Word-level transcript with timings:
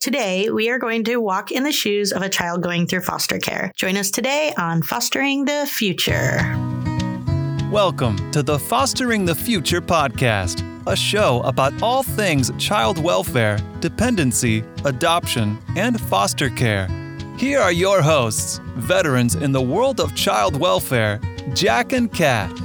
Today, 0.00 0.48
we 0.48 0.70
are 0.70 0.78
going 0.78 1.02
to 1.04 1.16
walk 1.16 1.50
in 1.50 1.64
the 1.64 1.72
shoes 1.72 2.12
of 2.12 2.22
a 2.22 2.28
child 2.28 2.62
going 2.62 2.86
through 2.86 3.00
foster 3.00 3.40
care. 3.40 3.72
Join 3.74 3.96
us 3.96 4.12
today 4.12 4.54
on 4.56 4.80
Fostering 4.80 5.44
the 5.44 5.68
Future. 5.68 6.38
Welcome 7.68 8.30
to 8.30 8.44
the 8.44 8.60
Fostering 8.60 9.24
the 9.24 9.34
Future 9.34 9.80
podcast, 9.80 10.62
a 10.86 10.94
show 10.94 11.40
about 11.40 11.82
all 11.82 12.04
things 12.04 12.52
child 12.58 13.02
welfare, 13.02 13.58
dependency, 13.80 14.62
adoption, 14.84 15.58
and 15.74 16.00
foster 16.02 16.48
care. 16.48 16.86
Here 17.36 17.58
are 17.58 17.72
your 17.72 18.00
hosts, 18.00 18.60
veterans 18.76 19.34
in 19.34 19.50
the 19.50 19.60
world 19.62 19.98
of 19.98 20.14
child 20.14 20.60
welfare, 20.60 21.20
Jack 21.54 21.92
and 21.92 22.12
Kat. 22.12 22.56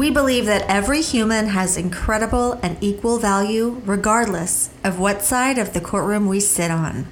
We 0.00 0.08
believe 0.08 0.46
that 0.46 0.64
every 0.66 1.02
human 1.02 1.48
has 1.48 1.76
incredible 1.76 2.54
and 2.62 2.78
equal 2.80 3.18
value 3.18 3.82
regardless 3.84 4.70
of 4.82 4.98
what 4.98 5.20
side 5.20 5.58
of 5.58 5.74
the 5.74 5.80
courtroom 5.82 6.26
we 6.26 6.40
sit 6.40 6.70
on. 6.70 7.06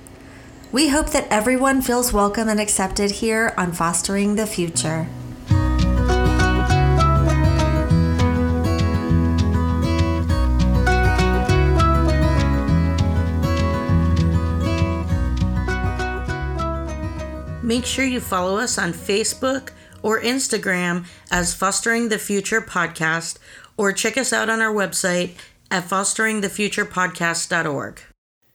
We 0.73 0.88
hope 0.88 1.10
that 1.10 1.29
everyone 1.29 1.82
feels 1.82 2.15
welcome 2.15 2.48
and 2.48 2.59
accepted 2.59 3.10
here 3.10 3.52
on 3.59 3.73
Fostering 3.73 4.37
the 4.37 4.46
Future. 4.46 5.06
Make 17.62 17.84
sure 17.84 18.07
you 18.07 18.20
follow 18.20 18.57
us 18.57 18.79
on 18.79 18.95
Facebook 18.95 19.73
or 20.02 20.21
Instagram 20.21 21.07
as 21.30 21.54
Fostering 21.54 22.09
the 22.09 22.18
Future 22.18 22.60
Podcast, 22.60 23.38
or 23.77 23.93
check 23.93 24.16
us 24.16 24.32
out 24.32 24.51
on 24.51 24.60
our 24.60 24.73
website 24.73 25.37
at 25.71 25.85
fosteringthefuturepodcast.org. 25.85 28.01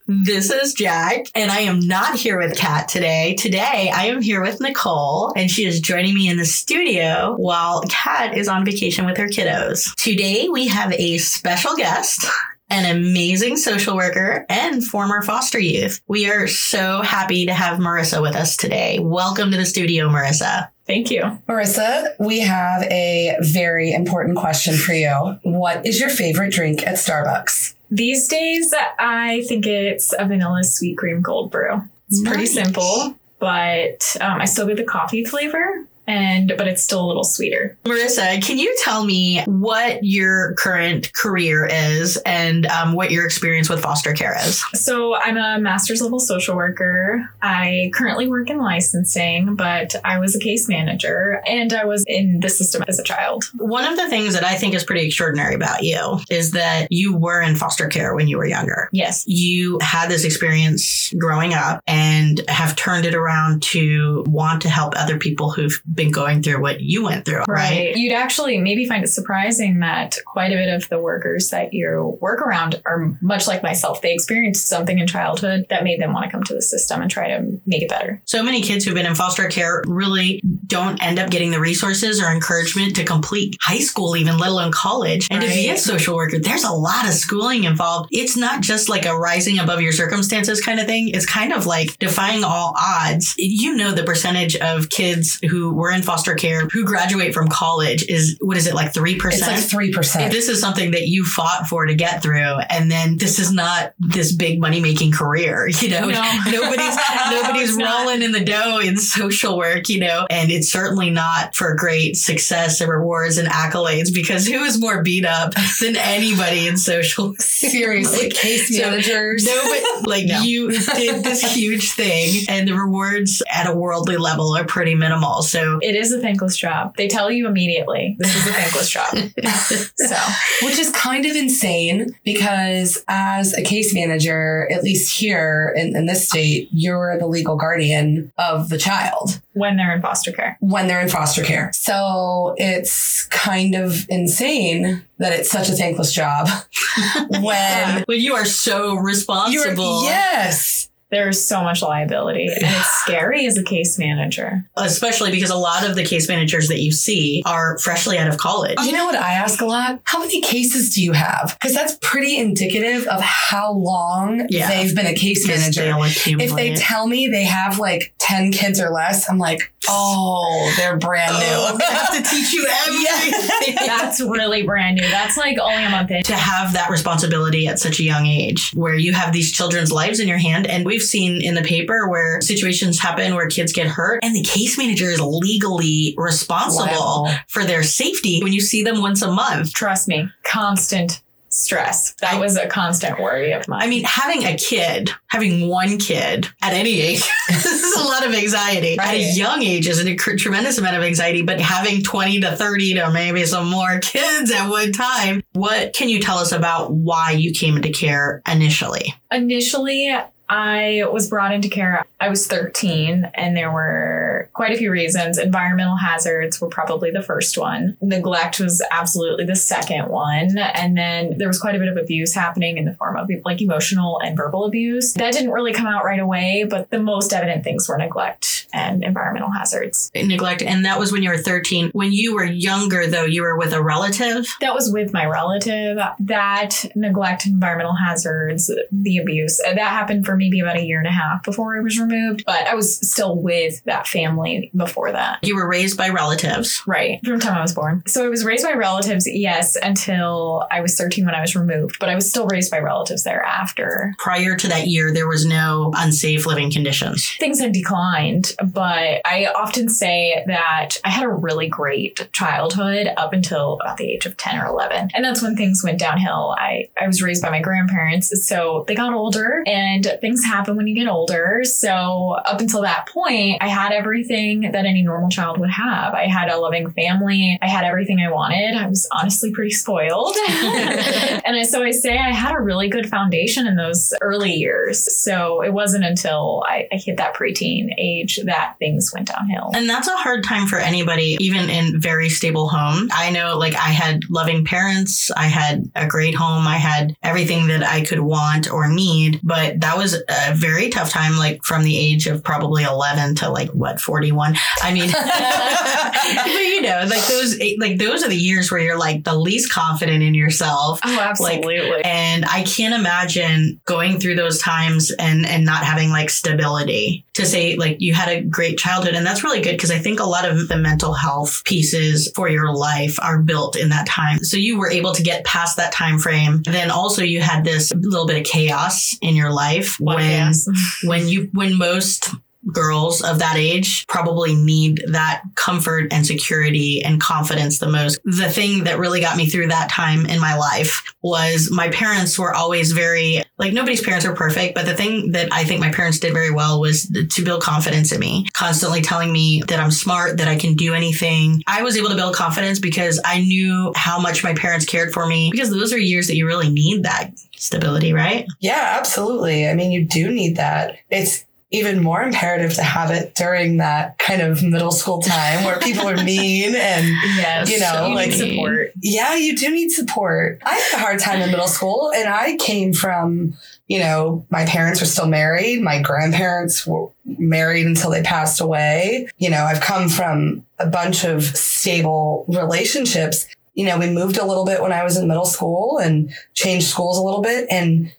This 0.05 0.51
is 0.51 0.73
Jack, 0.73 1.27
and 1.33 1.49
I 1.49 1.59
am 1.59 1.79
not 1.79 2.19
here 2.19 2.37
with 2.37 2.57
Kat 2.57 2.89
today. 2.89 3.35
Today, 3.35 3.89
I 3.95 4.07
am 4.07 4.21
here 4.21 4.41
with 4.41 4.59
Nicole, 4.59 5.31
and 5.37 5.49
she 5.49 5.65
is 5.65 5.79
joining 5.79 6.13
me 6.13 6.27
in 6.27 6.35
the 6.35 6.43
studio 6.43 7.35
while 7.37 7.85
Kat 7.87 8.37
is 8.37 8.49
on 8.49 8.65
vacation 8.65 9.05
with 9.05 9.15
her 9.15 9.27
kiddos. 9.27 9.95
Today, 9.95 10.49
we 10.49 10.67
have 10.67 10.91
a 10.91 11.19
special 11.19 11.77
guest 11.77 12.25
an 12.69 12.97
amazing 12.97 13.55
social 13.55 13.95
worker 13.95 14.45
and 14.49 14.83
former 14.83 15.21
foster 15.21 15.59
youth. 15.59 16.01
We 16.07 16.29
are 16.29 16.47
so 16.47 17.03
happy 17.03 17.45
to 17.45 17.53
have 17.53 17.77
Marissa 17.77 18.19
with 18.19 18.35
us 18.35 18.57
today. 18.57 18.97
Welcome 18.99 19.51
to 19.51 19.57
the 19.57 19.65
studio, 19.65 20.09
Marissa. 20.09 20.69
Thank 20.85 21.09
you. 21.11 21.21
Marissa, 21.47 22.13
we 22.19 22.39
have 22.39 22.83
a 22.83 23.37
very 23.39 23.93
important 23.93 24.37
question 24.37 24.75
for 24.75 24.93
you. 24.93 25.39
What 25.43 25.85
is 25.85 25.99
your 25.99 26.09
favorite 26.09 26.51
drink 26.51 26.85
at 26.85 26.95
Starbucks? 26.95 27.73
These 27.89 28.27
days, 28.27 28.73
I 28.99 29.43
think 29.47 29.65
it's 29.65 30.13
a 30.17 30.25
vanilla 30.25 30.63
sweet 30.63 30.97
cream 30.97 31.23
cold 31.23 31.51
brew. 31.51 31.83
It's 32.09 32.21
nice. 32.21 32.33
pretty 32.33 32.45
simple, 32.47 33.15
but 33.39 34.17
um, 34.19 34.41
I 34.41 34.45
still 34.45 34.67
get 34.67 34.77
the 34.77 34.83
coffee 34.83 35.23
flavor 35.23 35.85
and 36.07 36.53
but 36.57 36.67
it's 36.67 36.83
still 36.83 37.03
a 37.03 37.07
little 37.07 37.23
sweeter. 37.23 37.77
Marissa, 37.83 38.41
can 38.45 38.57
you 38.57 38.75
tell 38.83 39.05
me 39.05 39.43
what 39.45 40.03
your 40.03 40.53
current 40.55 41.13
career 41.13 41.65
is 41.65 42.17
and 42.25 42.65
um, 42.67 42.93
what 42.93 43.11
your 43.11 43.25
experience 43.25 43.69
with 43.69 43.81
foster 43.81 44.13
care 44.13 44.35
is? 44.45 44.63
So 44.73 45.15
I'm 45.15 45.37
a 45.37 45.59
master's 45.59 46.01
level 46.01 46.19
social 46.19 46.55
worker. 46.55 47.29
I 47.41 47.91
currently 47.93 48.27
work 48.27 48.49
in 48.49 48.57
licensing, 48.57 49.55
but 49.55 49.95
I 50.03 50.19
was 50.19 50.35
a 50.35 50.39
case 50.39 50.67
manager 50.67 51.41
and 51.47 51.73
I 51.73 51.85
was 51.85 52.03
in 52.07 52.39
the 52.41 52.49
system 52.49 52.83
as 52.87 52.99
a 52.99 53.03
child. 53.03 53.45
One 53.55 53.85
of 53.85 53.97
the 53.97 54.09
things 54.09 54.33
that 54.33 54.43
I 54.43 54.55
think 54.55 54.73
is 54.73 54.83
pretty 54.83 55.05
extraordinary 55.05 55.55
about 55.55 55.83
you 55.83 56.19
is 56.29 56.51
that 56.51 56.87
you 56.91 57.15
were 57.15 57.41
in 57.41 57.55
foster 57.55 57.87
care 57.87 58.15
when 58.15 58.27
you 58.27 58.37
were 58.37 58.45
younger. 58.45 58.89
Yes. 58.91 59.23
You 59.27 59.79
had 59.81 60.09
this 60.09 60.25
experience 60.25 61.13
growing 61.17 61.53
up 61.53 61.81
and 61.87 62.41
have 62.49 62.75
turned 62.75 63.05
it 63.05 63.15
around 63.15 63.63
to 63.63 64.23
want 64.27 64.61
to 64.63 64.69
help 64.69 64.93
other 64.95 65.17
people 65.17 65.51
who've 65.51 65.81
been 65.93 66.11
going 66.11 66.41
through 66.41 66.61
what 66.61 66.81
you 66.81 67.03
went 67.03 67.25
through, 67.25 67.43
right? 67.47 67.95
You'd 67.95 68.13
actually 68.13 68.57
maybe 68.57 68.85
find 68.85 69.03
it 69.03 69.07
surprising 69.07 69.79
that 69.79 70.17
quite 70.25 70.51
a 70.51 70.55
bit 70.55 70.69
of 70.69 70.87
the 70.89 70.99
workers 70.99 71.49
that 71.49 71.73
you 71.73 72.17
work 72.21 72.41
around 72.41 72.81
are 72.85 73.17
much 73.21 73.47
like 73.47 73.63
myself. 73.63 74.01
They 74.01 74.13
experienced 74.13 74.67
something 74.67 74.99
in 74.99 75.07
childhood 75.07 75.65
that 75.69 75.83
made 75.83 76.01
them 76.01 76.13
want 76.13 76.25
to 76.25 76.31
come 76.31 76.43
to 76.43 76.53
the 76.53 76.61
system 76.61 77.01
and 77.01 77.09
try 77.09 77.27
to 77.29 77.59
make 77.65 77.81
it 77.81 77.89
better. 77.89 78.21
So 78.25 78.43
many 78.43 78.61
kids 78.61 78.85
who've 78.85 78.93
been 78.93 79.05
in 79.05 79.15
foster 79.15 79.47
care 79.47 79.83
really 79.85 80.41
don't 80.67 81.01
end 81.03 81.19
up 81.19 81.29
getting 81.29 81.51
the 81.51 81.59
resources 81.59 82.21
or 82.21 82.31
encouragement 82.31 82.95
to 82.95 83.03
complete 83.03 83.57
high 83.61 83.79
school, 83.79 84.15
even 84.15 84.37
let 84.37 84.49
alone 84.49 84.71
college. 84.71 85.27
And 85.29 85.41
right. 85.41 85.49
to 85.49 85.53
be 85.53 85.69
a 85.69 85.77
social 85.77 86.15
worker, 86.15 86.39
there's 86.39 86.63
a 86.63 86.71
lot 86.71 87.05
of 87.05 87.13
schooling 87.13 87.65
involved. 87.65 88.09
It's 88.11 88.37
not 88.37 88.61
just 88.61 88.89
like 88.89 89.05
a 89.05 89.17
rising 89.17 89.59
above 89.59 89.81
your 89.81 89.91
circumstances 89.91 90.61
kind 90.61 90.79
of 90.79 90.85
thing. 90.85 91.09
It's 91.09 91.25
kind 91.25 91.53
of 91.53 91.65
like 91.65 91.97
defying 91.99 92.43
all 92.43 92.73
odds. 92.77 93.35
You 93.37 93.75
know 93.75 93.91
the 93.91 94.03
percentage 94.03 94.55
of 94.57 94.89
kids 94.89 95.39
who 95.49 95.73
were 95.83 95.91
in 95.91 96.01
foster 96.01 96.33
care 96.33 96.65
who 96.71 96.85
graduate 96.85 97.33
from 97.33 97.49
college 97.49 98.07
is 98.07 98.37
what 98.39 98.55
is 98.55 98.67
it 98.67 98.73
like 98.73 98.93
3%? 98.93 99.17
It's 99.33 99.41
like 99.41 99.91
3%. 99.91 100.31
This 100.31 100.47
is 100.47 100.61
something 100.61 100.91
that 100.91 101.07
you 101.07 101.25
fought 101.25 101.67
for 101.67 101.85
to 101.85 101.93
get 101.93 102.23
through 102.23 102.59
and 102.69 102.89
then 102.89 103.17
this 103.17 103.37
is 103.37 103.51
not 103.51 103.93
this 103.99 104.33
big 104.33 104.61
money 104.61 104.79
making 104.79 105.11
career, 105.11 105.67
you 105.81 105.89
know. 105.89 106.07
No. 106.07 106.39
nobody's 106.51 106.97
nobody's 107.29 107.75
rolling 107.77 108.21
in 108.21 108.31
the 108.31 108.43
dough 108.43 108.79
in 108.79 108.95
social 108.95 109.57
work, 109.57 109.89
you 109.89 109.99
know, 109.99 110.25
and 110.29 110.51
it's 110.51 110.71
certainly 110.71 111.09
not 111.09 111.53
for 111.53 111.75
great 111.75 112.15
success 112.15 112.79
and 112.79 112.89
rewards 112.89 113.37
and 113.37 113.49
accolades 113.49 114.13
because 114.13 114.47
who 114.47 114.63
is 114.63 114.79
more 114.79 115.03
beat 115.03 115.25
up 115.25 115.53
than 115.81 115.97
anybody 115.97 116.65
in 116.65 116.77
social 116.77 117.35
seriously 117.39 118.29
like, 118.29 118.33
case 118.33 118.71
managers. 118.79 119.45
So, 119.45 119.53
no, 119.53 119.81
but 119.99 120.07
like 120.07 120.27
no. 120.27 120.41
you 120.43 120.71
did 120.71 121.25
this 121.25 121.41
huge 121.41 121.91
thing 121.91 122.45
and 122.47 122.67
the 122.67 122.73
rewards 122.73 123.43
at 123.51 123.67
a 123.67 123.73
worldly 123.73 124.17
level 124.17 124.55
are 124.55 124.65
pretty 124.65 124.95
minimal. 124.95 125.41
So 125.41 125.72
it 125.81 125.95
is 125.95 126.11
a 126.11 126.19
thankless 126.19 126.57
job. 126.57 126.95
They 126.97 127.07
tell 127.07 127.31
you 127.31 127.47
immediately 127.47 128.15
this 128.19 128.35
is 128.35 128.47
a 128.47 128.53
thankless 128.53 128.89
job. 128.89 129.13
so, 129.95 130.65
which 130.65 130.79
is 130.79 130.91
kind 130.91 131.25
of 131.25 131.35
insane 131.35 132.15
because 132.23 133.03
as 133.07 133.53
a 133.53 133.61
case 133.61 133.93
manager, 133.93 134.69
at 134.71 134.83
least 134.83 135.15
here 135.15 135.73
in, 135.75 135.95
in 135.95 136.05
this 136.05 136.27
state, 136.27 136.69
you're 136.71 137.17
the 137.19 137.27
legal 137.27 137.55
guardian 137.55 138.31
of 138.37 138.69
the 138.69 138.77
child 138.77 139.41
when 139.53 139.77
they're 139.77 139.93
in 139.93 140.01
foster 140.01 140.31
care. 140.31 140.57
When 140.59 140.87
they're 140.87 141.01
in 141.01 141.09
foster 141.09 141.43
care. 141.43 141.71
So 141.73 142.55
it's 142.57 143.25
kind 143.27 143.75
of 143.75 144.05
insane 144.09 145.03
that 145.19 145.33
it's 145.33 145.49
such 145.49 145.69
a 145.69 145.73
thankless 145.73 146.11
job 146.11 146.49
when 147.41 148.03
when 148.07 148.19
you 148.19 148.33
are 148.35 148.45
so 148.45 148.95
responsible. 148.95 150.03
yes 150.03 150.89
there's 151.13 151.43
so 151.43 151.63
much 151.63 151.81
liability 151.81 152.47
and 152.47 152.59
it's 152.61 152.89
scary 153.01 153.45
as 153.45 153.57
a 153.57 153.63
case 153.63 153.97
manager. 153.97 154.69
Especially 154.75 155.31
because 155.31 155.49
a 155.49 155.55
lot 155.55 155.87
of 155.87 155.95
the 155.95 156.03
case 156.03 156.27
managers 156.27 156.67
that 156.67 156.79
you 156.79 156.91
see 156.91 157.43
are 157.45 157.77
freshly 157.79 158.17
out 158.17 158.27
of 158.27 158.37
college. 158.37 158.79
You 158.79 158.91
know 158.91 159.05
what 159.05 159.15
I 159.15 159.33
ask 159.33 159.61
a 159.61 159.65
lot? 159.65 160.01
How 160.05 160.19
many 160.19 160.41
cases 160.41 160.93
do 160.93 161.03
you 161.03 161.13
have? 161.13 161.57
Because 161.59 161.73
that's 161.73 161.97
pretty 162.01 162.37
indicative 162.37 163.07
of 163.07 163.21
how 163.21 163.73
long 163.73 164.47
yeah. 164.49 164.67
they've 164.69 164.95
been 164.95 165.07
a 165.07 165.15
case 165.15 165.47
manager. 165.47 165.93
If 166.25 166.55
they 166.55 166.75
tell 166.75 167.07
me 167.07 167.27
they 167.27 167.43
have 167.43 167.79
like 167.79 168.13
10 168.19 168.51
kids 168.51 168.79
or 168.79 168.89
less, 168.89 169.29
I'm 169.29 169.37
like, 169.37 169.72
oh, 169.89 170.73
they're 170.77 170.97
brand 170.97 171.33
new. 171.33 171.45
Oh, 171.45 171.77
I 171.79 171.93
have 171.93 172.23
to 172.23 172.29
teach 172.29 172.53
you 172.53 172.67
everything. 172.87 173.75
that's 173.75 174.21
really 174.21 174.63
brand 174.63 174.97
new. 174.97 175.07
That's 175.07 175.37
like 175.37 175.57
only 175.59 175.83
a 175.83 175.89
month 175.89 176.11
in. 176.11 176.23
To 176.23 176.35
have 176.35 176.73
that 176.73 176.89
responsibility 176.89 177.67
at 177.67 177.79
such 177.79 177.99
a 177.99 178.03
young 178.03 178.25
age 178.25 178.71
where 178.73 178.95
you 178.95 179.13
have 179.13 179.33
these 179.33 179.51
children's 179.51 179.91
lives 179.91 180.19
in 180.19 180.27
your 180.27 180.37
hand 180.37 180.67
and 180.67 180.85
we've 180.85 181.01
seen 181.01 181.41
in 181.41 181.55
the 181.55 181.63
paper 181.63 182.09
where 182.09 182.41
situations 182.41 182.99
happen 182.99 183.35
where 183.35 183.47
kids 183.47 183.73
get 183.73 183.87
hurt 183.87 184.19
and 184.23 184.35
the 184.35 184.43
case 184.43 184.77
manager 184.77 185.09
is 185.09 185.21
legally 185.21 186.13
responsible 186.17 187.23
wow. 187.25 187.35
for 187.47 187.63
their 187.63 187.83
safety 187.83 188.41
when 188.43 188.53
you 188.53 188.61
see 188.61 188.83
them 188.83 189.01
once 189.01 189.21
a 189.21 189.31
month. 189.31 189.73
Trust 189.73 190.07
me, 190.07 190.29
constant 190.43 191.21
stress. 191.53 192.13
That 192.15 192.39
was 192.39 192.57
a 192.57 192.67
constant 192.67 193.19
worry 193.19 193.51
of 193.51 193.67
mine. 193.67 193.81
I 193.83 193.87
mean, 193.87 194.03
having 194.03 194.43
a 194.43 194.57
kid, 194.57 195.11
having 195.27 195.67
one 195.67 195.97
kid 195.97 196.49
at 196.61 196.73
any 196.73 196.99
age, 196.99 197.29
this 197.47 197.65
is 197.65 197.95
a 197.95 198.07
lot 198.07 198.25
of 198.25 198.33
anxiety. 198.33 198.95
Right. 198.97 199.07
At 199.07 199.15
a 199.15 199.33
young 199.33 199.61
age 199.61 199.87
is 199.87 199.99
a 199.99 200.15
tremendous 200.15 200.77
amount 200.77 200.97
of 200.97 201.03
anxiety, 201.03 201.41
but 201.41 201.59
having 201.59 202.03
20 202.03 202.41
to 202.41 202.55
30 202.55 202.95
to 202.95 203.11
maybe 203.11 203.45
some 203.45 203.69
more 203.69 203.99
kids 204.01 204.51
at 204.51 204.67
one 204.69 204.91
time, 204.91 205.43
what 205.53 205.93
can 205.93 206.09
you 206.09 206.19
tell 206.19 206.37
us 206.37 206.51
about 206.51 206.91
why 206.93 207.31
you 207.31 207.51
came 207.51 207.75
into 207.75 207.91
care 207.91 208.41
initially? 208.51 209.13
Initially, 209.31 210.15
I 210.53 211.03
was 211.11 211.27
brought 211.29 211.51
into 211.51 211.67
care. 211.67 212.05
I 212.21 212.29
was 212.29 212.45
13, 212.45 213.31
and 213.33 213.57
there 213.57 213.71
were 213.71 214.49
quite 214.53 214.71
a 214.71 214.77
few 214.77 214.91
reasons. 214.91 215.39
Environmental 215.39 215.95
hazards 215.95 216.61
were 216.61 216.69
probably 216.69 217.09
the 217.09 217.23
first 217.23 217.57
one. 217.57 217.97
Neglect 218.01 218.59
was 218.59 218.85
absolutely 218.91 219.45
the 219.45 219.55
second 219.55 220.09
one. 220.09 220.57
And 220.59 220.95
then 220.95 221.39
there 221.39 221.47
was 221.47 221.59
quite 221.59 221.75
a 221.75 221.79
bit 221.79 221.87
of 221.87 221.97
abuse 221.97 222.35
happening 222.35 222.77
in 222.77 222.85
the 222.85 222.93
form 222.93 223.17
of 223.17 223.29
like 223.43 223.63
emotional 223.63 224.21
and 224.23 224.37
verbal 224.37 224.65
abuse. 224.65 225.13
That 225.13 225.33
didn't 225.33 225.51
really 225.51 225.73
come 225.73 225.87
out 225.87 226.05
right 226.05 226.19
away, 226.19 226.67
but 226.69 226.91
the 226.91 226.99
most 226.99 227.33
evident 227.33 227.63
things 227.63 227.89
were 227.89 227.97
neglect 227.97 228.67
and 228.73 229.03
environmental 229.03 229.49
hazards. 229.51 230.11
Neglect. 230.15 230.61
And 230.61 230.85
that 230.85 230.99
was 230.99 231.11
when 231.11 231.23
you 231.23 231.29
were 231.29 231.37
13. 231.37 231.89
When 231.93 232.13
you 232.13 232.35
were 232.35 232.45
younger, 232.45 233.07
though, 233.07 233.25
you 233.25 233.41
were 233.41 233.57
with 233.57 233.73
a 233.73 233.81
relative? 233.81 234.45
That 234.61 234.75
was 234.75 234.91
with 234.91 235.13
my 235.13 235.25
relative. 235.25 235.97
That 236.19 236.85
neglect, 236.95 237.47
environmental 237.47 237.95
hazards, 237.95 238.71
the 238.91 239.17
abuse, 239.17 239.57
that 239.57 239.77
happened 239.77 240.25
for 240.25 240.35
maybe 240.43 240.59
about 240.59 240.77
a 240.77 240.83
year 240.83 240.99
and 240.99 241.07
a 241.07 241.11
half 241.11 241.43
before 241.43 241.77
I 241.77 241.79
was 241.81 241.99
removed, 241.99 242.43
but 242.45 242.67
I 242.67 242.75
was 242.75 242.97
still 243.09 243.35
with 243.35 243.83
that 243.85 244.07
family 244.07 244.71
before 244.75 245.11
that. 245.11 245.39
You 245.41 245.55
were 245.55 245.67
raised 245.67 245.97
by 245.97 246.09
relatives? 246.09 246.81
Right. 246.85 247.19
From 247.23 247.39
the 247.39 247.45
time 247.45 247.57
I 247.57 247.61
was 247.61 247.73
born. 247.73 248.03
So 248.07 248.25
I 248.25 248.29
was 248.29 248.43
raised 248.43 248.65
by 248.65 248.73
relatives, 248.73 249.27
yes, 249.27 249.75
until 249.75 250.67
I 250.71 250.81
was 250.81 250.95
13 250.95 251.25
when 251.25 251.35
I 251.35 251.41
was 251.41 251.55
removed, 251.55 251.97
but 251.99 252.09
I 252.09 252.15
was 252.15 252.29
still 252.29 252.47
raised 252.47 252.71
by 252.71 252.79
relatives 252.79 253.23
thereafter. 253.23 254.13
Prior 254.17 254.55
to 254.57 254.67
that 254.67 254.87
year, 254.87 255.13
there 255.13 255.27
was 255.27 255.45
no 255.45 255.91
unsafe 255.95 256.45
living 256.45 256.71
conditions. 256.71 257.35
Things 257.39 257.59
had 257.59 257.71
declined, 257.71 258.53
but 258.63 259.21
I 259.25 259.47
often 259.55 259.89
say 259.89 260.43
that 260.47 260.97
I 261.03 261.09
had 261.09 261.23
a 261.23 261.29
really 261.29 261.67
great 261.67 262.29
childhood 262.33 263.09
up 263.17 263.33
until 263.33 263.79
about 263.81 263.97
the 263.97 264.11
age 264.11 264.25
of 264.25 264.37
10 264.37 264.59
or 264.59 264.65
11. 264.65 265.11
And 265.13 265.23
that's 265.23 265.41
when 265.41 265.55
things 265.55 265.83
went 265.83 265.99
downhill. 265.99 266.55
I, 266.57 266.89
I 266.99 267.07
was 267.07 267.21
raised 267.21 267.41
by 267.41 267.49
my 267.49 267.61
grandparents, 267.61 268.45
so 268.45 268.83
they 268.87 268.95
got 268.95 269.13
older 269.13 269.63
and 269.65 270.17
things 270.23 270.43
happen 270.45 270.77
when 270.77 270.87
you 270.87 270.95
get 270.95 271.07
older. 271.07 271.63
So 271.65 272.37
up 272.45 272.61
until 272.61 272.81
that 272.83 273.09
point, 273.09 273.57
I 273.61 273.67
had 273.67 273.91
everything 273.91 274.71
that 274.71 274.85
any 274.85 275.03
normal 275.03 275.29
child 275.29 275.59
would 275.59 275.69
have. 275.69 276.13
I 276.13 276.27
had 276.27 276.49
a 276.49 276.57
loving 276.57 276.89
family. 276.91 277.59
I 277.61 277.67
had 277.67 277.83
everything 277.83 278.19
I 278.19 278.31
wanted. 278.31 278.75
I 278.75 278.87
was 278.87 279.05
honestly 279.11 279.51
pretty 279.51 279.71
spoiled. 279.71 280.33
and 280.47 281.67
so 281.67 281.83
I 281.83 281.91
say 281.91 282.17
I 282.17 282.31
had 282.31 282.55
a 282.55 282.61
really 282.61 282.87
good 282.87 283.09
foundation 283.09 283.67
in 283.67 283.75
those 283.75 284.13
early 284.21 284.53
years. 284.53 285.13
So 285.13 285.61
it 285.61 285.73
wasn't 285.73 286.05
until 286.05 286.63
I, 286.65 286.87
I 286.89 286.95
hit 286.95 287.17
that 287.17 287.35
preteen 287.35 287.89
age 287.97 288.39
that 288.45 288.75
things 288.79 289.11
went 289.13 289.27
downhill. 289.27 289.71
And 289.73 289.89
that's 289.89 290.07
a 290.07 290.15
hard 290.15 290.45
time 290.45 290.67
for 290.67 290.79
anybody, 290.79 291.35
even 291.41 291.69
in 291.69 291.99
very 291.99 292.29
stable 292.29 292.69
homes. 292.69 293.11
I 293.13 293.29
know 293.29 293.57
like 293.57 293.75
I 293.75 293.89
had 293.89 294.21
loving 294.29 294.63
parents. 294.63 295.31
I 295.31 295.47
had 295.47 295.91
a 295.95 296.07
great 296.07 296.33
home. 296.33 296.65
I 296.65 296.77
had 296.77 297.13
everything 297.21 297.67
that 297.67 297.83
I 297.83 298.05
could 298.05 298.21
want 298.21 298.71
or 298.71 298.87
need, 298.87 299.41
but 299.43 299.81
that 299.81 299.97
was 299.97 300.12
a 300.13 300.53
very 300.55 300.89
tough 300.89 301.09
time, 301.09 301.37
like 301.37 301.63
from 301.63 301.83
the 301.83 301.97
age 301.97 302.27
of 302.27 302.43
probably 302.43 302.83
11 302.83 303.35
to 303.35 303.49
like 303.49 303.69
what, 303.69 303.99
41. 303.99 304.55
I 304.81 304.93
mean, 304.93 305.11
but 305.11 306.61
you 306.61 306.81
know, 306.81 307.05
like 307.09 307.25
those, 307.27 307.59
like 307.79 307.97
those 307.97 308.23
are 308.23 308.29
the 308.29 308.35
years 308.35 308.71
where 308.71 308.81
you're 308.81 308.97
like 308.97 309.23
the 309.23 309.35
least 309.35 309.71
confident 309.71 310.23
in 310.23 310.33
yourself. 310.33 310.99
Oh, 311.03 311.19
absolutely. 311.19 311.79
Like, 311.79 312.05
and 312.05 312.45
I 312.45 312.63
can't 312.63 312.93
imagine 312.93 313.79
going 313.85 314.19
through 314.19 314.35
those 314.35 314.59
times 314.59 315.11
and, 315.11 315.45
and 315.45 315.65
not 315.65 315.83
having 315.83 316.09
like 316.09 316.29
stability 316.29 317.25
to 317.33 317.45
say 317.45 317.75
like 317.75 317.97
you 317.99 318.13
had 318.13 318.29
a 318.29 318.41
great 318.41 318.77
childhood. 318.77 319.15
And 319.15 319.25
that's 319.25 319.43
really 319.43 319.61
good 319.61 319.71
because 319.71 319.91
I 319.91 319.97
think 319.97 320.19
a 320.19 320.25
lot 320.25 320.47
of 320.47 320.67
the 320.67 320.77
mental 320.77 321.13
health 321.13 321.63
pieces 321.65 322.31
for 322.35 322.47
your 322.47 322.73
life 322.73 323.19
are 323.21 323.39
built 323.39 323.75
in 323.75 323.89
that 323.89 324.07
time. 324.07 324.39
So 324.39 324.57
you 324.57 324.77
were 324.77 324.89
able 324.89 325.13
to 325.13 325.23
get 325.23 325.43
past 325.45 325.77
that 325.77 325.91
time 325.91 326.19
frame. 326.19 326.61
Then 326.63 326.91
also 326.91 327.23
you 327.23 327.41
had 327.41 327.63
this 327.63 327.93
little 327.93 328.27
bit 328.27 328.37
of 328.37 328.45
chaos 328.45 329.17
in 329.21 329.35
your 329.35 329.51
life 329.51 329.99
when, 330.03 330.53
when 331.03 331.27
you, 331.27 331.49
when 331.53 331.77
most 331.77 332.29
girls 332.71 333.21
of 333.21 333.39
that 333.39 333.57
age 333.57 334.05
probably 334.07 334.55
need 334.55 335.03
that 335.07 335.41
comfort 335.55 336.11
and 336.11 336.25
security 336.25 337.01
and 337.03 337.19
confidence 337.19 337.79
the 337.79 337.89
most. 337.89 338.19
The 338.23 338.49
thing 338.49 338.85
that 338.85 338.99
really 338.99 339.19
got 339.19 339.35
me 339.35 339.47
through 339.47 339.67
that 339.67 339.89
time 339.89 340.25
in 340.25 340.39
my 340.39 340.55
life 340.55 341.03
was 341.21 341.69
my 341.71 341.89
parents 341.89 342.37
were 342.39 342.53
always 342.53 342.91
very, 342.91 343.43
like, 343.57 343.73
nobody's 343.73 344.01
parents 344.01 344.25
are 344.25 344.35
perfect, 344.35 344.75
but 344.75 344.85
the 344.85 344.93
thing 344.93 345.31
that 345.31 345.49
I 345.51 345.63
think 345.63 345.79
my 345.81 345.91
parents 345.91 346.19
did 346.19 346.33
very 346.33 346.51
well 346.51 346.79
was 346.79 347.07
to 347.35 347.43
build 347.43 347.61
confidence 347.61 348.11
in 348.11 348.19
me, 348.19 348.47
constantly 348.53 349.01
telling 349.01 349.31
me 349.31 349.61
that 349.67 349.79
I'm 349.79 349.91
smart, 349.91 350.37
that 350.37 350.47
I 350.47 350.55
can 350.55 350.75
do 350.75 350.93
anything. 350.93 351.61
I 351.67 351.83
was 351.83 351.97
able 351.97 352.09
to 352.09 352.15
build 352.15 352.35
confidence 352.35 352.79
because 352.79 353.21
I 353.25 353.39
knew 353.39 353.91
how 353.95 354.19
much 354.19 354.43
my 354.43 354.53
parents 354.53 354.85
cared 354.85 355.13
for 355.13 355.27
me 355.27 355.49
because 355.51 355.69
those 355.69 355.93
are 355.93 355.97
years 355.97 356.27
that 356.27 356.35
you 356.35 356.45
really 356.45 356.69
need 356.69 357.03
that 357.03 357.31
stability, 357.63 358.11
right? 358.11 358.45
Yeah, 358.59 358.95
absolutely. 358.99 359.69
I 359.69 359.73
mean, 359.73 359.91
you 359.91 360.05
do 360.05 360.29
need 360.29 360.57
that. 360.57 360.97
It's 361.09 361.45
even 361.71 362.03
more 362.03 362.21
imperative 362.21 362.75
to 362.75 362.83
have 362.83 363.09
it 363.09 363.33
during 363.33 363.77
that 363.77 364.17
kind 364.19 364.43
of 364.43 364.61
middle 364.61 364.91
school 364.91 365.21
time 365.21 365.63
where 365.63 365.79
people 365.79 366.07
are 366.07 366.23
mean 366.23 366.75
and 366.75 367.07
yes, 367.35 367.71
you 367.71 367.79
know 367.79 368.09
you 368.09 368.15
like 368.15 368.31
support. 368.31 368.91
Yeah, 369.01 369.35
you 369.35 369.57
do 369.57 369.71
need 369.71 369.89
support. 369.89 370.61
I 370.65 370.75
had 370.75 370.97
a 370.99 371.01
hard 371.01 371.19
time 371.19 371.41
in 371.41 371.49
middle 371.49 371.67
school 371.67 372.11
and 372.15 372.29
I 372.29 372.57
came 372.57 372.93
from, 372.93 373.55
you 373.87 373.99
know, 373.99 374.45
my 374.51 374.65
parents 374.65 374.99
were 374.99 375.07
still 375.07 375.27
married, 375.27 375.81
my 375.81 375.99
grandparents 375.99 376.85
were 376.85 377.09
married 377.25 377.87
until 377.87 378.11
they 378.11 378.21
passed 378.21 378.61
away. 378.61 379.29
You 379.37 379.49
know, 379.49 379.63
I've 379.63 379.81
come 379.81 380.09
from 380.09 380.65
a 380.77 380.85
bunch 380.85 381.23
of 381.23 381.43
stable 381.43 382.45
relationships. 382.49 383.47
You 383.73 383.85
know, 383.85 383.97
we 383.97 384.09
moved 384.09 384.37
a 384.37 384.45
little 384.45 384.65
bit 384.65 384.81
when 384.81 384.91
I 384.91 385.03
was 385.03 385.17
in 385.17 385.27
middle 385.27 385.45
school 385.45 385.97
and 385.97 386.33
changed 386.53 386.87
schools 386.87 387.17
a 387.17 387.23
little 387.23 387.41
bit 387.41 387.67
and 387.69 388.11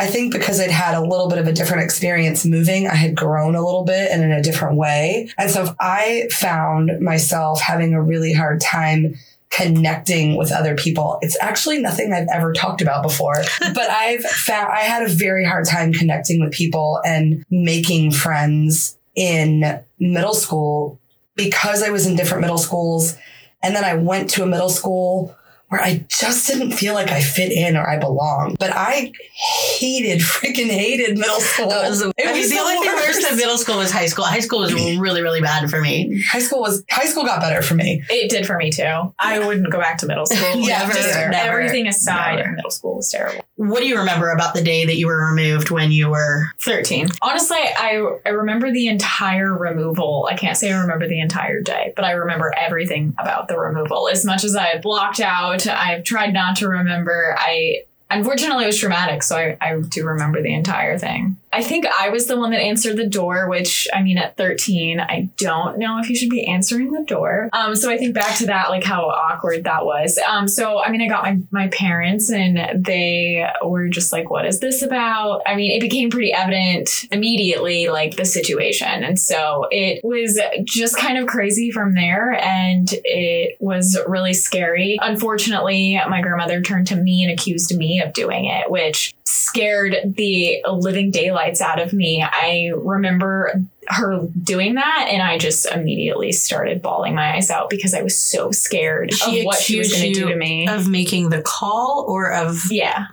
I 0.00 0.06
think 0.06 0.32
because 0.32 0.60
I'd 0.60 0.70
had 0.70 0.94
a 0.94 1.00
little 1.00 1.28
bit 1.28 1.38
of 1.38 1.48
a 1.48 1.52
different 1.52 1.82
experience 1.82 2.44
moving, 2.44 2.86
I 2.86 2.94
had 2.94 3.16
grown 3.16 3.56
a 3.56 3.64
little 3.64 3.84
bit 3.84 4.12
and 4.12 4.22
in 4.22 4.30
a 4.30 4.40
different 4.40 4.76
way. 4.76 5.28
And 5.36 5.50
so 5.50 5.64
if 5.64 5.70
I 5.80 6.28
found 6.30 7.00
myself 7.00 7.60
having 7.60 7.94
a 7.94 8.02
really 8.02 8.32
hard 8.32 8.60
time 8.60 9.16
connecting 9.50 10.36
with 10.36 10.52
other 10.52 10.76
people. 10.76 11.18
It's 11.22 11.36
actually 11.40 11.80
nothing 11.80 12.12
I've 12.12 12.28
ever 12.32 12.52
talked 12.52 12.82
about 12.82 13.02
before, 13.02 13.34
but 13.60 13.90
I've 13.90 14.22
found 14.22 14.68
I 14.70 14.80
had 14.80 15.02
a 15.02 15.08
very 15.08 15.44
hard 15.44 15.64
time 15.64 15.92
connecting 15.92 16.40
with 16.40 16.52
people 16.52 17.00
and 17.04 17.44
making 17.50 18.12
friends 18.12 18.96
in 19.16 19.80
middle 19.98 20.34
school 20.34 21.00
because 21.34 21.82
I 21.82 21.90
was 21.90 22.06
in 22.06 22.14
different 22.14 22.42
middle 22.42 22.58
schools. 22.58 23.16
And 23.62 23.74
then 23.74 23.84
I 23.84 23.94
went 23.94 24.30
to 24.30 24.42
a 24.42 24.46
middle 24.46 24.68
school 24.68 25.36
where 25.68 25.80
I 25.82 26.06
just 26.08 26.46
didn't 26.46 26.72
feel 26.72 26.94
like 26.94 27.10
I 27.10 27.20
fit 27.20 27.52
in 27.52 27.76
or 27.76 27.88
I 27.88 27.98
belonged. 27.98 28.56
But 28.58 28.70
I 28.74 29.12
hated, 29.34 30.20
freaking 30.20 30.70
hated 30.70 31.18
middle 31.18 31.40
school. 31.40 31.66
Was, 31.66 32.00
it 32.00 32.14
I 32.18 32.32
mean, 32.32 32.42
the, 32.42 32.48
the 32.48 32.58
only 32.58 32.86
thing 32.86 32.96
worse 32.96 33.28
than 33.28 33.36
middle 33.36 33.58
school 33.58 33.76
was 33.76 33.90
high 33.90 34.06
school. 34.06 34.24
High 34.24 34.40
school 34.40 34.60
was 34.60 34.72
really, 34.98 35.20
really 35.20 35.42
bad 35.42 35.68
for 35.68 35.80
me. 35.80 36.22
High 36.22 36.38
school 36.38 36.60
was 36.60 36.82
high 36.90 37.04
school 37.04 37.24
got 37.24 37.40
better 37.40 37.60
for 37.60 37.74
me. 37.74 38.02
It 38.08 38.30
did 38.30 38.46
for 38.46 38.56
me 38.56 38.70
too. 38.70 39.12
I 39.18 39.40
wouldn't 39.40 39.70
go 39.70 39.78
back 39.78 39.98
to 39.98 40.06
middle 40.06 40.26
school. 40.26 40.56
yeah, 40.56 40.78
never, 40.78 40.92
just 40.92 41.14
never, 41.14 41.60
everything 41.60 41.86
aside, 41.86 42.36
never. 42.36 42.52
middle 42.52 42.70
school 42.70 42.96
was 42.96 43.10
terrible. 43.10 43.44
What 43.58 43.80
do 43.80 43.88
you 43.88 43.98
remember 43.98 44.30
about 44.30 44.54
the 44.54 44.62
day 44.62 44.86
that 44.86 44.98
you 44.98 45.08
were 45.08 45.26
removed 45.30 45.70
when 45.70 45.90
you 45.90 46.10
were 46.10 46.46
13? 46.60 47.08
Honestly, 47.20 47.58
I 47.58 48.00
I 48.24 48.28
remember 48.28 48.70
the 48.70 48.86
entire 48.86 49.52
removal. 49.52 50.28
I 50.30 50.36
can't 50.36 50.56
say 50.56 50.70
I 50.70 50.78
remember 50.80 51.08
the 51.08 51.20
entire 51.20 51.60
day, 51.60 51.92
but 51.96 52.04
I 52.04 52.12
remember 52.12 52.54
everything 52.56 53.16
about 53.18 53.48
the 53.48 53.58
removal. 53.58 54.08
As 54.08 54.24
much 54.24 54.44
as 54.44 54.54
I 54.54 54.78
blocked 54.78 55.18
out 55.18 55.66
I've 55.66 56.04
tried 56.04 56.32
not 56.32 56.54
to 56.58 56.68
remember. 56.68 57.34
I 57.36 57.82
unfortunately 58.08 58.62
it 58.62 58.68
was 58.68 58.78
traumatic, 58.78 59.24
so 59.24 59.36
I, 59.36 59.56
I 59.60 59.80
do 59.80 60.06
remember 60.06 60.40
the 60.40 60.54
entire 60.54 60.96
thing. 60.96 61.36
I 61.58 61.62
think 61.62 61.86
I 61.86 62.10
was 62.10 62.28
the 62.28 62.38
one 62.38 62.52
that 62.52 62.60
answered 62.60 62.96
the 62.96 63.08
door, 63.08 63.48
which 63.48 63.88
I 63.92 64.00
mean, 64.00 64.16
at 64.16 64.36
13, 64.36 65.00
I 65.00 65.28
don't 65.36 65.76
know 65.76 65.98
if 65.98 66.08
you 66.08 66.14
should 66.14 66.30
be 66.30 66.46
answering 66.46 66.92
the 66.92 67.02
door. 67.02 67.50
Um, 67.52 67.74
so 67.74 67.90
I 67.90 67.96
think 67.96 68.14
back 68.14 68.36
to 68.36 68.46
that, 68.46 68.70
like 68.70 68.84
how 68.84 69.06
awkward 69.06 69.64
that 69.64 69.84
was. 69.84 70.18
Um, 70.18 70.46
so 70.46 70.80
I 70.80 70.92
mean, 70.92 71.02
I 71.02 71.08
got 71.08 71.24
my, 71.24 71.38
my 71.50 71.66
parents 71.66 72.30
and 72.30 72.84
they 72.84 73.44
were 73.64 73.88
just 73.88 74.12
like, 74.12 74.30
what 74.30 74.46
is 74.46 74.60
this 74.60 74.82
about? 74.82 75.42
I 75.46 75.56
mean, 75.56 75.72
it 75.72 75.80
became 75.80 76.10
pretty 76.10 76.32
evident 76.32 76.90
immediately, 77.10 77.88
like 77.88 78.14
the 78.14 78.24
situation. 78.24 79.02
And 79.02 79.18
so 79.18 79.66
it 79.72 80.00
was 80.04 80.40
just 80.62 80.96
kind 80.96 81.18
of 81.18 81.26
crazy 81.26 81.72
from 81.72 81.96
there. 81.96 82.34
And 82.34 82.88
it 83.02 83.56
was 83.58 83.98
really 84.06 84.32
scary. 84.32 84.96
Unfortunately, 85.02 86.00
my 86.08 86.20
grandmother 86.20 86.62
turned 86.62 86.86
to 86.86 86.94
me 86.94 87.24
and 87.24 87.32
accused 87.32 87.76
me 87.76 88.00
of 88.00 88.12
doing 88.12 88.44
it, 88.44 88.70
which 88.70 89.12
scared 89.28 89.96
the 90.16 90.62
living 90.70 91.10
daylights 91.10 91.60
out 91.60 91.80
of 91.80 91.92
me. 91.92 92.22
I 92.22 92.72
remember 92.74 93.62
her 93.88 94.26
doing 94.42 94.74
that 94.74 95.08
and 95.10 95.22
I 95.22 95.38
just 95.38 95.66
immediately 95.66 96.32
started 96.32 96.82
bawling 96.82 97.14
my 97.14 97.34
eyes 97.36 97.50
out 97.50 97.70
because 97.70 97.94
I 97.94 98.02
was 98.02 98.20
so 98.20 98.50
scared 98.50 99.12
she 99.14 99.40
of 99.40 99.46
what 99.46 99.58
she 99.58 99.78
was 99.78 99.92
going 99.92 100.12
to 100.12 100.20
do 100.20 100.28
to 100.28 100.36
me. 100.36 100.68
Of 100.68 100.88
making 100.88 101.30
the 101.30 101.42
call 101.42 102.04
or 102.08 102.32
of 102.32 102.60
Yeah. 102.70 103.06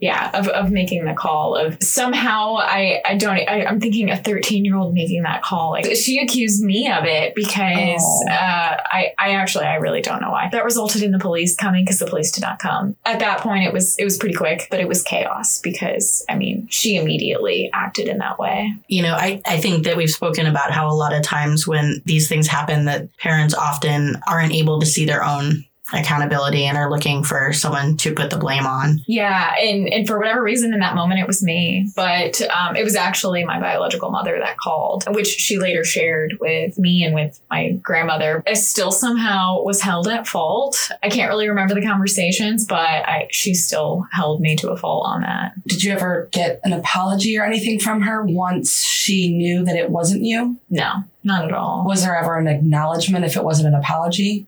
Yeah 0.00 0.30
of, 0.34 0.48
of 0.48 0.70
making 0.70 1.04
the 1.04 1.14
call 1.14 1.56
of 1.56 1.76
somehow 1.82 2.56
i 2.56 3.00
i 3.04 3.16
don't 3.16 3.38
I, 3.38 3.64
am 3.64 3.80
thinking 3.80 4.10
a 4.10 4.16
13 4.16 4.64
year 4.64 4.76
old 4.76 4.94
making 4.94 5.22
that 5.22 5.42
call. 5.42 5.70
Like 5.70 5.86
she 5.96 6.20
accused 6.20 6.62
me 6.62 6.90
of 6.90 7.04
it 7.04 7.34
because 7.34 8.02
oh. 8.02 8.30
uh, 8.30 8.76
i 8.90 9.12
i 9.18 9.34
actually 9.34 9.64
i 9.64 9.76
really 9.76 10.00
don't 10.00 10.20
know 10.20 10.30
why. 10.30 10.48
That 10.50 10.64
resulted 10.64 11.02
in 11.02 11.12
the 11.12 11.18
police 11.18 11.54
coming 11.56 11.84
because 11.84 11.98
the 11.98 12.06
police 12.06 12.30
did 12.30 12.42
not 12.42 12.58
come. 12.58 12.96
At 13.04 13.20
that 13.20 13.40
point 13.40 13.64
it 13.64 13.72
was 13.72 13.98
it 13.98 14.04
was 14.04 14.16
pretty 14.16 14.34
quick 14.34 14.68
but 14.70 14.80
it 14.80 14.88
was 14.88 15.02
chaos 15.02 15.60
because 15.60 16.24
i 16.28 16.36
mean 16.36 16.66
she 16.70 16.96
immediately 16.96 17.70
acted 17.72 18.08
in 18.08 18.18
that 18.18 18.38
way. 18.38 18.72
You 18.88 19.02
know 19.02 19.14
i 19.14 19.40
i 19.46 19.58
think 19.58 19.84
that 19.84 19.96
we've 19.96 20.10
spoken 20.10 20.46
about 20.46 20.70
how 20.70 20.88
a 20.88 20.94
lot 20.94 21.12
of 21.12 21.22
times 21.22 21.66
when 21.66 22.02
these 22.04 22.28
things 22.28 22.46
happen 22.46 22.86
that 22.86 23.16
parents 23.18 23.54
often 23.54 24.20
aren't 24.26 24.52
able 24.52 24.80
to 24.80 24.86
see 24.86 25.04
their 25.04 25.24
own 25.24 25.64
accountability 25.92 26.64
and 26.64 26.76
are 26.76 26.90
looking 26.90 27.24
for 27.24 27.52
someone 27.52 27.96
to 27.98 28.14
put 28.14 28.30
the 28.30 28.36
blame 28.36 28.66
on. 28.66 29.00
Yeah, 29.06 29.54
and 29.60 29.88
and 29.88 30.06
for 30.06 30.18
whatever 30.18 30.42
reason 30.42 30.72
in 30.74 30.80
that 30.80 30.94
moment 30.94 31.20
it 31.20 31.26
was 31.26 31.42
me, 31.42 31.90
but 31.96 32.40
um, 32.50 32.76
it 32.76 32.84
was 32.84 32.96
actually 32.96 33.44
my 33.44 33.60
biological 33.60 34.10
mother 34.10 34.38
that 34.38 34.56
called, 34.58 35.04
which 35.14 35.28
she 35.28 35.58
later 35.58 35.84
shared 35.84 36.36
with 36.40 36.78
me 36.78 37.04
and 37.04 37.14
with 37.14 37.40
my 37.50 37.72
grandmother. 37.82 38.42
I 38.46 38.54
still 38.54 38.92
somehow 38.92 39.62
was 39.62 39.80
held 39.80 40.08
at 40.08 40.26
fault. 40.26 40.90
I 41.02 41.08
can't 41.08 41.30
really 41.30 41.48
remember 41.48 41.74
the 41.74 41.86
conversations, 41.86 42.66
but 42.66 42.78
I 42.78 43.28
she 43.30 43.54
still 43.54 44.06
held 44.12 44.40
me 44.40 44.56
to 44.56 44.70
a 44.70 44.76
fault 44.76 45.06
on 45.06 45.22
that. 45.22 45.52
Did 45.66 45.82
you 45.82 45.92
ever 45.92 46.28
get 46.32 46.60
an 46.64 46.72
apology 46.72 47.38
or 47.38 47.44
anything 47.44 47.78
from 47.78 48.02
her 48.02 48.24
once 48.24 48.82
she 48.82 49.32
knew 49.32 49.64
that 49.64 49.76
it 49.76 49.90
wasn't 49.90 50.22
you? 50.22 50.58
No, 50.70 51.04
not 51.24 51.44
at 51.44 51.52
all. 51.52 51.84
Was 51.86 52.02
there 52.02 52.16
ever 52.16 52.36
an 52.36 52.46
acknowledgement 52.46 53.24
if 53.24 53.36
it 53.36 53.44
wasn't 53.44 53.68
an 53.68 53.74
apology? 53.74 54.46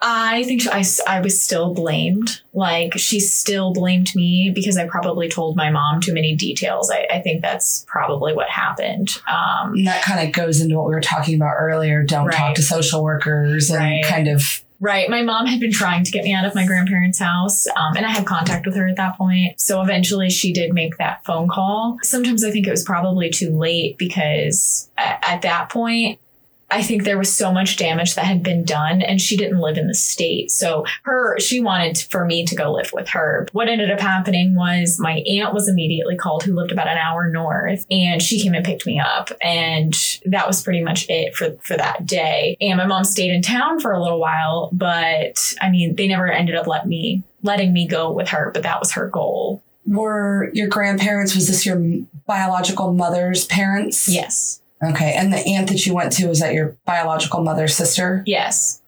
I 0.00 0.44
think 0.44 0.66
I, 0.66 0.84
I 1.06 1.20
was 1.20 1.40
still 1.42 1.72
blamed. 1.72 2.42
Like, 2.52 2.98
she 2.98 3.18
still 3.18 3.72
blamed 3.72 4.14
me 4.14 4.52
because 4.54 4.76
I 4.76 4.86
probably 4.86 5.28
told 5.28 5.56
my 5.56 5.70
mom 5.70 6.00
too 6.00 6.12
many 6.12 6.34
details. 6.36 6.90
I, 6.90 7.06
I 7.10 7.20
think 7.20 7.42
that's 7.42 7.84
probably 7.88 8.34
what 8.34 8.48
happened. 8.48 9.16
Um, 9.26 9.74
and 9.74 9.86
that 9.86 10.02
kind 10.02 10.26
of 10.26 10.34
goes 10.34 10.60
into 10.60 10.76
what 10.76 10.86
we 10.86 10.94
were 10.94 11.00
talking 11.00 11.34
about 11.34 11.54
earlier 11.58 12.02
don't 12.02 12.26
right. 12.26 12.36
talk 12.36 12.54
to 12.56 12.62
social 12.62 13.02
workers 13.02 13.70
and 13.70 13.78
right. 13.78 14.04
kind 14.04 14.28
of. 14.28 14.62
Right. 14.78 15.08
My 15.08 15.22
mom 15.22 15.46
had 15.46 15.58
been 15.58 15.72
trying 15.72 16.04
to 16.04 16.10
get 16.10 16.24
me 16.24 16.34
out 16.34 16.44
of 16.44 16.54
my 16.54 16.66
grandparents' 16.66 17.18
house, 17.18 17.66
um, 17.66 17.96
and 17.96 18.04
I 18.04 18.10
had 18.10 18.26
contact 18.26 18.66
with 18.66 18.76
her 18.76 18.86
at 18.86 18.96
that 18.96 19.16
point. 19.16 19.58
So 19.58 19.80
eventually 19.80 20.28
she 20.28 20.52
did 20.52 20.74
make 20.74 20.98
that 20.98 21.24
phone 21.24 21.48
call. 21.48 21.96
Sometimes 22.02 22.44
I 22.44 22.50
think 22.50 22.66
it 22.66 22.70
was 22.70 22.84
probably 22.84 23.30
too 23.30 23.56
late 23.56 23.96
because 23.96 24.90
at, 24.98 25.24
at 25.26 25.42
that 25.42 25.70
point, 25.70 26.20
I 26.70 26.82
think 26.82 27.04
there 27.04 27.18
was 27.18 27.34
so 27.34 27.52
much 27.52 27.76
damage 27.76 28.14
that 28.14 28.24
had 28.24 28.42
been 28.42 28.64
done 28.64 29.00
and 29.00 29.20
she 29.20 29.36
didn't 29.36 29.60
live 29.60 29.78
in 29.78 29.86
the 29.86 29.94
state. 29.94 30.50
So 30.50 30.84
her, 31.02 31.38
she 31.38 31.60
wanted 31.60 31.98
for 32.10 32.24
me 32.24 32.44
to 32.44 32.56
go 32.56 32.72
live 32.72 32.92
with 32.92 33.08
her. 33.10 33.46
What 33.52 33.68
ended 33.68 33.90
up 33.90 34.00
happening 34.00 34.56
was 34.56 34.98
my 34.98 35.22
aunt 35.28 35.54
was 35.54 35.68
immediately 35.68 36.16
called 36.16 36.42
who 36.42 36.54
lived 36.54 36.72
about 36.72 36.88
an 36.88 36.98
hour 36.98 37.30
north 37.30 37.86
and 37.90 38.20
she 38.20 38.42
came 38.42 38.54
and 38.54 38.64
picked 38.64 38.86
me 38.86 38.98
up. 38.98 39.30
And 39.42 39.94
that 40.24 40.46
was 40.46 40.62
pretty 40.62 40.82
much 40.82 41.06
it 41.08 41.36
for, 41.36 41.56
for 41.62 41.76
that 41.76 42.04
day. 42.04 42.56
And 42.60 42.78
my 42.78 42.86
mom 42.86 43.04
stayed 43.04 43.30
in 43.30 43.42
town 43.42 43.78
for 43.78 43.92
a 43.92 44.02
little 44.02 44.20
while, 44.20 44.70
but 44.72 45.54
I 45.60 45.70
mean, 45.70 45.94
they 45.94 46.08
never 46.08 46.30
ended 46.30 46.56
up 46.56 46.66
let 46.66 46.86
me, 46.86 47.22
letting 47.42 47.72
me 47.72 47.86
go 47.86 48.10
with 48.10 48.28
her, 48.30 48.50
but 48.52 48.64
that 48.64 48.80
was 48.80 48.92
her 48.92 49.08
goal. 49.08 49.62
Were 49.86 50.50
your 50.52 50.66
grandparents, 50.66 51.36
was 51.36 51.46
this 51.46 51.64
your 51.64 51.80
biological 52.26 52.92
mother's 52.92 53.44
parents? 53.46 54.08
Yes. 54.08 54.60
Okay. 54.82 55.14
And 55.14 55.32
the 55.32 55.38
aunt 55.38 55.68
that 55.68 55.86
you 55.86 55.94
went 55.94 56.12
to, 56.12 56.28
was 56.28 56.40
that 56.40 56.54
your 56.54 56.76
biological 56.84 57.42
mother's 57.42 57.74
sister? 57.74 58.22
Yes. 58.26 58.80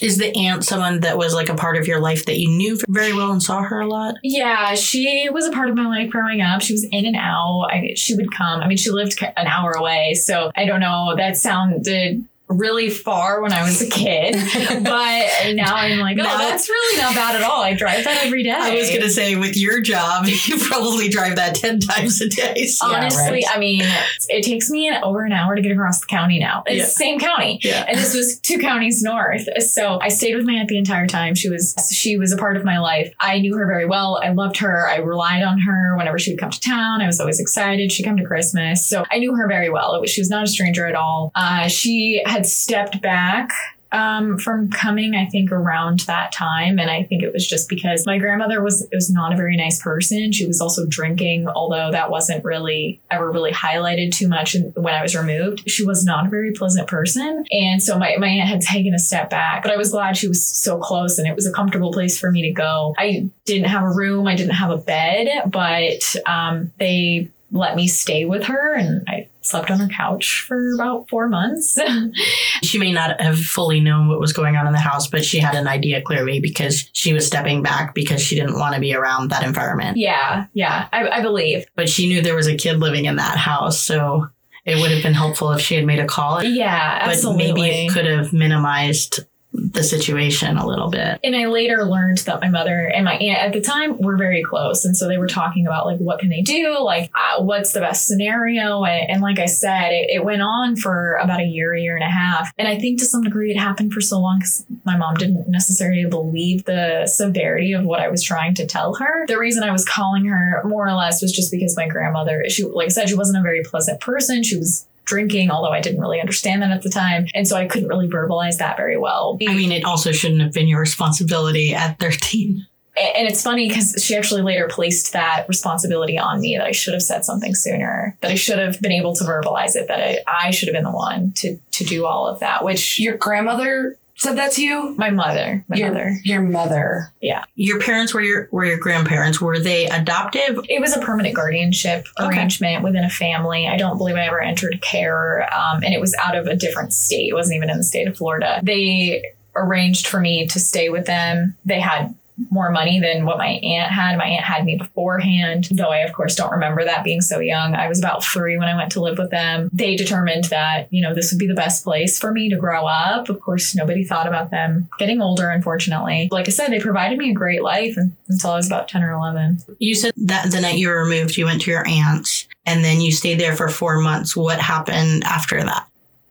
Is 0.00 0.18
the 0.18 0.34
aunt 0.36 0.64
someone 0.64 1.00
that 1.00 1.18
was 1.18 1.34
like 1.34 1.48
a 1.48 1.54
part 1.54 1.76
of 1.76 1.88
your 1.88 1.98
life 1.98 2.26
that 2.26 2.38
you 2.38 2.48
knew 2.48 2.78
very 2.88 3.12
well 3.12 3.32
and 3.32 3.42
saw 3.42 3.62
her 3.62 3.80
a 3.80 3.86
lot? 3.86 4.14
Yeah, 4.22 4.74
she 4.74 5.28
was 5.32 5.46
a 5.46 5.50
part 5.50 5.70
of 5.70 5.76
my 5.76 5.86
life 5.86 6.10
growing 6.10 6.40
up. 6.40 6.60
She 6.60 6.72
was 6.72 6.84
in 6.84 7.04
and 7.04 7.16
out. 7.16 7.68
I, 7.70 7.94
she 7.96 8.14
would 8.14 8.32
come. 8.32 8.60
I 8.60 8.68
mean, 8.68 8.76
she 8.76 8.90
lived 8.90 9.20
an 9.20 9.46
hour 9.46 9.72
away. 9.72 10.14
So 10.14 10.52
I 10.56 10.66
don't 10.66 10.80
know. 10.80 11.14
That 11.16 11.36
sounded 11.36 12.24
really 12.48 12.88
far 12.88 13.42
when 13.42 13.52
I 13.52 13.62
was 13.62 13.82
a 13.82 13.88
kid, 13.88 14.34
but 14.84 15.54
now 15.54 15.74
I'm 15.76 15.98
like, 15.98 16.16
oh, 16.18 16.22
that's 16.22 16.68
really 16.68 17.00
not 17.00 17.14
bad 17.14 17.36
at 17.36 17.42
all. 17.42 17.62
I 17.62 17.74
drive 17.74 18.04
that 18.04 18.24
every 18.24 18.42
day. 18.42 18.50
I 18.50 18.74
was 18.74 18.90
gonna 18.90 19.10
say, 19.10 19.36
with 19.36 19.56
your 19.56 19.80
job, 19.80 20.26
you 20.46 20.58
probably 20.58 21.08
drive 21.08 21.36
that 21.36 21.54
ten 21.54 21.80
times 21.80 22.20
a 22.20 22.28
day. 22.28 22.66
So. 22.78 22.86
Honestly, 22.86 23.40
yeah, 23.40 23.48
right? 23.48 23.56
I 23.56 23.58
mean, 23.58 23.82
it 24.28 24.44
takes 24.44 24.70
me 24.70 24.88
an, 24.88 25.02
over 25.02 25.24
an 25.24 25.32
hour 25.32 25.56
to 25.56 25.62
get 25.62 25.72
across 25.72 26.00
the 26.00 26.06
county 26.06 26.38
now. 26.38 26.62
It's 26.66 26.76
yeah. 26.76 26.84
the 26.84 26.90
same 26.90 27.18
county, 27.18 27.58
yeah. 27.62 27.84
and 27.88 27.98
this 27.98 28.14
was 28.14 28.38
two 28.40 28.58
counties 28.58 29.02
north. 29.02 29.46
So 29.62 29.98
I 30.00 30.08
stayed 30.08 30.36
with 30.36 30.44
my 30.44 30.54
aunt 30.54 30.68
the 30.68 30.78
entire 30.78 31.06
time. 31.06 31.34
She 31.34 31.48
was 31.48 31.74
she 31.90 32.16
was 32.16 32.30
a 32.30 32.36
part 32.36 32.56
of 32.56 32.64
my 32.64 32.78
life. 32.78 33.12
I 33.20 33.40
knew 33.40 33.56
her 33.56 33.66
very 33.66 33.86
well. 33.86 34.20
I 34.22 34.30
loved 34.30 34.58
her. 34.58 34.88
I 34.88 34.96
relied 34.96 35.42
on 35.42 35.58
her 35.60 35.96
whenever 35.96 36.18
she 36.18 36.32
would 36.32 36.40
come 36.40 36.50
to 36.50 36.60
town. 36.60 37.00
I 37.00 37.06
was 37.06 37.20
always 37.20 37.40
excited. 37.40 37.90
She'd 37.90 38.04
come 38.04 38.16
to 38.16 38.24
Christmas, 38.24 38.86
so 38.86 39.04
I 39.10 39.18
knew 39.18 39.34
her 39.34 39.48
very 39.48 39.70
well. 39.70 39.94
It 39.94 40.00
was, 40.00 40.10
she 40.10 40.20
was 40.20 40.30
not 40.30 40.44
a 40.44 40.48
stranger 40.48 40.86
at 40.86 40.94
all. 40.94 41.32
Uh, 41.34 41.68
she 41.68 42.22
had 42.26 42.37
had 42.38 42.46
stepped 42.46 43.02
back 43.02 43.50
um, 43.90 44.38
from 44.38 44.70
coming, 44.70 45.14
I 45.14 45.26
think, 45.26 45.50
around 45.50 46.00
that 46.00 46.30
time. 46.30 46.78
And 46.78 46.90
I 46.90 47.04
think 47.04 47.22
it 47.22 47.32
was 47.32 47.46
just 47.46 47.70
because 47.70 48.04
my 48.04 48.18
grandmother 48.18 48.62
was 48.62 48.86
was 48.92 49.10
not 49.10 49.32
a 49.32 49.36
very 49.36 49.56
nice 49.56 49.82
person. 49.82 50.30
She 50.30 50.46
was 50.46 50.60
also 50.60 50.86
drinking, 50.86 51.48
although 51.48 51.90
that 51.90 52.10
wasn't 52.10 52.44
really 52.44 53.00
ever 53.10 53.30
really 53.32 53.50
highlighted 53.50 54.12
too 54.12 54.28
much 54.28 54.54
when 54.74 54.94
I 54.94 55.02
was 55.02 55.16
removed. 55.16 55.68
She 55.68 55.86
was 55.86 56.04
not 56.04 56.26
a 56.26 56.30
very 56.30 56.52
pleasant 56.52 56.86
person. 56.86 57.44
And 57.50 57.82
so 57.82 57.98
my, 57.98 58.16
my 58.18 58.28
aunt 58.28 58.48
had 58.48 58.60
taken 58.60 58.92
a 58.92 58.98
step 58.98 59.30
back, 59.30 59.62
but 59.62 59.72
I 59.72 59.76
was 59.76 59.90
glad 59.90 60.16
she 60.16 60.28
was 60.28 60.46
so 60.46 60.78
close 60.78 61.18
and 61.18 61.26
it 61.26 61.34
was 61.34 61.46
a 61.46 61.52
comfortable 61.52 61.90
place 61.90 62.18
for 62.18 62.30
me 62.30 62.42
to 62.42 62.52
go. 62.52 62.94
I 62.98 63.30
didn't 63.46 63.68
have 63.68 63.84
a 63.84 63.90
room, 63.90 64.26
I 64.26 64.36
didn't 64.36 64.54
have 64.54 64.70
a 64.70 64.76
bed, 64.76 65.50
but 65.50 66.14
um, 66.26 66.72
they 66.78 67.30
let 67.50 67.74
me 67.74 67.88
stay 67.88 68.26
with 68.26 68.44
her 68.44 68.74
and 68.74 69.02
I 69.08 69.28
slept 69.48 69.70
on 69.70 69.80
her 69.80 69.88
couch 69.88 70.44
for 70.46 70.74
about 70.74 71.08
four 71.08 71.28
months. 71.28 71.78
she 72.62 72.78
may 72.78 72.92
not 72.92 73.20
have 73.20 73.38
fully 73.38 73.80
known 73.80 74.08
what 74.08 74.20
was 74.20 74.32
going 74.32 74.56
on 74.56 74.66
in 74.66 74.72
the 74.72 74.78
house, 74.78 75.06
but 75.06 75.24
she 75.24 75.38
had 75.38 75.54
an 75.54 75.66
idea 75.66 76.02
clearly 76.02 76.40
because 76.40 76.88
she 76.92 77.12
was 77.12 77.26
stepping 77.26 77.62
back 77.62 77.94
because 77.94 78.20
she 78.20 78.34
didn't 78.34 78.58
want 78.58 78.74
to 78.74 78.80
be 78.80 78.94
around 78.94 79.30
that 79.30 79.42
environment. 79.42 79.96
Yeah, 79.96 80.46
yeah, 80.52 80.88
I, 80.92 81.08
I 81.08 81.22
believe. 81.22 81.66
But 81.74 81.88
she 81.88 82.08
knew 82.08 82.20
there 82.20 82.36
was 82.36 82.48
a 82.48 82.56
kid 82.56 82.78
living 82.78 83.06
in 83.06 83.16
that 83.16 83.38
house, 83.38 83.80
so 83.80 84.28
it 84.64 84.76
would 84.80 84.90
have 84.90 85.02
been 85.02 85.14
helpful 85.14 85.52
if 85.52 85.60
she 85.60 85.74
had 85.74 85.86
made 85.86 85.98
a 85.98 86.06
call. 86.06 86.42
Yeah, 86.42 86.98
absolutely. 87.02 87.46
But 87.48 87.54
maybe 87.54 87.86
it 87.86 87.92
could 87.92 88.06
have 88.06 88.32
minimized 88.32 89.20
the 89.58 89.82
situation 89.82 90.56
a 90.56 90.66
little 90.66 90.90
bit. 90.90 91.18
And 91.24 91.34
I 91.34 91.46
later 91.46 91.84
learned 91.84 92.18
that 92.18 92.40
my 92.40 92.48
mother 92.48 92.86
and 92.86 93.04
my 93.04 93.14
aunt 93.14 93.38
at 93.38 93.52
the 93.52 93.60
time 93.60 93.98
were 93.98 94.16
very 94.16 94.42
close. 94.42 94.84
And 94.84 94.96
so 94.96 95.08
they 95.08 95.18
were 95.18 95.26
talking 95.26 95.66
about 95.66 95.86
like, 95.86 95.98
what 95.98 96.20
can 96.20 96.28
they 96.28 96.42
do? 96.42 96.78
Like, 96.80 97.10
uh, 97.14 97.42
what's 97.42 97.72
the 97.72 97.80
best 97.80 98.06
scenario? 98.06 98.84
And, 98.84 99.10
and 99.10 99.22
like 99.22 99.38
I 99.38 99.46
said, 99.46 99.90
it, 99.90 100.10
it, 100.10 100.24
went 100.24 100.42
on 100.42 100.76
for 100.76 101.14
about 101.14 101.40
a 101.40 101.44
year, 101.44 101.74
year 101.74 101.96
and 101.96 102.04
a 102.04 102.10
half. 102.10 102.52
And 102.58 102.68
I 102.68 102.78
think 102.78 102.98
to 102.98 103.06
some 103.06 103.22
degree 103.22 103.50
it 103.50 103.58
happened 103.58 103.92
for 103.92 104.00
so 104.00 104.20
long 104.20 104.38
because 104.38 104.66
my 104.84 104.96
mom 104.96 105.14
didn't 105.14 105.48
necessarily 105.48 106.04
believe 106.04 106.64
the 106.64 107.06
severity 107.06 107.72
of 107.72 107.84
what 107.84 108.00
I 108.00 108.08
was 108.08 108.22
trying 108.22 108.54
to 108.56 108.66
tell 108.66 108.94
her. 108.96 109.26
The 109.26 109.38
reason 109.38 109.62
I 109.62 109.72
was 109.72 109.84
calling 109.84 110.26
her 110.26 110.62
more 110.64 110.86
or 110.86 110.92
less 110.92 111.22
was 111.22 111.32
just 111.32 111.50
because 111.50 111.76
my 111.76 111.88
grandmother, 111.88 112.44
she, 112.48 112.64
like 112.64 112.86
I 112.86 112.88
said, 112.88 113.08
she 113.08 113.14
wasn't 113.14 113.38
a 113.38 113.42
very 113.42 113.62
pleasant 113.62 114.00
person. 114.00 114.42
She 114.42 114.56
was 114.56 114.86
drinking, 115.08 115.50
although 115.50 115.72
I 115.72 115.80
didn't 115.80 116.00
really 116.00 116.20
understand 116.20 116.62
that 116.62 116.70
at 116.70 116.82
the 116.82 116.90
time. 116.90 117.26
And 117.34 117.48
so 117.48 117.56
I 117.56 117.66
couldn't 117.66 117.88
really 117.88 118.08
verbalize 118.08 118.58
that 118.58 118.76
very 118.76 118.98
well. 118.98 119.38
I 119.48 119.54
mean, 119.54 119.72
it 119.72 119.84
also 119.84 120.12
shouldn't 120.12 120.42
have 120.42 120.52
been 120.52 120.68
your 120.68 120.80
responsibility 120.80 121.74
at 121.74 121.98
13 121.98 122.66
and 122.98 123.28
it's 123.28 123.42
funny 123.42 123.68
because 123.68 124.02
she 124.02 124.16
actually 124.16 124.42
later 124.42 124.66
placed 124.68 125.12
that 125.12 125.46
responsibility 125.48 126.18
on 126.18 126.40
me 126.40 126.56
that 126.56 126.66
I 126.66 126.72
should 126.72 126.94
have 126.94 127.02
said 127.02 127.24
something 127.24 127.54
sooner, 127.54 128.16
that 128.20 128.30
I 128.30 128.34
should 128.34 128.58
have 128.58 128.80
been 128.80 128.92
able 128.92 129.14
to 129.14 129.24
verbalize 129.24 129.76
it, 129.76 129.88
that 129.88 130.00
I, 130.00 130.18
I 130.26 130.50
should 130.50 130.68
have 130.68 130.74
been 130.74 130.84
the 130.84 130.90
one 130.90 131.32
to 131.36 131.58
to 131.72 131.84
do 131.84 132.06
all 132.06 132.26
of 132.26 132.40
that. 132.40 132.64
Which 132.64 132.98
your 132.98 133.16
grandmother 133.16 133.96
said 134.18 134.36
that 134.36 134.52
to 134.52 134.64
you? 134.64 134.94
My 134.96 135.10
mother. 135.10 135.64
My 135.68 135.76
your, 135.76 135.88
mother. 135.88 136.20
Your 136.24 136.42
mother. 136.42 137.12
Yeah. 137.20 137.44
Your 137.54 137.80
parents 137.80 138.12
were 138.12 138.20
your 138.20 138.48
were 138.50 138.64
your 138.64 138.78
grandparents. 138.78 139.40
Were 139.40 139.58
they 139.58 139.86
adoptive? 139.86 140.58
It 140.68 140.80
was 140.80 140.96
a 140.96 141.00
permanent 141.00 141.34
guardianship 141.34 142.06
okay. 142.18 142.36
arrangement 142.36 142.82
within 142.82 143.04
a 143.04 143.10
family. 143.10 143.66
I 143.68 143.76
don't 143.76 143.96
believe 143.96 144.16
I 144.16 144.26
ever 144.26 144.40
entered 144.40 144.80
care, 144.82 145.42
um, 145.54 145.82
and 145.82 145.94
it 145.94 146.00
was 146.00 146.14
out 146.22 146.36
of 146.36 146.46
a 146.46 146.56
different 146.56 146.92
state. 146.92 147.30
It 147.30 147.34
wasn't 147.34 147.56
even 147.56 147.70
in 147.70 147.78
the 147.78 147.84
state 147.84 148.08
of 148.08 148.16
Florida. 148.16 148.60
They 148.62 149.24
arranged 149.56 150.06
for 150.06 150.20
me 150.20 150.46
to 150.48 150.60
stay 150.60 150.88
with 150.88 151.06
them. 151.06 151.56
They 151.64 151.80
had 151.80 152.14
more 152.50 152.70
money 152.70 153.00
than 153.00 153.24
what 153.24 153.38
my 153.38 153.48
aunt 153.48 153.90
had. 153.90 154.16
My 154.16 154.26
aunt 154.26 154.44
had 154.44 154.64
me 154.64 154.76
beforehand, 154.76 155.68
though 155.70 155.90
I, 155.90 155.98
of 155.98 156.12
course, 156.12 156.34
don't 156.34 156.50
remember 156.50 156.84
that 156.84 157.04
being 157.04 157.20
so 157.20 157.38
young. 157.40 157.74
I 157.74 157.88
was 157.88 157.98
about 157.98 158.24
three 158.24 158.56
when 158.56 158.68
I 158.68 158.76
went 158.76 158.92
to 158.92 159.00
live 159.00 159.18
with 159.18 159.30
them. 159.30 159.68
They 159.72 159.96
determined 159.96 160.44
that, 160.44 160.88
you 160.90 161.02
know, 161.02 161.14
this 161.14 161.32
would 161.32 161.38
be 161.38 161.46
the 161.46 161.54
best 161.54 161.84
place 161.84 162.18
for 162.18 162.32
me 162.32 162.48
to 162.50 162.56
grow 162.56 162.86
up. 162.86 163.28
Of 163.28 163.40
course, 163.40 163.74
nobody 163.74 164.04
thought 164.04 164.26
about 164.26 164.50
them 164.50 164.88
getting 164.98 165.20
older, 165.20 165.50
unfortunately. 165.50 166.28
Like 166.30 166.48
I 166.48 166.50
said, 166.50 166.70
they 166.70 166.80
provided 166.80 167.18
me 167.18 167.30
a 167.30 167.34
great 167.34 167.62
life 167.62 167.96
until 168.28 168.50
I 168.50 168.56
was 168.56 168.66
about 168.66 168.88
10 168.88 169.02
or 169.02 169.12
11. 169.12 169.58
You 169.78 169.94
said 169.94 170.12
that 170.16 170.50
the 170.50 170.60
night 170.60 170.78
you 170.78 170.88
were 170.88 171.02
removed, 171.02 171.36
you 171.36 171.44
went 171.44 171.62
to 171.62 171.70
your 171.70 171.86
aunt's 171.86 172.46
and 172.66 172.84
then 172.84 173.00
you 173.00 173.12
stayed 173.12 173.40
there 173.40 173.56
for 173.56 173.68
four 173.68 173.98
months. 173.98 174.36
What 174.36 174.60
happened 174.60 175.24
after 175.24 175.62
that? 175.62 175.88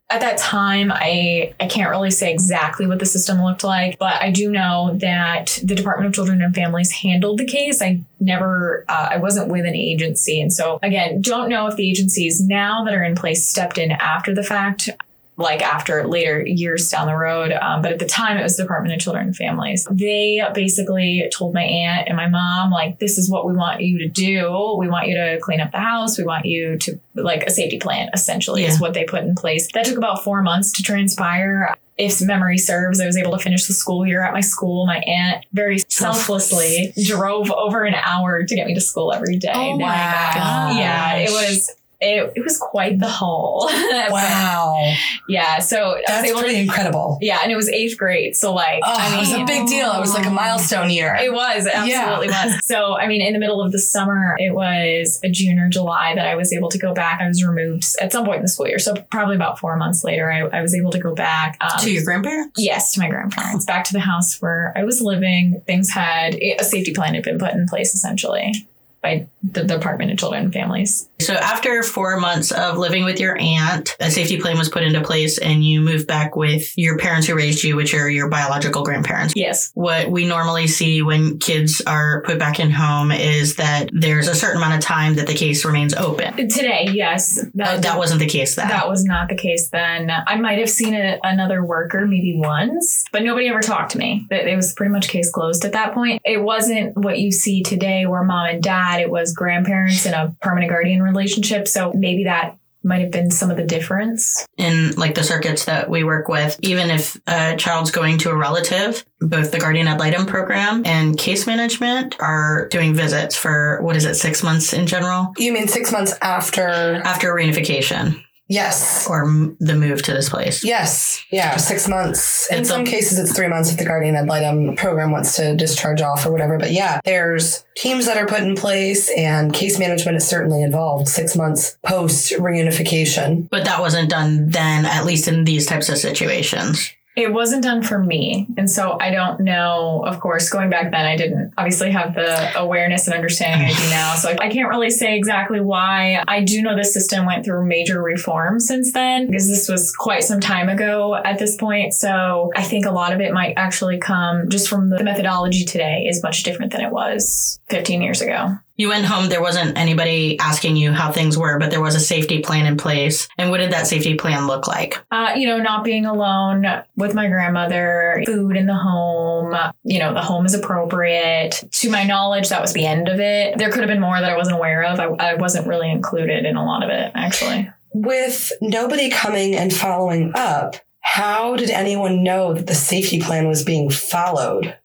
At 0.10 0.22
that 0.22 0.38
time 0.38 0.92
i 0.94 1.54
i 1.60 1.68
can't 1.68 1.90
really 1.90 2.12
say 2.12 2.32
exactly 2.32 2.88
what 2.88 3.00
the 3.00 3.06
system 3.06 3.44
looked 3.44 3.64
like 3.64 3.98
but 4.00 4.14
i 4.22 4.32
do 4.32 4.50
know 4.50 4.96
that 4.96 5.60
the 5.64 5.76
department 5.76 6.08
of 6.08 6.14
children 6.14 6.42
and 6.42 6.56
families 6.56 6.92
handled 6.92 7.38
the 7.40 7.46
case. 7.46 7.82
I 7.82 8.02
never 8.20 8.86
uh, 8.88 9.10
i 9.12 9.18
wasn't 9.18 9.50
with 9.50 9.66
an 9.66 9.76
agency. 9.76 10.42
And 10.42 10.52
so 10.52 10.80
again 10.82 11.22
don't 11.22 11.50
know 11.50 11.68
if 11.68 11.76
the 11.76 11.90
agencies 11.90 12.42
now 12.42 12.84
that 12.86 12.94
are 12.94 13.04
in 13.04 13.16
place 13.16 13.48
stepped 13.48 13.78
in 13.78 13.92
after 13.92 14.34
the 14.34 14.44
fact 14.44 14.90
like 15.38 15.62
after 15.62 16.06
later 16.08 16.44
years 16.46 16.89
down 16.89 17.08
the 17.08 17.15
road. 17.15 17.51
Um, 17.51 17.82
but 17.82 17.91
at 17.91 18.00
the 18.00 18.06
time, 18.06 18.38
it 18.38 18.44
was 18.44 18.58
the 18.58 18.63
Department 18.63 18.96
of 18.96 19.00
Children 19.00 19.27
and 19.27 19.36
Families. 19.36 19.88
They 19.91 20.41
basically 20.53 21.29
told 21.32 21.53
my 21.53 21.63
aunt 21.63 22.08
and 22.08 22.17
my 22.17 22.27
mom, 22.27 22.72
like, 22.72 23.00
this 23.00 23.17
is 23.20 23.29
what 23.29 23.48
we 23.48 23.53
want 23.53 23.82
you 23.82 24.00
to 24.00 24.08
do. 24.08 24.75
We 24.79 24.89
want 24.89 25.08
you 25.08 25.15
to 25.15 25.39
clean 25.39 25.62
up 25.62 25.72
the 25.72 25.79
house. 25.79 26.17
We 26.17 26.24
want 26.24 26.46
you 26.46 26.77
to, 26.79 27.00
like, 27.13 27.44
a 27.44 27.51
safety 27.51 27.77
plan, 27.77 28.10
essentially, 28.13 28.63
yeah. 28.63 28.70
is 28.70 28.79
what 28.79 28.96
they 28.96 29.06
put 29.06 29.24
in 29.24 29.36
place. 29.36 29.72
That 29.74 29.86
took 29.86 29.98
about 29.98 30.24
four 30.24 30.41
months 30.41 30.72
to 30.74 30.84
transpire 30.84 31.75
if 31.98 32.22
memory 32.22 32.60
serves, 32.60 33.00
I 33.00 33.08
was 33.08 33.17
able 33.17 33.32
to 33.32 33.39
finish 33.39 33.65
the 33.65 33.74
school 33.74 34.06
year 34.06 34.22
at 34.22 34.32
my 34.32 34.41
school. 34.41 34.86
My 34.86 35.00
aunt 35.00 35.46
very 35.51 35.79
selflessly 35.79 36.94
drove 37.06 37.51
over 37.51 37.84
an 37.86 37.96
hour 37.96 38.44
to 38.44 38.56
get 38.56 38.67
me 38.67 38.75
to 38.75 38.82
school 38.82 39.12
every 39.12 39.38
day. 39.38 39.51
Oh 39.53 39.77
my 39.77 39.86
wow. 39.86 40.77
Yeah, 40.77 41.15
it 41.15 41.32
was 41.32 41.72
it, 42.00 42.34
it 42.36 42.44
was 42.44 42.58
quite 42.58 43.00
the 43.00 43.08
haul. 43.08 43.68
wow. 44.10 44.94
yeah. 45.27 45.58
So 45.60 46.00
that's 46.06 46.32
pretty 46.32 46.54
to, 46.54 46.62
incredible. 46.62 47.18
Yeah. 47.22 47.39
And 47.42 47.51
it 47.51 47.56
was 47.56 47.70
eighth 47.70 47.98
grade. 47.98 48.36
So 48.36 48.54
like, 48.54 48.82
oh, 48.86 48.96
I 48.96 49.10
mean, 49.10 49.18
it 49.18 49.22
was 49.22 49.34
a 49.34 49.46
big 49.46 49.68
deal. 49.68 49.92
It 49.94 50.00
was 50.00 50.13
like 50.13 50.27
a 50.27 50.32
milestone 50.32 50.92
year. 50.92 51.16
It 51.16 51.34
was. 51.34 51.66
It 51.66 51.74
absolutely 51.74 52.27
yeah. 52.27 52.46
was. 52.46 52.58
So, 52.68 52.98
I 52.98 53.08
mean, 53.08 53.22
in 53.22 53.34
the 53.34 53.39
middle 53.39 53.62
of 53.62 53.72
the 53.72 53.80
summer, 53.80 54.36
it 54.39 54.54
was 54.54 55.20
a 55.24 55.30
June 55.30 55.58
or 55.58 55.70
July 55.70 56.13
that 56.16 56.27
I 56.27 56.36
was 56.36 56.51
able 56.54 56.70
to 56.70 56.77
go 56.77 56.94
back. 56.94 57.22
I 57.22 57.27
was 57.27 57.44
removed 57.44 57.86
at 58.01 58.12
some 58.12 58.25
point 58.25 58.38
in 58.38 58.42
the 58.42 58.50
school 58.50 58.68
year. 58.68 58.77
So 58.77 58.94
probably 59.10 59.36
about 59.36 59.58
four 59.58 59.75
months 59.77 60.04
later, 60.04 60.32
I, 60.32 60.42
I 60.42 60.62
was 60.62 60.75
able 60.75 60.92
to 60.92 61.00
go 61.00 61.16
back. 61.16 61.58
Um, 61.62 61.80
to 61.80 61.92
your 61.92 62.04
grandparents? 62.04 62.62
Yes, 62.62 62.94
to 62.94 63.00
my 63.00 63.10
grandparents. 63.10 63.66
Back 63.66 63.86
to 63.86 63.94
the 63.94 64.00
house 64.00 64.39
where 64.42 64.74
I 64.75 64.84
was 64.84 65.01
living. 65.01 65.62
Things 65.66 65.89
had, 65.89 66.36
a 66.36 66.63
safety 66.63 66.94
plan 66.94 67.16
had 67.16 67.24
been 67.24 67.39
put 67.39 67.54
in 67.54 67.68
place 67.68 67.94
essentially 67.94 68.68
by 69.01 69.27
the 69.51 69.63
Department 69.63 70.12
of 70.12 70.18
Children 70.18 70.46
and 70.46 70.54
Families. 70.54 71.10
So 71.20 71.34
after 71.34 71.84
four 71.84 72.20
months 72.20 72.51
of 72.51 72.77
living 72.77 73.06
with 73.06 73.20
your 73.20 73.38
aunt, 73.38 73.96
a 74.00 74.12
safety 74.12 74.39
plan 74.39 74.58
was 74.58 74.70
put 74.70 74.84
into 74.84 75.01
place 75.01 75.38
and 75.38 75.63
you 75.63 75.82
moved 75.82 76.08
back 76.08 76.36
with 76.36 76.77
your 76.77 76.98
parents 76.98 77.27
who 77.27 77.36
raised 77.36 77.63
you, 77.63 77.75
which 77.75 77.94
are 77.94 78.10
your 78.10 78.30
biological 78.30 78.84
grandparents. 78.84 79.34
Yes. 79.36 79.72
What 79.74 80.10
we 80.10 80.25
normally 80.25 80.68
see 80.68 81.01
when 81.01 81.39
kids 81.39 81.82
are 81.86 82.22
put 82.24 82.39
back 82.39 82.60
in 82.60 82.72
home 82.72 83.12
is 83.12 83.56
that 83.56 83.89
there's 83.94 84.27
a 84.27 84.36
certain 84.36 84.58
amount 84.58 84.75
of 84.75 84.82
time 84.82 85.16
that 85.16 85.27
the 85.27 85.34
case 85.34 85.63
remains 85.63 85.94
open. 85.94 86.36
Today, 86.50 86.88
yes. 86.92 87.46
That, 87.56 87.77
uh, 87.77 87.80
that 87.82 87.98
wasn't 87.98 88.20
the 88.20 88.27
case 88.27 88.56
then. 88.56 88.68
That 88.68 88.89
was 88.89 89.04
not 89.06 89.30
the 89.30 89.36
case 89.36 89.70
then. 89.70 90.12
I 90.12 90.36
might 90.36 90.60
have 90.60 90.70
seen 90.70 90.94
a, 90.94 91.20
another 91.24 91.63
worker 91.63 92.06
maybe 92.06 92.36
once, 92.36 93.06
but 93.12 93.24
nobody 93.24 93.48
ever 93.48 93.62
talked 93.62 93.92
to 93.92 93.98
me. 93.98 94.25
It 94.30 94.56
was 94.56 94.74
pretty 94.74 94.92
much 94.92 95.08
case 95.08 95.32
closed 95.32 95.66
at 95.66 95.72
that 95.74 95.94
point. 95.94 96.22
It 96.25 96.42
wasn't 96.42 96.98
what 96.98 97.20
you 97.20 97.32
see 97.32 97.63
today 97.63 98.06
where 98.06 98.24
mom 98.24 98.48
and 98.48 98.62
dad, 98.63 99.00
it 99.00 99.10
was 99.10 99.34
grandparents 99.38 100.06
in 100.06 100.13
a 100.13 100.36
permanent 100.41 100.70
guardian 100.70 101.01
relationship. 101.01 101.67
So 101.67 101.94
maybe 101.94 102.25
that 102.25 102.58
might 102.84 103.01
have 103.01 103.12
been 103.12 103.32
some 103.32 103.51
of 103.51 103.58
the 103.58 103.63
difference. 103.63 104.46
In 104.58 104.91
like 104.91 105.15
the 105.15 105.24
circuits 105.24 105.65
that 105.65 105.89
we 105.89 106.03
work 106.03 106.27
with, 106.27 106.58
even 106.62 106.89
if 106.89 107.20
a 107.27 107.56
child's 107.58 107.91
going 107.91 108.17
to 108.20 108.29
a 108.29 108.36
relative, 108.36 109.06
both 109.20 109.51
the 109.51 109.60
guardian 109.60 109.88
ad 109.88 110.00
litem 110.00 110.25
program 110.25 110.84
and 110.86 111.17
case 111.17 111.46
management 111.48 112.15
are 112.20 112.67
doing 112.70 112.94
visits 112.94 113.36
for 113.36 113.79
what 113.82 113.96
is 113.96 114.06
it, 114.06 114.15
six 114.15 114.44
months 114.44 114.74
in 114.74 114.88
general? 114.88 115.34
You 115.38 115.53
mean 115.53 115.67
six 115.67 115.91
months 115.91 116.13
after 116.22 116.70
after 117.03 117.34
reunification? 117.34 118.24
Yes. 118.48 119.08
Or 119.10 119.24
m- 119.25 119.58
the 119.60 119.75
move 119.75 120.01
to 120.04 120.13
this 120.13 120.30
place. 120.30 120.63
Yes. 120.63 121.24
Yeah. 121.32 121.58
Six 121.58 121.88
months. 121.88 122.48
In 122.51 122.63
some 122.66 122.86
cases, 122.86 123.20
it's 123.20 123.36
three 123.36 123.48
months 123.48 123.72
if 123.72 123.77
the 123.77 123.86
guardian 123.86 124.16
ad 124.16 124.27
litem 124.27 124.75
program 124.75 125.12
wants 125.12 125.36
to 125.36 125.56
discharge 125.56 126.01
off 126.01 126.25
or 126.25 126.32
whatever. 126.32 126.58
But 126.58 126.72
yeah, 126.72 127.01
there's 127.04 127.66
teams 127.75 128.06
that 128.06 128.18
are 128.18 128.25
put 128.25 128.42
in 128.42 128.56
place 128.56 129.10
and 129.18 129.54
case 129.54 129.80
management 129.80 130.18
is 130.18 130.27
certainly 130.27 130.62
involved 130.63 131.08
six 131.08 131.36
months 131.36 131.77
post 131.84 132.32
reunification. 132.34 133.50
But 133.50 133.66
that 133.66 133.80
wasn't 133.80 134.10
done 134.10 134.50
then, 134.50 134.86
at 134.86 135.06
least 135.06 135.27
in 135.27 135.44
these 135.44 135.66
types 135.66 135.89
of 135.89 135.98
situations. 135.98 136.92
It 137.18 137.34
wasn't 137.34 137.64
done 137.64 137.82
for 137.82 137.98
me. 137.98 138.46
And 138.58 138.70
so 138.70 138.96
I 139.02 139.10
don't 139.10 139.40
know, 139.40 140.04
of 140.06 140.20
course, 140.20 140.52
going 140.52 140.70
back 140.70 140.92
then, 140.92 141.04
I 141.04 141.18
didn't 141.18 141.52
obviously 141.58 141.90
have 141.90 142.14
the 142.14 142.56
awareness 142.56 143.08
and 143.08 143.16
understanding 143.16 143.68
I 143.68 143.74
do 143.74 143.84
now. 143.90 144.14
So 144.14 144.36
I 144.40 144.50
can't 144.50 144.70
really 144.70 144.92
say 144.92 145.18
exactly 145.18 145.60
why. 145.60 146.24
I 146.28 146.44
do 146.44 146.62
know 146.62 146.76
the 146.76 146.84
system 146.84 147.26
went 147.26 147.44
through 147.44 147.66
major 147.66 148.04
reform 148.04 148.60
since 148.60 148.94
then 148.94 149.26
because 149.26 149.48
this 149.48 149.68
was 149.68 149.96
quite 149.96 150.26
some 150.26 150.40
time 150.40 150.70
ago 150.70 151.16
at 151.16 151.40
this 151.40 151.56
point. 151.56 151.96
So 151.96 152.52
I 152.56 152.62
think 152.62 152.86
a 152.86 152.92
lot 152.92 153.14
of 153.14 153.20
it 153.20 153.34
might 153.34 153.56
actually 153.58 153.98
come 153.98 154.48
just 154.50 154.70
from 154.70 154.92
the 154.92 155.04
methodology 155.04 155.66
today 155.66 156.06
is 156.08 156.22
much 156.22 156.44
different 156.44 156.72
than 156.72 156.82
it 156.82 156.92
was 156.92 157.60
15 157.70 158.04
years 158.04 158.22
ago. 158.22 158.60
You 158.78 158.90
went 158.90 159.06
home, 159.06 159.30
there 159.30 159.42
wasn't 159.42 159.76
anybody 159.76 160.38
asking 160.40 160.76
you 160.76 160.92
how 160.92 161.12
things 161.12 161.36
were, 161.36 161.58
but 161.58 161.72
there 161.72 161.82
was 161.82 161.96
a 161.96 162.00
safety 162.00 162.42
plan 162.42 162.68
in 162.68 162.78
place. 162.78 163.28
And 163.38 163.50
what 163.50 163.58
did 163.58 163.72
that 163.72 163.88
safety 163.88 164.16
plan 164.16 164.46
look 164.46 164.68
like? 164.68 165.04
Uh, 165.10 165.34
you 165.36 165.48
know, 165.48 165.58
not 165.58 165.84
being 165.84 166.06
alone 166.06 166.66
with 166.96 167.16
my 167.16 167.28
grandmother, 167.28 168.22
food 168.28 168.56
in 168.56 168.68
the 168.68 168.76
home, 168.76 169.56
you 169.84 169.98
know, 169.98 170.13
the 170.13 170.22
home 170.22 170.46
is 170.46 170.54
appropriate. 170.54 171.63
To 171.72 171.90
my 171.90 172.04
knowledge, 172.04 172.50
that 172.50 172.62
was 172.62 172.74
the 172.74 172.86
end 172.86 173.10
of 173.10 173.20
it. 173.20 173.58
There 173.58 173.72
could 173.72 173.82
have 173.82 173.90
been 173.90 174.00
more 174.00 174.20
that 174.20 174.32
I 174.32 174.38
wasn't 174.38 174.58
aware 174.58 174.84
of. 174.84 175.00
I, 175.00 175.06
I 175.06 175.34
wasn't 175.34 175.68
really 175.68 175.90
included 175.90 176.46
in 176.46 176.56
a 176.56 176.63
lot 176.63 176.84
of 176.84 176.92
it, 176.92 177.12
actually. 177.16 177.70
With 177.94 178.52
nobody 178.62 179.10
coming 179.10 179.56
and 179.56 179.74
following 179.74 180.34
up, 180.36 180.76
how 181.02 181.56
did 181.56 181.72
anyone 181.72 182.22
know 182.22 182.54
that 182.54 182.68
the 182.68 182.76
safety 182.76 183.20
plan 183.20 183.48
was 183.48 183.63
being 183.63 183.90
followed? 183.90 184.78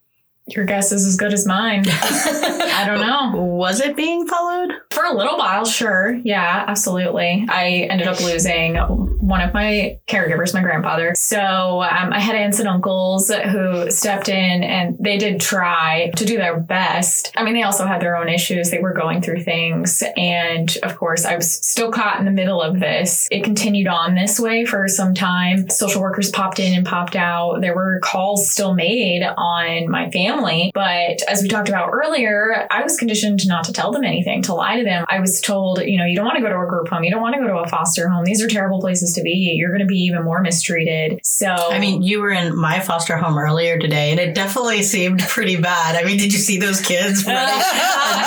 Your 0.47 0.65
guess 0.65 0.91
is 0.91 1.05
as 1.05 1.15
good 1.15 1.33
as 1.33 1.45
mine. 1.45 1.85
I 1.87 2.83
don't 2.85 2.99
know. 2.99 3.41
Was 3.41 3.79
it 3.79 3.95
being 3.95 4.27
followed? 4.27 4.73
For 4.89 5.05
a 5.05 5.13
little 5.13 5.37
while, 5.37 5.63
sure. 5.63 6.19
Yeah, 6.23 6.65
absolutely. 6.67 7.45
I 7.49 7.87
ended 7.89 8.07
up 8.07 8.19
losing 8.19 8.75
one 8.75 9.39
of 9.39 9.53
my 9.53 9.99
caregivers, 10.07 10.53
my 10.53 10.61
grandfather. 10.61 11.13
So 11.15 11.81
um, 11.81 12.11
I 12.11 12.19
had 12.19 12.35
aunts 12.35 12.59
and 12.59 12.67
uncles 12.67 13.31
who 13.31 13.89
stepped 13.89 14.27
in 14.27 14.63
and 14.63 14.97
they 14.99 15.17
did 15.17 15.39
try 15.39 16.11
to 16.17 16.25
do 16.25 16.35
their 16.35 16.59
best. 16.59 17.31
I 17.37 17.43
mean, 17.43 17.53
they 17.53 17.63
also 17.63 17.85
had 17.85 18.01
their 18.01 18.17
own 18.17 18.27
issues. 18.27 18.69
They 18.69 18.79
were 18.79 18.93
going 18.93 19.21
through 19.21 19.43
things. 19.43 20.03
And 20.17 20.77
of 20.83 20.97
course, 20.97 21.23
I 21.23 21.37
was 21.37 21.51
still 21.53 21.91
caught 21.91 22.19
in 22.19 22.25
the 22.25 22.31
middle 22.31 22.61
of 22.61 22.81
this. 22.81 23.29
It 23.31 23.45
continued 23.45 23.87
on 23.87 24.15
this 24.15 24.41
way 24.41 24.65
for 24.65 24.89
some 24.89 25.13
time. 25.13 25.69
Social 25.69 26.01
workers 26.01 26.29
popped 26.29 26.59
in 26.59 26.73
and 26.73 26.85
popped 26.85 27.15
out. 27.15 27.61
There 27.61 27.75
were 27.75 28.01
calls 28.03 28.51
still 28.51 28.73
made 28.73 29.23
on 29.23 29.89
my 29.89 30.11
family. 30.11 30.32
But 30.73 31.21
as 31.29 31.41
we 31.41 31.47
talked 31.47 31.69
about 31.69 31.89
earlier, 31.91 32.67
I 32.71 32.83
was 32.83 32.97
conditioned 32.97 33.41
not 33.45 33.65
to 33.65 33.73
tell 33.73 33.91
them 33.91 34.03
anything, 34.03 34.41
to 34.43 34.53
lie 34.53 34.77
to 34.77 34.83
them. 34.83 35.05
I 35.09 35.19
was 35.19 35.41
told, 35.41 35.79
you 35.79 35.97
know, 35.97 36.05
you 36.05 36.15
don't 36.15 36.25
want 36.25 36.37
to 36.37 36.43
go 36.43 36.49
to 36.49 36.59
a 36.59 36.67
group 36.67 36.87
home. 36.87 37.03
You 37.03 37.11
don't 37.11 37.21
want 37.21 37.35
to 37.35 37.41
go 37.41 37.47
to 37.47 37.57
a 37.59 37.67
foster 37.67 38.09
home. 38.09 38.25
These 38.25 38.41
are 38.41 38.47
terrible 38.47 38.79
places 38.79 39.13
to 39.13 39.21
be, 39.21 39.55
you're 39.57 39.69
going 39.69 39.81
to 39.81 39.85
be 39.85 39.99
even 39.99 40.23
more 40.23 40.41
mistreated. 40.41 41.19
So, 41.23 41.47
I 41.47 41.79
mean, 41.79 42.01
you 42.01 42.19
were 42.19 42.31
in 42.31 42.55
my 42.55 42.79
foster 42.79 43.17
home 43.17 43.37
earlier 43.37 43.77
today, 43.77 44.11
and 44.11 44.19
it 44.19 44.35
definitely 44.35 44.83
seemed 44.83 45.19
pretty 45.27 45.55
bad. 45.55 45.95
I 45.95 46.03
mean, 46.03 46.17
did 46.17 46.33
you 46.33 46.39
see 46.39 46.57
those 46.57 46.81
kids 46.81 47.25
running 47.27 47.63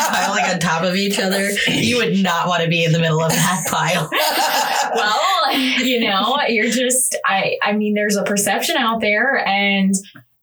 piling 0.08 0.44
on 0.44 0.58
top 0.58 0.82
of 0.82 0.96
each 0.96 1.18
other? 1.18 1.50
You 1.68 1.98
would 1.98 2.18
not 2.18 2.48
want 2.48 2.62
to 2.62 2.68
be 2.68 2.84
in 2.84 2.92
the 2.92 2.98
middle 2.98 3.22
of 3.22 3.30
that 3.32 3.66
pile. 3.68 4.08
well, 4.94 5.52
you 5.84 6.00
know, 6.00 6.38
you're 6.48 6.70
just, 6.70 7.16
I, 7.24 7.58
I 7.62 7.72
mean, 7.72 7.94
there's 7.94 8.16
a 8.16 8.24
perception 8.24 8.76
out 8.76 9.00
there, 9.00 9.46
and 9.46 9.94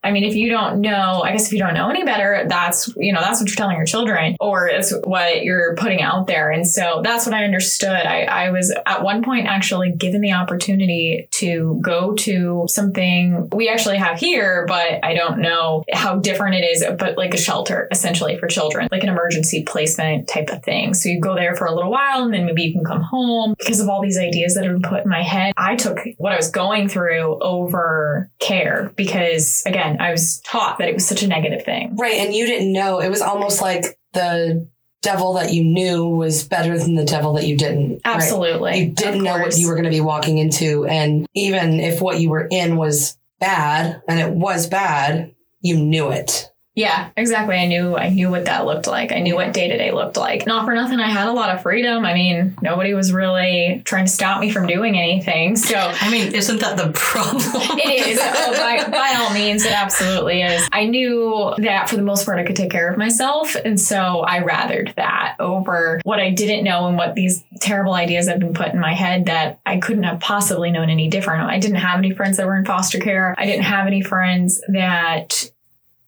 I 0.04 0.10
mean, 0.10 0.24
if 0.24 0.34
you 0.34 0.50
don't 0.50 0.82
know, 0.82 1.22
I 1.24 1.32
guess 1.32 1.46
if 1.46 1.52
you 1.52 1.58
don't 1.58 1.72
know 1.72 1.88
any 1.88 2.04
better, 2.04 2.44
that's, 2.46 2.92
you 2.96 3.12
know, 3.12 3.20
that's 3.20 3.40
what 3.40 3.48
you're 3.48 3.56
telling 3.56 3.76
your 3.76 3.86
children 3.86 4.36
or 4.38 4.68
it's 4.68 4.92
what 5.04 5.42
you're 5.44 5.74
putting 5.76 6.02
out 6.02 6.26
there. 6.26 6.50
And 6.50 6.66
so 6.66 7.00
that's 7.02 7.24
what 7.24 7.34
I 7.34 7.44
understood. 7.44 7.88
I, 7.88 8.24
I 8.24 8.50
was 8.50 8.74
at 8.84 9.02
one 9.02 9.22
point 9.22 9.46
actually 9.46 9.92
given 9.92 10.20
the 10.20 10.32
opportunity 10.32 11.28
to 11.32 11.78
go 11.82 12.14
to 12.16 12.66
something 12.68 13.48
we 13.50 13.68
actually 13.70 13.96
have 13.96 14.18
here, 14.18 14.66
but 14.68 15.02
I 15.02 15.14
don't 15.14 15.40
know 15.40 15.84
how 15.90 16.16
different 16.16 16.56
it 16.56 16.64
is, 16.64 16.84
but 16.98 17.16
like 17.16 17.32
a 17.32 17.38
shelter 17.38 17.88
essentially 17.90 18.36
for 18.38 18.46
children, 18.46 18.88
like 18.92 19.02
an 19.02 19.08
emergency 19.08 19.64
placement 19.66 20.28
type 20.28 20.50
of 20.50 20.62
thing. 20.62 20.92
So 20.92 21.08
you 21.08 21.18
go 21.18 21.34
there 21.34 21.54
for 21.54 21.66
a 21.66 21.74
little 21.74 21.90
while 21.90 22.24
and 22.24 22.34
then 22.34 22.44
maybe 22.44 22.62
you 22.62 22.74
can 22.74 22.84
come 22.84 23.00
home 23.00 23.54
because 23.58 23.80
of 23.80 23.88
all 23.88 24.02
these 24.02 24.18
ideas 24.18 24.54
that 24.54 24.64
have 24.64 24.74
been 24.74 24.82
put 24.82 25.04
in 25.04 25.10
my 25.10 25.22
head. 25.22 25.54
I 25.56 25.76
took 25.76 26.00
what 26.18 26.32
I 26.32 26.36
was 26.36 26.50
going 26.50 26.88
through 26.88 27.38
over 27.40 28.30
care 28.38 28.92
because 28.96 29.62
again, 29.64 29.93
I 30.00 30.10
was 30.10 30.40
taught 30.40 30.78
that 30.78 30.88
it 30.88 30.94
was 30.94 31.06
such 31.06 31.22
a 31.22 31.28
negative 31.28 31.64
thing. 31.64 31.96
Right. 31.96 32.16
And 32.16 32.34
you 32.34 32.46
didn't 32.46 32.72
know. 32.72 33.00
It 33.00 33.08
was 33.08 33.22
almost 33.22 33.60
like 33.60 33.98
the 34.12 34.68
devil 35.02 35.34
that 35.34 35.52
you 35.52 35.62
knew 35.62 36.08
was 36.08 36.48
better 36.48 36.78
than 36.78 36.94
the 36.94 37.04
devil 37.04 37.34
that 37.34 37.46
you 37.46 37.56
didn't. 37.56 38.00
Absolutely. 38.04 38.70
Right? 38.70 38.88
You 38.88 38.90
didn't 38.90 39.22
know 39.22 39.38
what 39.38 39.56
you 39.56 39.68
were 39.68 39.74
going 39.74 39.84
to 39.84 39.90
be 39.90 40.00
walking 40.00 40.38
into. 40.38 40.86
And 40.86 41.26
even 41.34 41.78
if 41.78 42.00
what 42.00 42.20
you 42.20 42.30
were 42.30 42.48
in 42.50 42.76
was 42.76 43.18
bad 43.38 44.02
and 44.08 44.18
it 44.18 44.30
was 44.30 44.66
bad, 44.66 45.34
you 45.60 45.76
knew 45.76 46.10
it. 46.10 46.50
Yeah, 46.76 47.10
exactly. 47.16 47.54
I 47.54 47.66
knew 47.66 47.96
I 47.96 48.08
knew 48.08 48.30
what 48.30 48.46
that 48.46 48.66
looked 48.66 48.88
like. 48.88 49.12
I 49.12 49.20
knew 49.20 49.36
what 49.36 49.52
day 49.52 49.68
to 49.68 49.76
day 49.78 49.92
looked 49.92 50.16
like. 50.16 50.44
Not 50.44 50.64
for 50.64 50.74
nothing, 50.74 50.98
I 50.98 51.08
had 51.08 51.28
a 51.28 51.32
lot 51.32 51.50
of 51.54 51.62
freedom. 51.62 52.04
I 52.04 52.14
mean, 52.14 52.56
nobody 52.62 52.94
was 52.94 53.12
really 53.12 53.80
trying 53.84 54.06
to 54.06 54.10
stop 54.10 54.40
me 54.40 54.50
from 54.50 54.66
doing 54.66 54.98
anything. 54.98 55.56
So 55.74 55.76
I 55.78 56.10
mean, 56.10 56.34
isn't 56.34 56.60
that 56.60 56.76
the 56.76 56.90
problem? 56.94 57.40
it 57.78 58.06
is. 58.06 58.20
Oh, 58.22 58.52
by, 58.52 58.88
by 58.90 59.14
all 59.18 59.32
means, 59.32 59.64
it 59.64 59.72
absolutely 59.72 60.42
is. 60.42 60.68
I 60.72 60.84
knew 60.86 61.54
that 61.58 61.88
for 61.88 61.96
the 61.96 62.02
most 62.02 62.24
part 62.26 62.38
I 62.38 62.44
could 62.44 62.54
take 62.54 62.70
care 62.70 62.90
of 62.90 62.96
myself. 62.98 63.56
And 63.56 63.80
so 63.80 64.20
I 64.20 64.40
rathered 64.40 64.94
that 64.96 65.36
over 65.40 66.00
what 66.04 66.20
I 66.20 66.30
didn't 66.30 66.64
know 66.64 66.86
and 66.86 66.96
what 66.96 67.14
these 67.14 67.42
terrible 67.60 67.94
ideas 67.94 68.28
have 68.28 68.38
been 68.38 68.54
put 68.54 68.68
in 68.68 68.78
my 68.78 68.94
head 68.94 69.26
that 69.26 69.58
I 69.66 69.78
couldn't 69.78 70.04
have 70.04 70.20
possibly 70.20 70.70
known 70.70 70.90
any 70.90 71.08
different. 71.08 71.48
I 71.50 71.58
didn't 71.58 71.78
have 71.78 71.98
any 71.98 72.12
friends 72.12 72.36
that 72.36 72.46
were 72.46 72.56
in 72.56 72.64
foster 72.64 72.98
care. 72.98 73.34
I 73.38 73.46
didn't 73.46 73.64
have 73.64 73.86
any 73.86 74.02
friends 74.02 74.62
that 74.68 75.50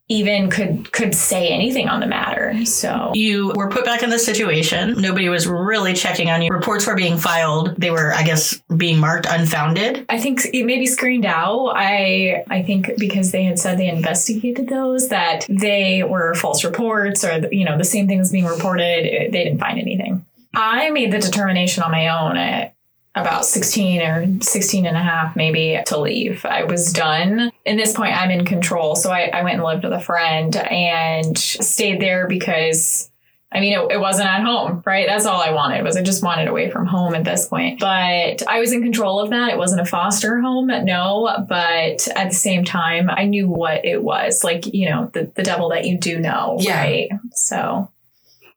even 0.08 0.50
could 0.50 0.92
could 0.92 1.14
say 1.14 1.48
anything 1.48 1.88
on 1.88 2.00
the 2.00 2.06
matter. 2.06 2.64
So 2.64 3.10
you 3.14 3.52
were 3.56 3.68
put 3.68 3.84
back 3.84 4.02
in 4.02 4.10
the 4.10 4.18
situation. 4.18 5.00
Nobody 5.00 5.28
was 5.28 5.46
really 5.46 5.94
checking 5.94 6.30
on 6.30 6.42
you. 6.42 6.52
Reports 6.52 6.86
were 6.86 6.94
being 6.94 7.18
filed. 7.18 7.74
They 7.76 7.90
were, 7.90 8.12
I 8.14 8.22
guess, 8.22 8.60
being 8.76 8.98
marked 8.98 9.26
unfounded. 9.28 10.06
I 10.08 10.18
think 10.18 10.46
it 10.52 10.64
may 10.64 10.78
be 10.78 10.86
screened 10.86 11.26
out. 11.26 11.72
I 11.74 12.44
I 12.48 12.62
think 12.62 12.92
because 12.98 13.32
they 13.32 13.44
had 13.44 13.58
said 13.58 13.78
they 13.78 13.88
investigated 13.88 14.68
those 14.68 15.08
that 15.08 15.46
they 15.48 16.04
were 16.04 16.34
false 16.34 16.62
reports 16.62 17.24
or 17.24 17.48
you 17.50 17.64
know 17.64 17.76
the 17.76 17.84
same 17.84 18.06
thing 18.06 18.18
was 18.18 18.30
being 18.30 18.46
reported. 18.46 19.32
They 19.32 19.44
didn't 19.44 19.58
find 19.58 19.78
anything. 19.78 20.24
I 20.54 20.90
made 20.90 21.12
the 21.12 21.18
determination 21.18 21.82
on 21.82 21.90
my 21.90 22.08
own. 22.08 22.38
I, 22.38 22.72
about 23.16 23.46
16 23.46 24.02
or 24.02 24.40
16 24.40 24.86
and 24.86 24.96
a 24.96 25.02
half 25.02 25.34
maybe 25.34 25.80
to 25.86 25.98
leave. 25.98 26.44
I 26.44 26.64
was 26.64 26.92
done. 26.92 27.50
In 27.64 27.76
this 27.76 27.94
point, 27.94 28.14
I'm 28.14 28.30
in 28.30 28.44
control. 28.44 28.94
So 28.94 29.10
I, 29.10 29.30
I 29.32 29.42
went 29.42 29.56
and 29.56 29.64
lived 29.64 29.84
with 29.84 29.94
a 29.94 30.00
friend 30.00 30.54
and 30.54 31.36
stayed 31.36 32.00
there 32.00 32.28
because 32.28 33.10
I 33.50 33.60
mean, 33.60 33.72
it, 33.72 33.92
it, 33.92 34.00
wasn't 34.00 34.28
at 34.28 34.42
home, 34.42 34.82
right? 34.84 35.06
That's 35.06 35.24
all 35.24 35.40
I 35.40 35.52
wanted 35.52 35.82
was 35.84 35.96
I 35.96 36.02
just 36.02 36.22
wanted 36.22 36.48
away 36.48 36.68
from 36.68 36.84
home 36.84 37.14
at 37.14 37.24
this 37.24 37.48
point. 37.48 37.78
But 37.78 38.46
I 38.46 38.58
was 38.58 38.72
in 38.72 38.82
control 38.82 39.20
of 39.20 39.30
that. 39.30 39.50
It 39.50 39.56
wasn't 39.56 39.80
a 39.80 39.86
foster 39.86 40.40
home, 40.40 40.66
no. 40.66 41.46
But 41.48 42.08
at 42.08 42.30
the 42.30 42.34
same 42.34 42.64
time, 42.64 43.08
I 43.08 43.24
knew 43.24 43.48
what 43.48 43.84
it 43.84 44.02
was. 44.02 44.42
Like, 44.42 44.66
you 44.74 44.90
know, 44.90 45.10
the, 45.14 45.32
the 45.36 45.44
devil 45.44 45.70
that 45.70 45.86
you 45.86 45.96
do 45.96 46.18
know, 46.18 46.58
yeah. 46.60 46.80
right? 46.80 47.08
So 47.32 47.88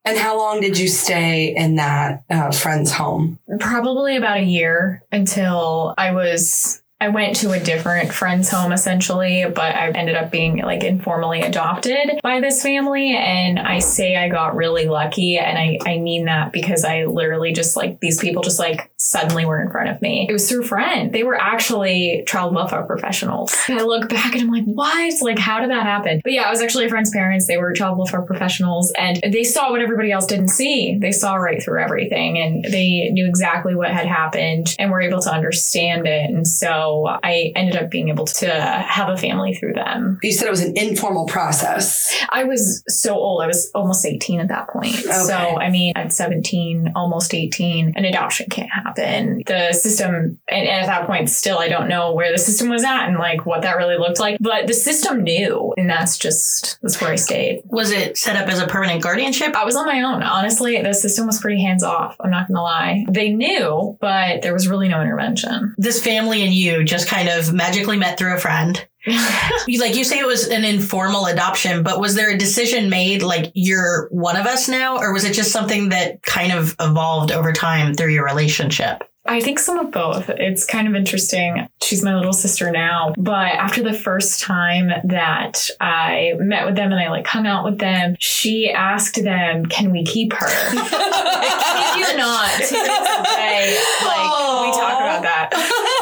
and 0.06 0.18
how 0.18 0.38
long 0.38 0.62
did 0.62 0.78
you 0.78 0.88
stay 0.88 1.56
in 1.56 1.76
that 1.76 2.24
uh, 2.30 2.52
friend's 2.52 2.92
home? 2.92 3.40
Probably 3.60 4.16
about 4.16 4.38
a 4.38 4.44
year 4.44 5.04
until 5.12 5.94
I 5.98 6.12
was 6.12 6.82
I 7.02 7.08
went 7.08 7.38
to 7.38 7.52
a 7.52 7.60
different 7.60 8.12
friend's 8.12 8.50
home 8.50 8.74
essentially, 8.74 9.46
but 9.46 9.74
I 9.74 9.90
ended 9.92 10.16
up 10.16 10.32
being 10.32 10.58
like 10.58 10.84
informally 10.84 11.42
adopted 11.42 12.20
by 12.22 12.42
this 12.42 12.62
family. 12.62 13.16
And 13.16 13.58
I 13.58 13.80
say 13.80 14.18
I 14.18 14.28
got 14.28 14.58
really 14.58 14.86
lucky. 14.86 15.38
And 15.38 15.58
I, 15.58 15.80
I 15.86 15.98
mean 16.00 16.26
that 16.26 16.52
because 16.52 16.84
I 16.84 17.06
literally 17.06 17.54
just 17.54 17.78
like 17.78 18.02
these 18.02 18.20
people 18.20 18.44
just 18.44 18.60
like 18.60 18.92
suddenly 18.98 19.46
were 19.46 19.62
in 19.62 19.72
front 19.72 19.90
of 19.90 20.02
me. 20.02 20.28
It 20.30 20.34
was 20.34 20.50
through 20.50 20.64
friend. 20.64 21.14
They 21.14 21.24
were 21.24 21.40
actually 21.40 22.26
child 22.28 22.54
welfare 22.54 22.84
professionals. 22.84 23.56
And 23.70 23.80
I 23.80 23.84
look 23.84 24.10
back 24.10 24.34
and 24.34 24.42
I'm 24.42 24.52
like, 24.52 24.66
what? 24.66 25.22
Like, 25.22 25.40
how 25.40 25.62
did 25.62 25.70
that 25.70 25.84
happen? 25.84 26.20
But 26.22 26.34
yeah, 26.34 26.44
I 26.44 26.50
was 26.50 26.62
actually 26.62 26.86
a 26.86 26.90
friend's 26.90 27.12
parents. 27.12 27.48
They 27.48 27.56
were 27.56 27.72
child 27.72 27.98
welfare 27.98 28.24
professionals 28.24 28.92
and 28.98 29.22
they 29.32 29.46
saw 29.46 29.72
what 29.72 29.82
everybody 29.82 30.12
else 30.12 30.26
didn't 30.26 30.50
see. 30.50 30.98
They 31.00 31.14
saw 31.14 31.36
right 31.36 31.64
through 31.64 31.82
everything 31.82 32.40
and 32.40 32.66
they 32.66 33.10
knew 33.12 33.26
exactly 33.26 33.74
what 33.74 33.92
had 33.92 34.06
happened 34.06 34.76
and 34.78 34.92
were 34.92 35.02
able 35.02 35.22
to 35.22 35.32
understand 35.32 36.06
it. 36.06 36.30
And 36.30 36.46
so 36.46 36.89
I 37.06 37.52
ended 37.56 37.76
up 37.76 37.90
being 37.90 38.10
able 38.10 38.26
to 38.26 38.50
have 38.50 39.10
a 39.10 39.18
family 39.18 39.54
through 39.54 39.74
them. 39.74 40.20
You 40.24 40.32
said 40.32 40.48
it 40.48 40.52
was 40.52 40.64
an 40.64 40.78
informal 40.78 41.26
process. 41.26 42.16
I 42.30 42.44
was 42.44 42.84
so 42.88 43.16
old. 43.16 43.42
I 43.42 43.48
was 43.48 43.72
almost 43.74 44.06
18 44.06 44.40
at 44.40 44.48
that 44.50 44.68
point. 44.70 44.96
Okay. 44.96 45.12
So, 45.12 45.36
I 45.36 45.70
mean, 45.70 45.94
at 45.96 46.14
17, 46.14 46.94
almost 46.96 47.34
18, 47.34 47.94
an 47.96 48.06
adoption 48.06 48.48
can't 48.50 48.72
happen. 48.72 49.44
The 49.46 49.74
system, 49.74 50.14
and, 50.48 50.68
and 50.68 50.68
at 50.68 50.86
that 50.88 51.08
point, 51.08 51.30
still, 51.30 51.60
I 51.60 51.68
don't 51.68 51.88
know 51.88 52.14
where 52.14 52.32
the 52.32 52.38
system 52.38 52.70
was 52.70 52.84
at 52.84 53.08
and 53.08 53.18
like 53.18 53.46
what 53.46 53.62
that 53.64 53.78
really 53.78 53.98
looked 53.98 54.20
like, 54.20 54.38
but 54.40 54.68
the 54.68 54.74
system 54.74 55.24
knew. 55.24 55.74
And 55.78 55.90
that's 55.90 56.18
just, 56.18 56.80
that's 56.82 57.00
where 57.02 57.12
I 57.12 57.16
stayed. 57.16 57.62
Was 57.66 57.92
it 57.92 58.18
set 58.18 58.36
up 58.36 58.48
as 58.48 58.60
a 58.60 58.68
permanent 58.68 59.02
guardianship? 59.02 59.56
I 59.56 59.66
was 59.66 59.76
on 59.76 59.86
my 59.86 60.02
own. 60.02 60.24
Honestly, 60.24 60.82
the 60.82 60.94
system 60.94 61.28
was 61.28 61.40
pretty 61.40 61.62
hands 61.62 61.84
off. 61.84 62.16
I'm 62.20 62.32
not 62.32 62.48
going 62.48 62.56
to 62.56 62.62
lie. 62.62 63.06
They 63.10 63.30
knew, 63.30 63.98
but 64.00 64.42
there 64.42 64.54
was 64.54 64.68
really 64.68 64.88
no 64.88 65.02
intervention. 65.02 65.76
This 65.78 66.04
family 66.04 66.44
and 66.44 66.54
you 66.54 66.79
just 66.84 67.08
kind 67.08 67.30
of 67.30 67.54
magically 67.54 67.98
met 67.98 68.18
through 68.18 68.36
a 68.36 68.40
friend. 68.40 68.86
like 69.08 69.96
you 69.96 70.04
say 70.04 70.20
it 70.20 70.28
was 70.28 70.48
an 70.48 70.66
informal 70.66 71.26
adoption, 71.26 71.84
but 71.84 72.00
was 72.00 72.16
there 72.16 72.32
a 72.32 72.38
decision 72.38 72.90
made 72.90 73.22
like 73.22 73.52
you're 73.54 74.08
one 74.10 74.36
of 74.36 74.46
us 74.46 74.68
now, 74.68 74.98
or 74.98 75.14
was 75.14 75.24
it 75.24 75.34
just 75.34 75.52
something 75.52 75.90
that 75.90 76.22
kind 76.24 76.52
of 76.52 76.76
evolved 76.80 77.32
over 77.32 77.54
time 77.54 77.94
through 77.94 78.12
your 78.12 78.26
relationship? 78.26 79.04
I 79.26 79.42
think 79.42 79.60
some 79.60 79.78
of 79.78 79.92
both. 79.92 80.30
It's 80.30 80.66
kind 80.66 80.88
of 80.88 80.96
interesting. 80.96 81.68
She's 81.84 82.04
my 82.04 82.16
little 82.16 82.34
sister 82.34 82.72
now, 82.72 83.14
but 83.16 83.34
after 83.34 83.84
the 83.84 83.94
first 83.94 84.42
time 84.42 84.90
that 85.04 85.70
I 85.80 86.34
met 86.40 86.66
with 86.66 86.76
them 86.76 86.92
and 86.92 87.00
I 87.00 87.10
like 87.10 87.28
hung 87.28 87.46
out 87.46 87.64
with 87.64 87.78
them, 87.78 88.16
she 88.20 88.72
asked 88.72 89.22
them, 89.24 89.68
"Can 89.68 89.92
we 89.92 90.04
keep 90.04 90.34
her?" 90.34 90.48
I 90.50 91.94
kid 91.96 92.12
you 92.12 92.18
not. 92.18 92.52
To 92.54 92.60
this 92.60 93.36
day, 93.36 93.78
like 94.04 94.18
Aww. 94.18 94.66
we 94.66 94.72
talk 94.72 95.00
about 95.00 95.22
that. 95.22 95.50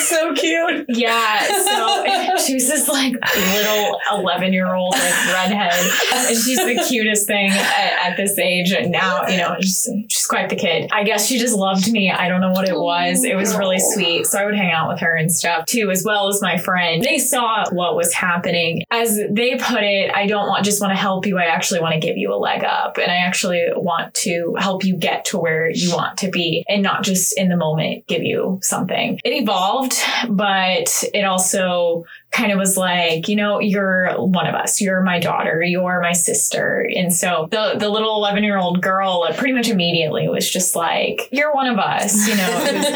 So 0.00 0.34
cute. 0.34 0.86
Yeah. 0.88 1.46
So 1.46 2.36
she 2.46 2.54
was 2.54 2.68
this 2.68 2.88
like 2.88 3.14
little 3.36 4.00
11 4.12 4.52
year 4.52 4.74
old 4.74 4.94
like 4.94 5.26
redhead. 5.28 5.72
And 6.14 6.36
she's 6.36 6.58
the 6.58 6.84
cutest 6.88 7.26
thing 7.26 7.50
at, 7.50 8.10
at 8.10 8.16
this 8.16 8.38
age. 8.38 8.72
And 8.72 8.90
now, 8.90 9.26
you 9.26 9.36
know, 9.36 9.56
she's, 9.60 9.88
she's 10.08 10.26
quite 10.26 10.48
the 10.48 10.56
kid. 10.56 10.90
I 10.92 11.04
guess 11.04 11.26
she 11.26 11.38
just 11.38 11.54
loved 11.54 11.90
me. 11.90 12.10
I 12.10 12.28
don't 12.28 12.40
know 12.40 12.52
what 12.52 12.68
it 12.68 12.76
was. 12.76 13.24
It 13.24 13.36
was 13.36 13.56
really 13.56 13.78
sweet. 13.78 14.26
So 14.26 14.38
I 14.38 14.44
would 14.44 14.56
hang 14.56 14.72
out 14.72 14.88
with 14.88 15.00
her 15.00 15.14
and 15.14 15.32
stuff 15.32 15.66
too, 15.66 15.90
as 15.90 16.04
well 16.04 16.28
as 16.28 16.40
my 16.42 16.56
friend. 16.56 17.02
They 17.02 17.18
saw 17.18 17.64
what 17.70 17.96
was 17.96 18.12
happening. 18.12 18.82
As 18.90 19.20
they 19.30 19.56
put 19.56 19.82
it, 19.82 20.10
I 20.14 20.26
don't 20.26 20.48
want 20.48 20.64
just 20.64 20.80
want 20.80 20.92
to 20.92 20.96
help 20.96 21.26
you. 21.26 21.38
I 21.38 21.44
actually 21.44 21.80
want 21.80 21.94
to 21.94 22.00
give 22.00 22.16
you 22.16 22.32
a 22.32 22.36
leg 22.36 22.64
up. 22.64 22.98
And 22.98 23.10
I 23.10 23.16
actually 23.16 23.66
want 23.74 24.14
to 24.14 24.54
help 24.58 24.84
you 24.84 24.96
get 24.96 25.24
to 25.26 25.38
where 25.38 25.70
you 25.70 25.94
want 25.94 26.18
to 26.18 26.30
be 26.30 26.64
and 26.68 26.82
not 26.82 27.02
just 27.02 27.36
in 27.38 27.48
the 27.48 27.56
moment 27.56 28.06
give 28.06 28.22
you 28.22 28.58
something. 28.62 29.20
It 29.24 29.32
evolved, 29.32 29.89
but 30.28 31.04
it 31.14 31.24
also 31.24 32.04
kind 32.30 32.52
of 32.52 32.58
was 32.58 32.76
like, 32.76 33.28
you 33.28 33.36
know, 33.36 33.58
you're 33.58 34.12
one 34.20 34.46
of 34.46 34.54
us. 34.54 34.80
You're 34.80 35.02
my 35.02 35.18
daughter. 35.18 35.62
You're 35.62 36.00
my 36.00 36.12
sister. 36.12 36.88
And 36.94 37.12
so 37.12 37.48
the 37.50 37.74
the 37.78 37.88
little 37.88 38.14
11 38.16 38.44
year 38.44 38.58
old 38.58 38.80
girl 38.80 39.26
pretty 39.36 39.52
much 39.52 39.68
immediately 39.68 40.28
was 40.28 40.48
just 40.48 40.76
like, 40.76 41.28
you're 41.32 41.54
one 41.54 41.66
of 41.66 41.78
us. 41.78 42.28
You 42.28 42.36
know, 42.36 42.48
it 42.66 42.74
was, 42.74 42.86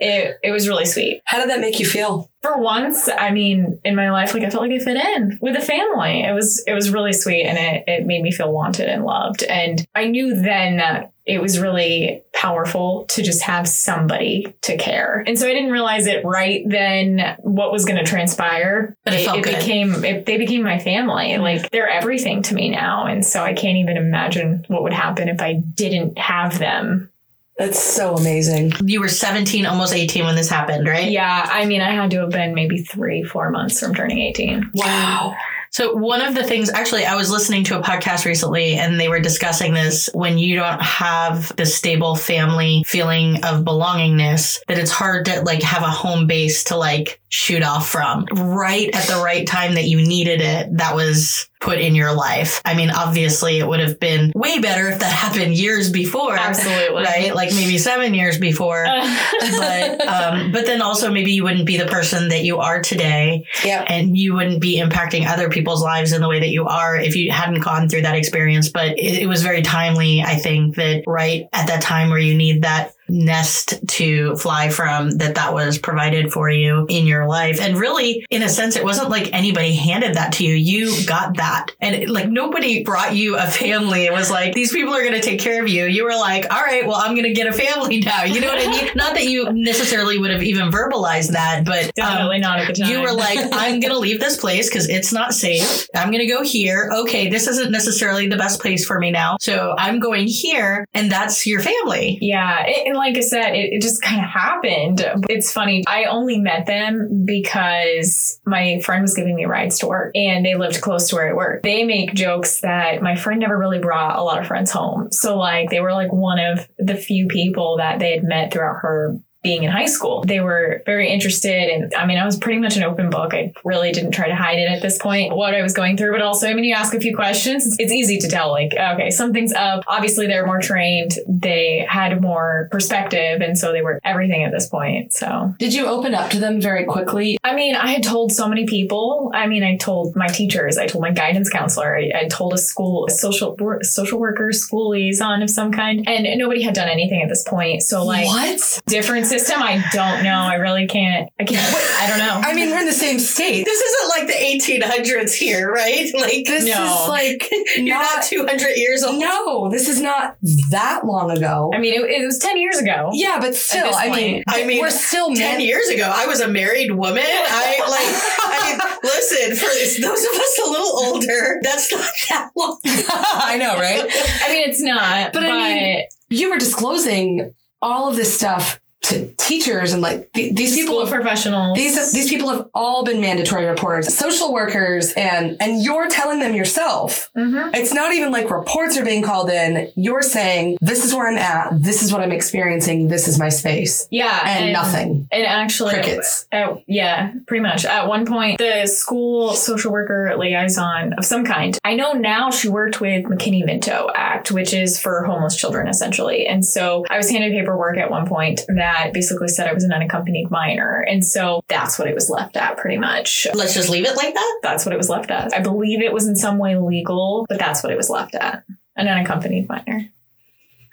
it, 0.00 0.38
it 0.42 0.50
was 0.50 0.68
really 0.68 0.86
sweet. 0.86 1.22
How 1.24 1.38
did 1.38 1.50
that 1.50 1.60
make 1.60 1.78
you 1.78 1.86
feel? 1.86 2.30
For 2.42 2.58
once, 2.58 3.06
I 3.06 3.32
mean, 3.32 3.78
in 3.84 3.94
my 3.94 4.10
life, 4.10 4.32
like 4.32 4.42
I 4.42 4.48
felt 4.48 4.62
like 4.62 4.72
I 4.72 4.78
fit 4.78 4.96
in 4.96 5.38
with 5.42 5.54
the 5.54 5.60
family. 5.60 6.22
It 6.22 6.32
was 6.32 6.64
it 6.66 6.72
was 6.72 6.90
really 6.90 7.12
sweet, 7.12 7.44
and 7.44 7.58
it 7.58 7.84
it 7.86 8.06
made 8.06 8.22
me 8.22 8.32
feel 8.32 8.50
wanted 8.50 8.88
and 8.88 9.04
loved. 9.04 9.42
And 9.42 9.86
I 9.94 10.06
knew 10.06 10.34
then 10.34 10.78
that 10.78 11.12
it 11.30 11.40
was 11.40 11.60
really 11.60 12.22
powerful 12.32 13.04
to 13.04 13.22
just 13.22 13.42
have 13.42 13.68
somebody 13.68 14.52
to 14.62 14.76
care. 14.76 15.22
And 15.26 15.38
so 15.38 15.46
I 15.46 15.52
didn't 15.52 15.70
realize 15.70 16.06
it 16.06 16.24
right 16.24 16.64
then 16.66 17.36
what 17.40 17.70
was 17.70 17.84
going 17.84 17.98
to 17.98 18.10
transpire. 18.10 18.79
But 19.04 19.14
it, 19.14 19.28
it, 19.28 19.36
it 19.36 19.44
became, 19.44 20.04
it, 20.04 20.26
they 20.26 20.38
became 20.38 20.62
my 20.62 20.78
family. 20.78 21.38
Like 21.38 21.70
they're 21.70 21.88
everything 21.88 22.42
to 22.44 22.54
me 22.54 22.70
now. 22.70 23.06
And 23.06 23.24
so 23.24 23.42
I 23.42 23.54
can't 23.54 23.78
even 23.78 23.96
imagine 23.96 24.64
what 24.68 24.82
would 24.82 24.92
happen 24.92 25.28
if 25.28 25.40
I 25.40 25.54
didn't 25.54 26.18
have 26.18 26.58
them. 26.58 27.10
That's 27.58 27.82
so 27.82 28.14
amazing. 28.14 28.72
You 28.82 29.00
were 29.00 29.08
17, 29.08 29.66
almost 29.66 29.92
18 29.92 30.24
when 30.24 30.34
this 30.34 30.48
happened, 30.48 30.88
right? 30.88 31.10
Yeah. 31.10 31.46
I 31.50 31.66
mean, 31.66 31.82
I 31.82 31.90
had 31.90 32.10
to 32.12 32.20
have 32.20 32.30
been 32.30 32.54
maybe 32.54 32.78
three, 32.78 33.22
four 33.22 33.50
months 33.50 33.80
from 33.80 33.94
turning 33.94 34.18
18. 34.18 34.70
Wow. 34.72 35.36
So 35.72 35.94
one 35.94 36.20
of 36.20 36.34
the 36.34 36.42
things, 36.42 36.68
actually, 36.70 37.04
I 37.04 37.14
was 37.14 37.30
listening 37.30 37.62
to 37.64 37.78
a 37.78 37.82
podcast 37.82 38.24
recently 38.24 38.74
and 38.74 38.98
they 38.98 39.08
were 39.08 39.20
discussing 39.20 39.72
this 39.72 40.10
when 40.14 40.36
you 40.36 40.56
don't 40.56 40.82
have 40.82 41.54
the 41.56 41.66
stable 41.66 42.16
family 42.16 42.82
feeling 42.86 43.36
of 43.44 43.64
belongingness, 43.64 44.58
that 44.66 44.78
it's 44.78 44.90
hard 44.90 45.26
to 45.26 45.42
like 45.42 45.62
have 45.62 45.82
a 45.82 45.90
home 45.90 46.26
base 46.26 46.64
to 46.64 46.76
like 46.76 47.19
shoot 47.30 47.62
off 47.62 47.88
from 47.88 48.26
right 48.34 48.90
at 48.92 49.06
the 49.06 49.22
right 49.22 49.46
time 49.46 49.74
that 49.74 49.84
you 49.84 49.96
needed 49.98 50.40
it. 50.40 50.76
That 50.76 50.96
was 50.96 51.48
put 51.60 51.78
in 51.78 51.94
your 51.94 52.12
life. 52.12 52.60
I 52.64 52.74
mean, 52.74 52.90
obviously 52.90 53.58
it 53.58 53.68
would 53.68 53.80
have 53.80 54.00
been 54.00 54.32
way 54.34 54.58
better 54.58 54.88
if 54.88 54.98
that 54.98 55.12
happened 55.12 55.54
years 55.54 55.92
before. 55.92 56.34
Absolutely. 56.34 57.04
Right? 57.04 57.34
Like 57.34 57.50
maybe 57.50 57.78
seven 57.78 58.14
years 58.14 58.38
before. 58.38 58.84
but 58.84 60.06
um, 60.06 60.52
but 60.52 60.66
then 60.66 60.82
also 60.82 61.12
maybe 61.12 61.32
you 61.32 61.44
wouldn't 61.44 61.66
be 61.66 61.76
the 61.76 61.86
person 61.86 62.30
that 62.30 62.42
you 62.42 62.58
are 62.58 62.82
today. 62.82 63.46
Yeah. 63.64 63.84
And 63.86 64.16
you 64.16 64.34
wouldn't 64.34 64.60
be 64.60 64.80
impacting 64.80 65.26
other 65.26 65.50
people's 65.50 65.82
lives 65.82 66.12
in 66.12 66.22
the 66.22 66.28
way 66.28 66.40
that 66.40 66.50
you 66.50 66.66
are 66.66 66.96
if 66.96 67.14
you 67.14 67.30
hadn't 67.30 67.60
gone 67.60 67.88
through 67.88 68.02
that 68.02 68.16
experience. 68.16 68.70
But 68.70 68.98
it, 68.98 69.22
it 69.22 69.26
was 69.26 69.42
very 69.42 69.62
timely, 69.62 70.22
I 70.22 70.34
think, 70.34 70.76
that 70.76 71.04
right 71.06 71.46
at 71.52 71.68
that 71.68 71.82
time 71.82 72.08
where 72.08 72.18
you 72.18 72.34
need 72.34 72.62
that 72.62 72.94
nest 73.10 73.74
to 73.86 74.36
fly 74.36 74.68
from 74.68 75.10
that 75.18 75.34
that 75.34 75.52
was 75.52 75.78
provided 75.78 76.32
for 76.32 76.48
you 76.48 76.86
in 76.88 77.06
your 77.06 77.26
life. 77.26 77.60
And 77.60 77.76
really, 77.76 78.24
in 78.30 78.42
a 78.42 78.48
sense, 78.48 78.76
it 78.76 78.84
wasn't 78.84 79.10
like 79.10 79.32
anybody 79.32 79.74
handed 79.74 80.14
that 80.14 80.32
to 80.34 80.44
you. 80.44 80.54
You 80.54 81.06
got 81.06 81.36
that. 81.36 81.72
And 81.80 81.94
it, 81.94 82.08
like 82.08 82.28
nobody 82.28 82.84
brought 82.84 83.14
you 83.14 83.36
a 83.36 83.46
family. 83.46 84.04
It 84.04 84.12
was 84.12 84.30
like, 84.30 84.54
these 84.54 84.72
people 84.72 84.94
are 84.94 85.02
going 85.02 85.14
to 85.14 85.20
take 85.20 85.40
care 85.40 85.62
of 85.62 85.68
you. 85.68 85.86
You 85.86 86.04
were 86.04 86.14
like, 86.14 86.46
all 86.52 86.62
right, 86.62 86.86
well, 86.86 86.96
I'm 86.96 87.14
going 87.14 87.24
to 87.24 87.32
get 87.32 87.46
a 87.46 87.52
family 87.52 88.00
now. 88.04 88.24
You 88.24 88.40
know 88.40 88.48
what 88.48 88.66
I 88.66 88.70
mean? 88.70 88.90
not 88.94 89.14
that 89.14 89.24
you 89.24 89.52
necessarily 89.52 90.18
would 90.18 90.30
have 90.30 90.42
even 90.42 90.70
verbalized 90.70 91.32
that, 91.32 91.64
but 91.64 91.92
definitely 91.94 92.36
um, 92.36 92.42
not 92.42 92.60
at 92.60 92.68
the 92.68 92.82
time. 92.82 92.90
You 92.90 93.00
were 93.00 93.12
like, 93.14 93.38
I'm 93.52 93.80
going 93.80 93.92
to 93.92 93.98
leave 93.98 94.20
this 94.20 94.36
place 94.36 94.68
because 94.68 94.88
it's 94.88 95.12
not 95.12 95.34
safe. 95.34 95.86
I'm 95.94 96.10
going 96.10 96.20
to 96.20 96.26
go 96.26 96.42
here. 96.42 96.90
Okay, 96.92 97.28
this 97.28 97.46
isn't 97.46 97.70
necessarily 97.70 98.28
the 98.28 98.36
best 98.36 98.60
place 98.60 98.86
for 98.86 98.98
me 98.98 99.10
now. 99.10 99.36
So 99.40 99.74
I'm 99.78 99.98
going 99.98 100.26
here. 100.26 100.86
And 100.94 101.10
that's 101.10 101.46
your 101.46 101.60
family. 101.60 102.18
Yeah. 102.20 102.64
It, 102.66 102.94
like 103.00 103.16
I 103.16 103.20
said, 103.20 103.54
it, 103.54 103.72
it 103.72 103.82
just 103.82 104.02
kind 104.02 104.20
of 104.20 104.28
happened. 104.28 105.04
It's 105.28 105.52
funny. 105.52 105.84
I 105.86 106.04
only 106.04 106.38
met 106.38 106.66
them 106.66 107.24
because 107.24 108.40
my 108.46 108.80
friend 108.84 109.02
was 109.02 109.14
giving 109.14 109.34
me 109.34 109.46
rides 109.46 109.78
to 109.80 109.88
work 109.88 110.12
and 110.14 110.44
they 110.44 110.54
lived 110.54 110.80
close 110.80 111.08
to 111.08 111.16
where 111.16 111.30
I 111.30 111.32
work. 111.32 111.62
They 111.62 111.84
make 111.84 112.14
jokes 112.14 112.60
that 112.60 113.02
my 113.02 113.16
friend 113.16 113.40
never 113.40 113.58
really 113.58 113.78
brought 113.78 114.18
a 114.18 114.22
lot 114.22 114.40
of 114.40 114.46
friends 114.46 114.70
home. 114.70 115.10
So 115.10 115.38
like 115.38 115.70
they 115.70 115.80
were 115.80 115.92
like 115.92 116.12
one 116.12 116.38
of 116.38 116.68
the 116.78 116.96
few 116.96 117.26
people 117.26 117.78
that 117.78 117.98
they 117.98 118.12
had 118.12 118.22
met 118.22 118.52
throughout 118.52 118.80
her 118.82 119.18
being 119.42 119.62
in 119.62 119.70
high 119.70 119.86
school. 119.86 120.22
They 120.24 120.40
were 120.40 120.82
very 120.84 121.08
interested. 121.08 121.70
And 121.70 121.94
I 121.94 122.06
mean, 122.06 122.18
I 122.18 122.26
was 122.26 122.36
pretty 122.36 122.60
much 122.60 122.76
an 122.76 122.82
open 122.82 123.08
book. 123.08 123.32
I 123.32 123.52
really 123.64 123.90
didn't 123.92 124.12
try 124.12 124.28
to 124.28 124.34
hide 124.34 124.58
it 124.58 124.68
at 124.68 124.82
this 124.82 124.98
point, 124.98 125.34
what 125.34 125.54
I 125.54 125.62
was 125.62 125.72
going 125.72 125.96
through. 125.96 126.12
But 126.12 126.22
also, 126.22 126.46
I 126.46 126.54
mean, 126.54 126.64
you 126.64 126.74
ask 126.74 126.94
a 126.94 127.00
few 127.00 127.16
questions, 127.16 127.76
it's 127.78 127.92
easy 127.92 128.18
to 128.18 128.28
tell, 128.28 128.50
like, 128.50 128.72
okay, 128.74 129.10
something's 129.10 129.52
up. 129.52 129.84
Obviously, 129.86 130.26
they're 130.26 130.44
more 130.44 130.60
trained. 130.60 131.12
They 131.26 131.86
had 131.88 132.20
more 132.20 132.68
perspective. 132.70 133.40
And 133.40 133.56
so 133.56 133.72
they 133.72 133.82
were 133.82 133.98
everything 134.04 134.44
at 134.44 134.52
this 134.52 134.66
point. 134.66 135.14
So, 135.14 135.54
did 135.58 135.72
you 135.72 135.86
open 135.86 136.14
up 136.14 136.30
to 136.30 136.38
them 136.38 136.60
very 136.60 136.84
quickly? 136.84 137.38
I 137.42 137.54
mean, 137.54 137.74
I 137.74 137.88
had 137.88 138.02
told 138.02 138.32
so 138.32 138.46
many 138.48 138.66
people. 138.66 139.30
I 139.34 139.46
mean, 139.46 139.62
I 139.62 139.76
told 139.76 140.16
my 140.16 140.26
teachers, 140.26 140.76
I 140.76 140.86
told 140.86 141.02
my 141.02 141.12
guidance 141.12 141.48
counselor, 141.48 141.96
I, 141.96 142.10
I 142.14 142.28
told 142.28 142.52
a 142.52 142.58
school, 142.58 143.06
a 143.06 143.10
social, 143.10 143.56
social 143.82 144.18
worker, 144.18 144.52
school 144.52 144.90
liaison 144.90 145.42
of 145.42 145.48
some 145.48 145.72
kind. 145.72 146.06
And 146.06 146.38
nobody 146.38 146.62
had 146.62 146.74
done 146.74 146.88
anything 146.88 147.22
at 147.22 147.28
this 147.28 147.42
point. 147.42 147.82
So, 147.82 148.04
like, 148.04 148.26
what? 148.26 148.82
Different 148.86 149.29
system, 149.30 149.62
I 149.62 149.82
don't 149.92 150.24
know. 150.24 150.34
I 150.34 150.56
really 150.56 150.86
can't. 150.86 151.30
I 151.38 151.44
can't. 151.44 151.74
I 151.98 152.08
don't 152.08 152.18
know. 152.18 152.40
I 152.42 152.52
mean, 152.52 152.70
we're 152.70 152.80
in 152.80 152.86
the 152.86 152.92
same 152.92 153.18
state. 153.18 153.64
This 153.64 153.80
isn't 153.80 154.08
like 154.08 154.26
the 154.26 154.82
1800s 154.82 155.32
here, 155.34 155.72
right? 155.72 156.08
Like 156.20 156.44
this 156.44 156.64
no. 156.64 156.84
is 156.84 157.08
like 157.08 157.50
you're 157.76 157.96
not, 157.96 158.16
not 158.16 158.24
200 158.24 158.76
years 158.76 159.02
old. 159.02 159.20
No, 159.20 159.70
this 159.70 159.88
is 159.88 160.00
not 160.00 160.36
that 160.70 161.06
long 161.06 161.30
ago. 161.30 161.70
I 161.72 161.78
mean, 161.78 161.94
it, 161.94 162.02
it 162.02 162.26
was 162.26 162.38
10 162.38 162.58
years 162.58 162.78
ago. 162.78 163.10
Yeah, 163.12 163.38
but 163.40 163.54
still, 163.54 163.90
I 163.94 164.10
mean, 164.10 164.42
I 164.46 164.64
mean, 164.64 164.80
we're 164.80 164.90
still 164.90 165.28
10 165.28 165.36
man- 165.38 165.60
years 165.60 165.88
ago. 165.88 166.12
I 166.12 166.26
was 166.26 166.40
a 166.40 166.48
married 166.48 166.92
woman. 166.92 167.24
I 167.24 167.78
like. 167.88 168.40
I 168.52 168.98
listen 169.02 169.56
for 169.56 169.66
those 170.02 170.24
of 170.24 170.32
us 170.32 170.60
a 170.66 170.70
little 170.70 171.06
older. 171.06 171.60
That's 171.62 171.90
not 171.92 172.10
that 172.28 172.50
long. 172.56 172.78
I 172.84 173.56
know, 173.58 173.76
right? 173.76 174.04
I 174.44 174.52
mean, 174.52 174.68
it's 174.68 174.80
not. 174.80 175.32
But, 175.32 175.40
but 175.40 175.50
I 175.50 175.74
mean, 175.74 176.04
you 176.28 176.50
were 176.50 176.58
disclosing 176.58 177.54
all 177.82 178.10
of 178.10 178.16
this 178.16 178.34
stuff 178.34 178.80
to 179.02 179.32
teachers 179.36 179.92
and 179.92 180.02
like 180.02 180.30
th- 180.32 180.54
these 180.54 180.74
people 180.74 181.06
School 181.06 181.06
professionals. 181.06 181.76
these 181.76 182.12
these 182.12 182.28
people 182.28 182.48
have 182.50 182.68
all 182.74 183.04
been 183.04 183.20
mandatory 183.20 183.64
reporters 183.64 184.14
social 184.14 184.52
workers 184.52 185.12
and 185.14 185.56
and 185.60 185.82
you're 185.82 186.08
telling 186.08 186.38
them 186.38 186.54
yourself. 186.54 187.30
Mm-hmm. 187.36 187.74
it's 187.74 187.94
not 187.94 188.12
even 188.12 188.30
like 188.30 188.50
reports 188.50 188.98
are 188.98 189.04
being 189.04 189.22
called 189.22 189.50
in. 189.50 189.90
You're 189.96 190.22
saying 190.22 190.76
this 190.82 191.04
is 191.04 191.14
where 191.14 191.28
i'm 191.28 191.38
at. 191.38 191.82
This 191.82 192.02
is 192.02 192.12
what 192.12 192.20
i'm 192.20 192.30
experiencing. 192.32 193.08
This 193.08 193.26
is 193.26 193.38
my 193.38 193.48
space. 193.48 194.06
Yeah 194.10 194.38
and, 194.44 194.64
and 194.66 194.72
nothing. 194.74 195.28
and 195.32 195.46
actually 195.46 195.94
crickets. 195.94 196.46
uh, 196.52 196.74
yeah 196.86 197.32
pretty 197.46 197.62
much. 197.62 197.84
At 197.86 198.06
one 198.06 198.26
point 198.26 198.58
the 198.58 198.86
school 198.86 199.54
social 199.54 199.92
worker 199.92 200.34
liaison 200.36 201.14
of 201.14 201.24
some 201.24 201.44
kind 201.44 201.78
i 201.84 201.94
know 201.94 202.12
now 202.12 202.50
she 202.50 202.68
worked 202.68 203.00
with 203.00 203.24
mckinney-vento 203.24 204.10
act 204.14 204.50
which 204.52 204.74
is 204.74 205.00
for 205.00 205.24
homeless 205.24 205.56
children 205.56 205.88
essentially. 205.88 206.46
And 206.46 206.64
so 206.64 207.04
i 207.08 207.16
was 207.16 207.30
handed 207.30 207.52
paperwork 207.52 207.96
at 207.96 208.10
one 208.10 208.26
point 208.28 208.60
that 208.68 208.89
that 208.90 209.12
basically 209.12 209.48
said 209.48 209.68
I 209.68 209.72
was 209.72 209.84
an 209.84 209.92
unaccompanied 209.92 210.50
minor. 210.50 211.04
And 211.08 211.24
so 211.24 211.62
that's 211.68 211.98
what 211.98 212.08
it 212.08 212.14
was 212.14 212.30
left 212.30 212.56
at 212.56 212.76
pretty 212.76 212.98
much. 212.98 213.46
Let's 213.54 213.74
just 213.74 213.88
leave 213.88 214.06
it 214.06 214.16
like 214.16 214.34
that? 214.34 214.60
That's 214.62 214.84
what 214.84 214.92
it 214.92 214.98
was 214.98 215.08
left 215.08 215.30
at. 215.30 215.54
I 215.54 215.60
believe 215.60 216.02
it 216.02 216.12
was 216.12 216.26
in 216.26 216.36
some 216.36 216.58
way 216.58 216.76
legal, 216.76 217.46
but 217.48 217.58
that's 217.58 217.82
what 217.82 217.92
it 217.92 217.96
was 217.96 218.10
left 218.10 218.34
at. 218.34 218.64
An 218.96 219.08
unaccompanied 219.08 219.68
minor. 219.68 220.08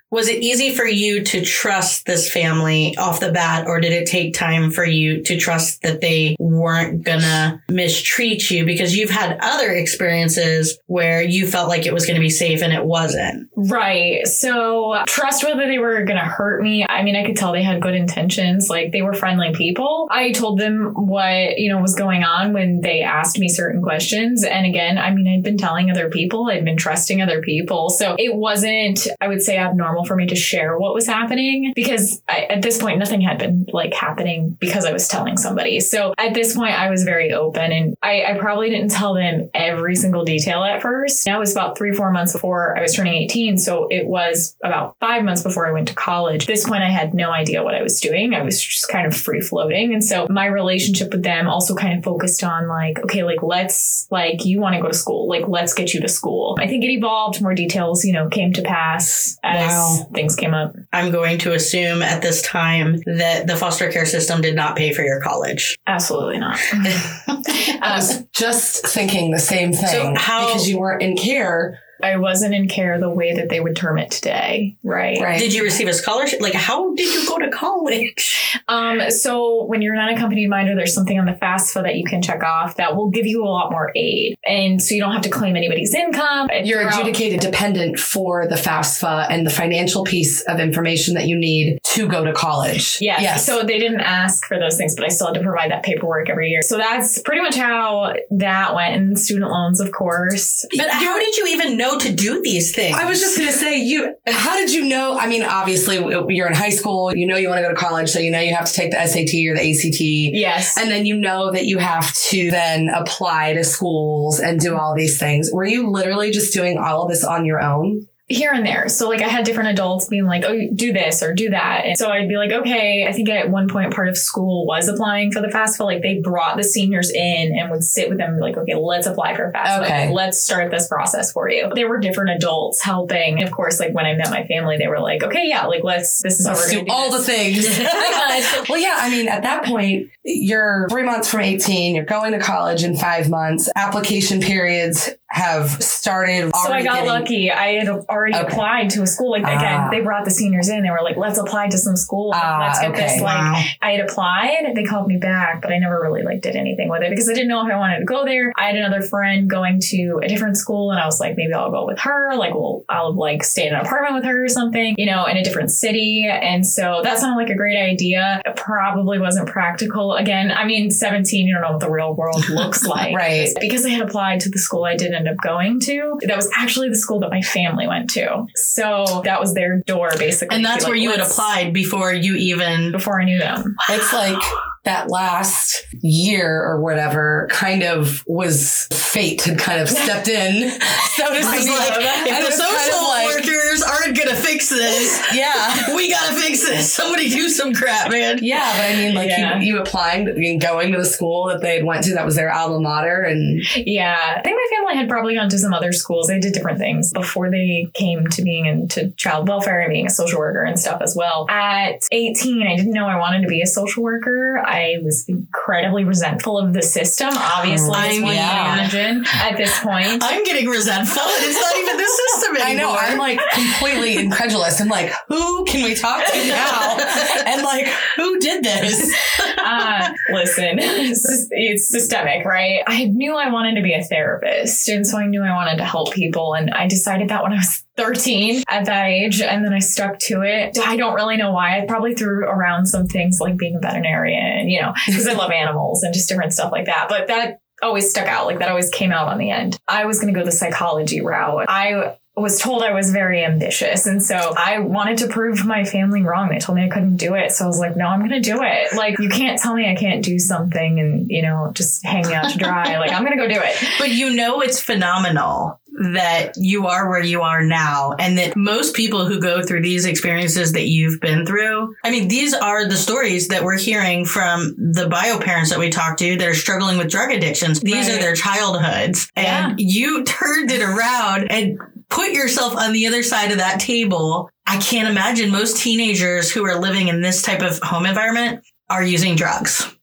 Was 0.10 0.30
it 0.30 0.42
easy 0.42 0.74
for 0.74 0.86
you 0.86 1.24
to 1.26 1.44
trust 1.44 2.06
this 2.06 2.32
family 2.32 2.96
off 2.98 3.20
the 3.20 3.32
bat, 3.32 3.68
or 3.68 3.82
did 3.82 3.92
it 3.92 4.08
take 4.08 4.34
time 4.34 4.72
for 4.72 4.86
you 4.86 5.22
to 5.24 5.38
trust 5.38 5.82
that 5.82 6.00
they 6.00 6.36
weren't 6.40 7.04
gonna 7.04 7.62
mistreat 7.70 8.50
you? 8.50 8.66
Because 8.66 8.96
you've 8.96 9.10
had 9.10 9.38
other 9.42 9.72
experiences 9.72 10.80
where 10.88 11.22
you 11.22 11.46
felt 11.46 11.68
like 11.68 11.86
it 11.86 11.94
was 11.94 12.06
gonna 12.06 12.22
be 12.22 12.30
safe 12.30 12.62
and 12.62 12.72
it 12.72 12.86
wasn't. 12.86 13.50
Right. 13.56 14.26
So, 14.26 15.04
trust 15.08 15.44
whether 15.44 15.68
they 15.68 15.78
were 15.78 16.04
gonna 16.04 16.20
hurt 16.22 16.62
me. 16.62 16.86
I 16.88 17.04
mean, 17.04 17.18
I 17.18 17.26
could 17.26 17.36
tell 17.36 17.52
they 17.52 17.64
had 17.64 17.82
good 17.82 17.96
intentions. 17.96 18.70
Like, 18.70 18.94
they 18.94 19.02
were 19.02 19.14
friendly 19.14 19.52
people. 19.54 20.08
I 20.10 20.32
told 20.32 20.58
them 20.58 20.94
what, 20.96 21.58
you 21.58 21.70
know, 21.70 21.82
was 21.82 21.96
going 21.96 22.24
on 22.24 22.54
when 22.54 22.80
they 22.80 23.02
asked 23.02 23.40
me 23.40 23.50
certain 23.50 23.82
questions. 23.82 24.46
And 24.46 24.66
again, 24.66 24.98
I 24.98 25.12
mean, 25.12 25.28
I'd 25.28 25.44
been 25.44 25.58
telling 25.58 25.92
other 25.92 26.10
people, 26.10 26.50
I'd 26.50 26.64
been 26.64 26.78
trusting 26.78 27.22
other 27.22 27.42
people. 27.42 27.90
So, 27.90 28.16
it 28.18 28.34
wasn't, 28.34 29.06
I 29.20 29.28
would 29.28 29.42
say, 29.42 29.58
abnormal 29.58 29.97
normal 29.98 30.06
for 30.08 30.16
me 30.16 30.28
to 30.28 30.36
share 30.36 30.78
what 30.78 30.94
was 30.94 31.08
happening 31.08 31.74
because 31.76 32.22
I, 32.28 32.42
at 32.50 32.62
this 32.62 32.80
point, 32.80 33.00
nothing 33.00 33.22
had 33.22 33.40
been 33.40 33.66
like 33.74 33.94
happening 33.94 34.56
because 34.60 34.86
I 34.86 34.92
was 34.92 35.08
telling 35.08 35.38
somebody. 35.38 35.80
So 35.80 36.14
at 36.18 36.34
this 36.34 36.56
point, 36.56 36.74
I 36.74 36.90
was 36.90 37.04
very 37.04 37.34
open 37.34 37.72
and 37.72 37.96
I, 38.04 38.24
I 38.26 38.38
probably 38.38 38.70
didn't 38.70 38.92
tell 38.92 39.14
them 39.14 39.50
every 39.54 39.96
single 39.96 40.24
detail 40.24 40.64
at 40.64 40.82
first. 40.82 41.26
That 41.26 41.40
was 41.40 41.52
about 41.52 41.78
three, 41.78 41.94
four 41.94 42.12
months 42.12 42.34
before 42.34 42.78
I 42.78 42.82
was 42.82 42.96
turning 42.96 43.14
18. 43.14 43.58
So 43.58 43.88
it 43.90 44.08
was 44.08 44.56
about 44.64 44.96
five 45.00 45.24
months 45.24 45.44
before 45.44 45.68
I 45.68 45.72
went 45.72 45.88
to 45.90 45.96
college. 45.96 46.44
At 46.44 46.48
this 46.48 46.68
point, 46.68 46.84
I 46.84 46.90
had 46.90 47.14
no 47.14 47.32
idea 47.32 47.64
what 47.64 47.76
I 47.76 47.82
was 47.82 48.00
doing. 48.00 48.34
I 48.34 48.44
was 48.44 48.62
just 48.62 48.90
kind 48.90 49.08
of 49.08 49.16
free 49.16 49.42
floating. 49.42 49.94
And 49.94 50.04
so 50.04 50.28
my 50.30 50.46
relationship 50.46 51.12
with 51.12 51.24
them 51.24 51.48
also 51.48 51.76
kind 51.76 51.98
of 51.98 52.04
focused 52.04 52.44
on 52.44 52.68
like, 52.68 53.00
okay, 53.00 53.24
like 53.24 53.42
let's, 53.42 54.08
like, 54.12 54.46
you 54.46 54.60
want 54.60 54.76
to 54.76 54.82
go 54.82 54.88
to 54.88 54.94
school, 54.94 55.28
like, 55.28 55.48
let's 55.48 55.74
get 55.74 55.94
you 55.94 56.02
to 56.02 56.08
school. 56.08 56.58
I 56.60 56.68
think 56.68 56.84
it 56.84 56.90
evolved, 56.90 57.42
more 57.42 57.54
details, 57.54 58.06
you 58.06 58.14
know, 58.14 58.30
came 58.30 58.54
to 58.54 58.62
pass 58.62 59.38
as 59.44 59.72
wow 59.72 59.87
things 60.14 60.36
came 60.36 60.54
up. 60.54 60.76
I'm 60.94 61.12
going 61.12 61.38
to 61.40 61.54
assume 61.54 62.02
at 62.02 62.22
this 62.22 62.42
time 62.42 63.02
that 63.06 63.48
the 63.48 63.56
foster 63.56 63.92
care 63.92 64.06
system 64.06 64.42
did 64.42 64.56
not 64.56 64.76
pay 64.76 64.94
for 64.94 65.04
your 65.04 65.22
college. 65.22 65.78
Absolutely 65.88 66.40
not. 66.40 66.60
I 66.74 67.94
was 67.96 68.24
just 68.34 68.86
thinking 68.88 69.32
the 69.32 69.40
same 69.40 69.74
thing. 69.74 69.88
So 69.88 70.14
how, 70.16 70.48
because 70.48 70.70
you 70.70 70.80
weren't 70.80 71.02
in 71.02 71.16
care 71.16 71.80
I 72.02 72.18
wasn't 72.18 72.54
in 72.54 72.68
care 72.68 73.00
the 73.00 73.10
way 73.10 73.34
that 73.34 73.50
they 73.50 73.60
would 73.60 73.76
term 73.76 73.98
it 73.98 74.12
today, 74.12 74.78
right? 74.84 75.20
Right. 75.20 75.40
Did 75.40 75.54
you 75.54 75.64
receive 75.64 75.88
a 75.88 75.94
scholarship? 75.94 76.42
Like, 76.42 76.54
how 76.54 76.94
did 76.94 77.14
you 77.14 77.28
go 77.28 77.40
to 77.40 77.50
college? 77.50 78.60
Um, 78.68 79.10
so 79.10 79.66
when 79.66 79.82
you're 79.82 79.94
an 79.94 80.00
unaccompanied 80.00 80.50
minor, 80.50 80.76
there's 80.76 80.94
something 80.94 81.18
on 81.20 81.26
the 81.26 81.34
FAFSA 81.34 81.84
that 81.84 81.96
you 81.96 82.04
can 82.04 82.22
check 82.22 82.44
off 82.44 82.76
that 82.76 82.96
will 82.96 83.10
give 83.10 83.26
you 83.26 83.44
a 83.44 83.50
lot 83.50 83.72
more 83.72 83.92
aid, 83.96 84.38
and 84.46 84.82
so 84.82 84.94
you 84.94 85.02
don't 85.02 85.14
have 85.14 85.24
to 85.24 85.30
claim 85.30 85.56
anybody's 85.56 85.94
income. 85.94 86.50
You're 86.64 86.88
adjudicated 86.88 87.40
dependent 87.40 88.00
for 88.00 88.48
the 88.48 88.56
FAFSA 88.56 89.28
and 89.30 89.46
the 89.46 89.52
financial 89.52 90.04
piece 90.04 90.42
of 90.44 90.60
information 90.60 91.16
that 91.16 91.28
you 91.28 91.38
need 91.38 91.80
to 91.84 92.08
go 92.08 92.24
to 92.24 92.34
college. 92.34 92.98
Yes. 93.02 93.22
yes. 93.22 93.46
So 93.46 93.64
they 93.64 93.80
didn't 93.80 94.02
ask 94.02 94.46
for 94.46 94.60
those 94.60 94.78
things, 94.78 94.96
but 94.96 95.06
I 95.06 95.10
still 95.10 95.28
had 95.28 95.34
to 95.34 95.42
provide 95.42 95.72
that 95.72 95.84
paperwork 95.84 96.30
every 96.30 96.50
year. 96.50 96.62
So 96.62 96.78
that's 96.78 97.20
pretty 97.22 97.42
much 97.42 97.56
how 97.56 98.14
that 98.32 98.76
went. 98.76 98.96
And 98.96 99.20
student 99.20 99.50
loans, 99.50 99.80
of 99.80 99.92
course. 99.92 100.66
But 100.76 100.90
how 100.90 101.18
did 101.18 101.36
you 101.38 101.48
even 101.48 101.78
know? 101.78 101.87
Know 101.88 102.00
to 102.00 102.14
do 102.14 102.42
these 102.42 102.74
things. 102.74 102.96
I 102.96 103.06
was 103.06 103.20
just 103.20 103.38
going 103.38 103.50
to 103.50 103.56
say, 103.56 103.78
you, 103.78 104.16
how 104.26 104.56
did 104.56 104.74
you 104.74 104.86
know? 104.86 105.18
I 105.18 105.28
mean, 105.28 105.44
obviously 105.44 105.98
you're 105.98 106.48
in 106.48 106.54
high 106.54 106.70
school, 106.70 107.16
you 107.16 107.28
know, 107.28 107.38
you 107.38 107.50
want 107.50 107.60
to 107.60 107.64
go 107.64 107.70
to 107.70 107.76
college. 107.76 108.10
So 108.10 108.20
you 108.20 108.32
know, 108.32 108.40
you 108.40 108.54
have 108.56 108.66
to 108.66 108.74
take 108.74 108.92
the 108.92 109.06
SAT 109.06 109.34
or 109.50 109.56
the 109.56 109.72
ACT. 109.72 110.00
Yes. 110.00 110.78
And 110.78 110.90
then 110.90 111.06
you 111.06 111.18
know 111.18 111.52
that 111.52 111.66
you 111.66 111.78
have 111.78 112.14
to 112.14 112.52
then 112.52 112.90
apply 112.90 113.54
to 113.54 113.64
schools 113.64 114.40
and 114.40 114.60
do 114.60 114.78
all 114.78 114.96
these 114.96 115.20
things. 115.20 115.50
Were 115.52 115.66
you 115.66 115.90
literally 115.90 116.32
just 116.32 116.54
doing 116.54 116.78
all 116.78 117.04
of 117.04 117.10
this 117.10 117.24
on 117.24 117.46
your 117.46 117.62
own? 117.62 118.08
Here 118.30 118.52
and 118.52 118.66
there. 118.66 118.90
So 118.90 119.08
like 119.08 119.22
I 119.22 119.30
had 119.30 119.46
different 119.46 119.70
adults 119.70 120.08
being 120.08 120.26
like, 120.26 120.44
"Oh, 120.44 120.68
do 120.76 120.92
this 120.92 121.24
or 121.24 121.34
do 121.34 121.50
that," 121.52 121.86
and 121.86 121.98
so 121.98 122.10
I'd 122.10 122.28
be 122.28 122.36
like, 122.36 122.52
"Okay." 122.52 123.08
I 123.08 123.14
think 123.14 123.30
at 123.30 123.50
one 123.50 123.70
point 123.70 123.94
part 123.94 124.10
of 124.10 124.18
school 124.18 124.66
was 124.66 124.90
applying 124.90 125.32
for 125.32 125.42
the 125.42 125.48
FAFSA. 125.48 125.86
Like 125.86 126.02
they 126.02 126.20
brought 126.20 126.58
the 126.58 126.64
seniors 126.64 127.10
in 127.10 127.58
and 127.58 127.72
would 127.72 127.86
sit 127.86 128.10
with 128.10 128.18
them, 128.18 128.38
like, 128.40 128.58
"Okay, 128.58 128.76
let's 128.76 129.08
apply 129.08 129.36
for 129.36 129.52
FAFSA. 129.54 129.84
Okay. 129.84 130.12
let's 130.12 130.42
start 130.42 130.72
this 130.72 130.90
process 130.90 131.32
for 131.32 131.50
you." 131.50 131.72
There 131.74 131.88
were 131.88 132.00
different 132.00 132.32
adults 132.32 132.82
helping. 132.82 133.40
And 133.40 133.48
of 133.48 133.52
course, 133.52 133.80
like 133.80 133.94
when 133.94 134.06
I 134.06 134.14
met 134.14 134.30
my 134.30 134.46
family, 134.46 134.78
they 134.78 134.88
were 134.88 135.00
like, 135.00 135.24
"Okay, 135.24 135.48
yeah, 135.48 135.66
like 135.66 135.86
let's. 135.86 136.22
This 136.22 136.42
is 136.42 136.46
let's 136.46 136.60
how 136.60 136.66
we're 136.66 136.80
do, 136.82 136.86
do 136.86 136.92
all 136.92 137.10
this. 137.10 137.26
the 137.26 137.32
things." 137.32 137.80
well, 138.70 138.80
yeah. 138.80 138.98
I 139.00 139.10
mean, 139.10 139.30
at 139.30 139.44
that 139.44 139.64
point, 139.64 140.10
you're 140.26 140.88
three 140.90 141.04
months 141.04 141.30
from 141.30 141.42
18. 141.42 141.96
You're 141.96 142.04
going 142.04 142.34
to 142.34 142.40
college 142.40 142.84
in 142.84 142.98
five 142.98 143.30
months. 143.30 143.70
Application 143.78 144.42
periods 144.42 145.12
have 145.30 145.84
started. 145.84 146.52
So 146.56 146.72
I 146.72 146.84
got 146.84 147.06
lucky. 147.06 147.52
I 147.52 147.74
had 147.74 147.90
already 147.90 148.36
okay. 148.36 148.48
applied 148.48 148.90
to 148.92 149.02
a 149.02 149.08
school. 149.08 149.32
Like 149.32 149.44
again, 149.44 149.82
ah. 149.82 149.90
they 149.92 150.00
brought 150.00 150.24
the 150.24 150.32
seniors 150.32 150.70
in. 150.70 150.84
They 150.84 150.90
were 150.90 151.02
like, 151.04 151.18
let's 151.18 151.38
apply 151.38 151.68
to 151.70 151.78
some 151.78 151.98
school. 151.98 152.32
Ah, 152.34 152.60
let's 152.66 152.80
get 152.80 152.92
okay. 152.92 153.02
this. 153.02 153.22
Like 153.22 153.38
wow. 153.38 153.64
I 153.82 153.92
had 153.92 154.00
applied. 154.00 154.72
They 154.74 154.84
called 154.86 155.08
me 155.08 155.18
back, 155.18 155.62
but 155.62 155.72
I 155.72 155.80
never 155.80 156.00
really 156.02 156.24
like 156.24 156.42
did 156.42 156.56
anything 156.56 156.90
with 156.90 157.04
it 157.04 157.10
because 157.10 157.30
I 157.30 157.34
didn't 157.34 157.50
know 157.50 157.66
if 157.66 157.72
I 157.72 157.78
wanted 157.78 158.00
to 158.00 158.06
go 158.06 158.24
there. 158.24 158.54
I 158.56 158.68
had 158.68 158.76
another 158.78 159.02
friend 159.02 159.50
going 159.50 159.80
to 159.90 160.22
a 160.24 160.28
different 160.28 160.58
school, 160.58 160.92
and 160.92 161.00
I 161.00 161.06
was 161.06 161.20
like, 161.20 161.36
maybe 161.36 161.54
I'll 161.54 161.72
go 161.72 161.86
with 161.86 162.00
her. 162.00 162.36
Like, 162.36 162.54
well, 162.54 162.86
I'll 162.88 163.14
like 163.14 163.44
stay 163.44 163.68
in 163.68 163.76
an 163.76 163.82
apartment 163.82 164.16
with 164.16 164.24
her 164.24 164.46
or 164.46 164.50
something, 164.50 164.96
you 164.98 165.06
know, 165.06 165.26
in 165.26 165.36
a 165.36 165.44
different 165.44 165.72
city. 165.72 166.26
And 166.28 166.66
so 166.66 167.02
that 167.04 167.20
sounded 167.20 167.36
like 167.36 167.50
a 167.50 167.58
great 167.58 167.78
idea. 167.78 168.42
It 168.46 168.56
probably 168.56 169.20
wasn't 169.20 169.50
practical. 169.50 170.14
Again, 170.14 170.52
I 170.52 170.66
mean, 170.66 170.90
17, 170.90 171.46
you 171.46 171.54
don't 171.54 171.64
know 171.64 171.72
what 171.72 171.82
the 171.82 171.92
real 171.92 172.14
world 172.14 172.48
looks 172.50 172.84
like. 172.86 173.14
right. 173.16 173.50
Because 173.60 173.86
I 173.86 173.90
had 173.90 174.08
applied 174.08 174.40
to 174.42 174.50
the 174.50 174.58
school 174.58 174.86
I 174.86 174.96
did 174.96 175.17
end 175.18 175.28
up 175.28 175.38
going 175.44 175.80
to, 175.82 176.20
that 176.22 176.36
was 176.36 176.50
actually 176.56 176.90
the 176.90 176.96
school 176.96 177.20
that 177.20 177.30
my 177.30 177.42
family 177.42 177.88
went 177.88 178.10
to. 178.12 178.46
So 178.56 179.22
that 179.26 179.40
was 179.40 179.54
their 179.54 179.82
door 179.82 180.12
basically. 180.18 180.56
And 180.56 180.66
that's 180.66 180.86
where 180.86 180.94
like, 180.94 181.02
you 181.02 181.12
had 181.12 181.20
applied 181.20 181.74
before 181.74 182.14
you 182.14 182.36
even. 182.36 182.92
Before 182.92 183.20
I 183.20 183.26
knew 183.26 183.40
them. 183.40 183.76
It's 183.90 184.14
like 184.14 184.42
that 184.88 185.10
last 185.10 185.86
year 186.02 186.64
or 186.64 186.80
whatever 186.80 187.50
kind 187.52 187.84
of 187.84 188.24
was 188.26 188.88
fate 188.94 189.42
had 189.42 189.60
kind 189.60 189.82
of 189.82 189.90
stepped 189.90 190.28
in. 190.30 190.70
so 190.72 191.34
to 191.34 191.44
speak. 191.44 191.70
Like, 191.70 191.94
if 192.26 192.46
the 192.46 192.52
social 192.52 192.74
kind 192.74 192.94
of 192.94 193.02
like, 193.02 193.28
workers 193.28 193.84
aren't 193.84 194.18
gonna 194.18 194.36
fix 194.36 194.70
this, 194.70 195.22
yeah, 195.34 195.94
we 195.94 196.10
gotta 196.10 196.40
fix 196.40 196.66
this. 196.66 196.92
Somebody 196.92 197.30
do 197.30 197.50
some 197.50 197.74
crap, 197.74 198.10
man. 198.12 198.40
Yeah, 198.42 198.72
but 198.78 198.86
I 198.86 198.96
mean, 198.96 199.14
like 199.14 199.28
yeah. 199.28 199.60
you, 199.60 199.76
you 199.76 199.82
applying, 199.82 200.30
and 200.30 200.62
going 200.62 200.94
to 200.94 200.98
the 200.98 201.06
school 201.06 201.48
that 201.48 201.62
they 201.62 201.84
went 201.84 202.06
to 202.06 202.14
that 202.14 202.26
was 202.26 202.36
their 202.36 202.54
alma 202.54 202.80
mater, 202.80 203.24
and 203.24 203.62
yeah, 203.76 204.36
I 204.38 204.42
think 204.42 204.56
my 204.56 204.78
family 204.78 204.96
had 204.96 205.10
probably 205.10 205.36
gone 205.36 205.50
to 205.50 205.58
some 205.58 205.74
other 205.74 205.92
schools. 205.92 206.28
They 206.28 206.40
did 206.40 206.54
different 206.54 206.80
things 206.80 207.12
before 207.12 207.52
they 207.52 207.90
came 207.94 208.28
to 208.28 208.42
being 208.42 208.66
into 208.66 209.12
child 209.12 209.50
welfare 209.50 209.82
and 209.82 209.92
being 209.92 210.06
a 210.06 210.10
social 210.10 210.40
worker 210.40 210.64
and 210.64 210.80
stuff 210.80 211.02
as 211.02 211.14
well. 211.14 211.46
At 211.50 212.04
18, 212.12 212.66
I 212.66 212.78
didn't 212.78 212.94
know 212.94 213.06
I 213.06 213.18
wanted 213.18 213.42
to 213.42 213.48
be 213.48 213.62
a 213.62 213.68
social 213.68 214.04
worker. 214.04 214.64
I 214.66 214.77
was 215.04 215.26
incredibly 215.28 216.04
resentful 216.04 216.58
of 216.58 216.74
the 216.74 216.82
system. 216.82 217.30
Obviously, 217.32 217.94
I 217.94 218.10
mean, 218.10 218.26
yeah. 218.26 218.74
imagine 218.74 219.26
at 219.28 219.58
this 219.58 219.78
point. 219.80 220.24
I'm 220.24 220.44
getting 220.44 220.68
resentful. 220.68 221.22
and 221.22 221.44
It's 221.44 221.60
not 221.60 221.76
even 221.78 221.98
the 221.98 222.06
system 222.06 222.56
anymore. 222.58 222.68
I 222.68 222.74
know. 222.74 222.96
I'm 222.96 223.18
like 223.18 223.40
completely 223.52 224.18
incredulous. 224.18 224.80
I'm 224.82 224.88
like, 224.88 225.12
who 225.28 225.66
can 225.66 225.84
we 225.84 225.96
talk 225.96 226.26
to 226.26 226.48
now? 226.48 226.98
and 227.46 227.62
like, 227.64 227.88
who 228.16 228.40
did 228.40 228.64
this? 228.64 229.16
Uh, 229.60 230.14
listen, 230.30 230.80
it's, 230.80 231.48
it's 231.52 231.90
systemic, 231.90 232.46
right? 232.46 232.84
I 232.88 233.06
knew 233.06 233.36
I 233.36 233.50
wanted 233.50 233.76
to 233.76 233.82
be 233.82 233.94
a 233.94 234.02
therapist, 234.02 234.88
and 234.88 235.06
so 235.06 235.18
I 235.18 235.26
knew 235.26 235.44
I 235.44 235.54
wanted 235.54 235.78
to 235.78 235.84
help 235.84 236.14
people, 236.14 236.54
and 236.54 236.70
I 236.72 236.88
decided 236.88 237.30
that 237.30 237.44
when 237.44 237.52
I 237.52 237.58
was 237.58 237.84
13 237.98 238.64
at 238.70 238.86
that 238.86 239.08
age 239.08 239.42
and 239.42 239.66
then 239.66 239.74
I 239.74 239.80
stuck 239.80 240.20
to 240.20 240.44
it. 240.44 240.78
I 240.80 240.98
don't 240.98 241.16
really 241.16 241.38
know 241.38 241.52
why. 241.52 241.82
I 241.82 241.86
probably 241.86 242.14
threw 242.16 242.46
around 242.46 242.86
some 242.86 243.08
things 243.08 243.40
like 243.42 243.58
being 243.58 243.76
a 243.76 243.80
veterinarian, 243.80 244.70
you 244.70 244.82
know, 244.82 244.94
because 245.06 245.28
I 245.28 245.34
love 245.34 245.52
animals 245.52 246.04
and 246.04 246.14
just 246.14 246.30
different 246.30 246.54
stuff 246.54 246.72
like 246.72 246.86
that. 246.86 247.08
But 247.10 247.28
that 247.28 247.60
always 247.82 248.10
stuck 248.10 248.28
out. 248.28 248.46
Like 248.46 248.60
that 248.60 248.70
always 248.70 248.90
came 248.90 249.12
out 249.12 249.28
on 249.28 249.38
the 249.38 249.50
end. 249.50 249.78
I 249.88 250.06
was 250.06 250.20
going 250.20 250.34
to 250.34 250.40
go 250.40 250.46
the 250.46 250.52
psychology 250.52 251.22
route. 251.22 251.66
I 251.68 252.18
was 252.36 252.60
told 252.60 252.84
I 252.84 252.94
was 252.94 253.12
very 253.12 253.44
ambitious. 253.44 254.06
And 254.06 254.22
so 254.22 254.36
I 254.56 254.78
wanted 254.78 255.18
to 255.20 255.28
prove 255.28 255.66
my 255.66 255.84
family 255.84 256.22
wrong. 256.22 256.50
They 256.50 256.60
told 256.60 256.78
me 256.78 256.86
I 256.86 256.90
couldn't 256.90 257.18
do 257.18 257.34
it. 257.34 257.52
So 257.52 257.66
I 257.66 257.68
was 257.68 257.80
like, 257.80 257.98
no, 257.98 258.06
I'm 258.06 258.20
going 258.20 258.30
to 258.30 258.40
do 258.40 258.62
it. 258.62 258.96
Like, 258.96 259.18
you 259.18 259.30
can't 259.30 259.60
tell 259.60 259.74
me 259.74 259.90
I 259.90 259.96
can't 259.96 260.24
do 260.24 260.38
something 260.38 261.00
and, 261.00 261.32
you 261.32 261.42
know, 261.42 261.72
just 261.74 262.06
hang 262.06 262.28
me 262.28 262.36
out 262.36 262.52
to 262.52 262.60
dry. 262.60 263.00
like, 263.00 263.12
I'm 263.12 263.26
going 263.26 263.36
to 263.36 263.44
go 263.44 263.52
do 263.52 263.60
it. 263.60 263.76
But 263.98 264.12
you 264.12 264.36
know, 264.36 264.62
it's 264.62 264.80
phenomenal 264.80 265.82
that 265.98 266.54
you 266.56 266.86
are 266.86 267.10
where 267.10 267.24
you 267.24 267.42
are 267.42 267.64
now 267.64 268.14
and 268.20 268.38
that 268.38 268.56
most 268.56 268.96
people 268.96 269.26
who 269.26 269.40
go 269.40 269.64
through 269.64 269.82
these 269.82 270.06
experiences 270.06 270.74
that 270.74 270.88
you've 270.88 271.20
been 271.20 271.44
through 271.44 271.94
i 272.04 272.12
mean 272.12 272.28
these 272.28 272.54
are 272.54 272.88
the 272.88 272.96
stories 272.96 273.48
that 273.48 273.64
we're 273.64 273.78
hearing 273.78 274.24
from 274.24 274.76
the 274.78 275.08
bio 275.10 275.40
parents 275.40 275.72
that 275.72 275.80
we 275.80 275.90
talk 275.90 276.16
to 276.16 276.38
that 276.38 276.48
are 276.48 276.54
struggling 276.54 276.98
with 276.98 277.10
drug 277.10 277.32
addictions 277.32 277.80
these 277.80 278.08
right. 278.08 278.18
are 278.18 278.22
their 278.22 278.36
childhoods 278.36 279.32
and 279.36 279.80
yeah. 279.80 279.86
you 279.90 280.24
turned 280.26 280.72
it 280.72 280.82
around 280.82 281.48
and 281.50 281.80
put 282.10 282.32
yourself 282.32 282.76
on 282.76 282.94
the 282.94 283.08
other 283.08 283.24
side 283.24 283.52
of 283.52 283.58
that 283.58 283.80
table 283.80 284.52
i 284.68 284.78
can't 284.78 285.10
imagine 285.10 285.50
most 285.50 285.78
teenagers 285.78 286.52
who 286.52 286.64
are 286.64 286.80
living 286.80 287.08
in 287.08 287.22
this 287.22 287.42
type 287.42 287.64
of 287.64 287.80
home 287.80 288.06
environment 288.06 288.64
are 288.90 289.04
using 289.04 289.36
drugs 289.36 289.96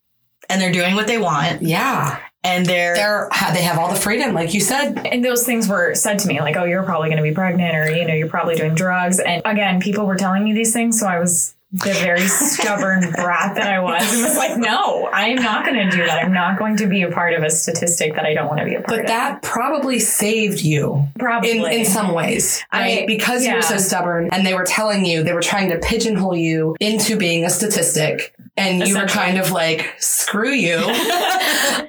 and 0.50 0.60
they're 0.60 0.72
doing 0.72 0.94
what 0.94 1.06
they 1.06 1.16
want. 1.16 1.62
Yeah 1.62 2.20
and 2.44 2.66
they're 2.66 2.94
they're 2.94 3.28
they 3.52 3.62
have 3.62 3.78
all 3.78 3.88
the 3.88 3.98
freedom 3.98 4.34
like 4.34 4.54
you 4.54 4.60
said. 4.60 5.06
And 5.06 5.24
those 5.24 5.44
things 5.44 5.66
were 5.66 5.94
said 5.94 6.18
to 6.20 6.28
me 6.28 6.40
like 6.40 6.56
oh 6.56 6.64
you're 6.64 6.84
probably 6.84 7.08
going 7.08 7.16
to 7.16 7.22
be 7.22 7.32
pregnant 7.32 7.74
or 7.74 7.90
you 7.90 8.06
know 8.06 8.14
you're 8.14 8.28
probably 8.28 8.54
doing 8.54 8.74
drugs. 8.74 9.18
And 9.18 9.42
again 9.44 9.80
people 9.80 10.06
were 10.06 10.16
telling 10.16 10.44
me 10.44 10.52
these 10.52 10.72
things 10.72 11.00
so 11.00 11.06
i 11.06 11.18
was 11.18 11.53
the 11.74 11.92
very 11.92 12.28
stubborn 12.28 13.10
brat 13.10 13.56
that 13.56 13.66
I 13.66 13.80
was 13.80 14.00
and 14.12 14.22
was 14.22 14.36
like, 14.36 14.56
no, 14.56 15.06
I 15.06 15.26
am 15.30 15.42
not 15.42 15.66
going 15.66 15.74
to 15.74 15.90
do 15.90 16.04
that. 16.06 16.24
I'm 16.24 16.32
not 16.32 16.56
going 16.56 16.76
to 16.76 16.86
be 16.86 17.02
a 17.02 17.10
part 17.10 17.34
of 17.34 17.42
a 17.42 17.50
statistic 17.50 18.14
that 18.14 18.24
I 18.24 18.32
don't 18.32 18.46
want 18.46 18.60
to 18.60 18.64
be 18.64 18.76
a 18.76 18.80
part 18.80 18.86
but 18.86 18.98
of. 19.00 19.02
But 19.02 19.08
that 19.08 19.42
probably 19.42 19.98
saved 19.98 20.60
you. 20.60 21.08
Probably. 21.18 21.50
In, 21.50 21.80
in 21.80 21.84
some 21.84 22.12
ways. 22.14 22.64
Right? 22.72 23.02
I, 23.02 23.06
because 23.06 23.44
yeah. 23.44 23.50
you 23.50 23.56
were 23.56 23.62
so 23.62 23.78
stubborn 23.78 24.28
and 24.30 24.46
they 24.46 24.54
were 24.54 24.64
telling 24.64 25.04
you, 25.04 25.24
they 25.24 25.32
were 25.32 25.42
trying 25.42 25.70
to 25.70 25.78
pigeonhole 25.78 26.36
you 26.36 26.76
into 26.78 27.16
being 27.16 27.44
a 27.44 27.50
statistic 27.50 28.36
and 28.56 28.86
you 28.86 28.96
were 28.96 29.06
kind 29.06 29.38
of 29.38 29.50
like, 29.50 29.96
screw 29.98 30.52
you. 30.52 30.76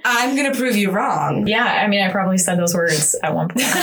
I'm 0.03 0.35
going 0.35 0.51
to 0.51 0.57
prove 0.57 0.75
you 0.75 0.89
wrong. 0.89 1.45
Yeah. 1.45 1.63
I 1.63 1.87
mean, 1.87 2.01
I 2.01 2.11
probably 2.11 2.39
said 2.39 2.57
those 2.57 2.73
words 2.73 3.15
at 3.21 3.35
one 3.35 3.49
point. 3.49 3.65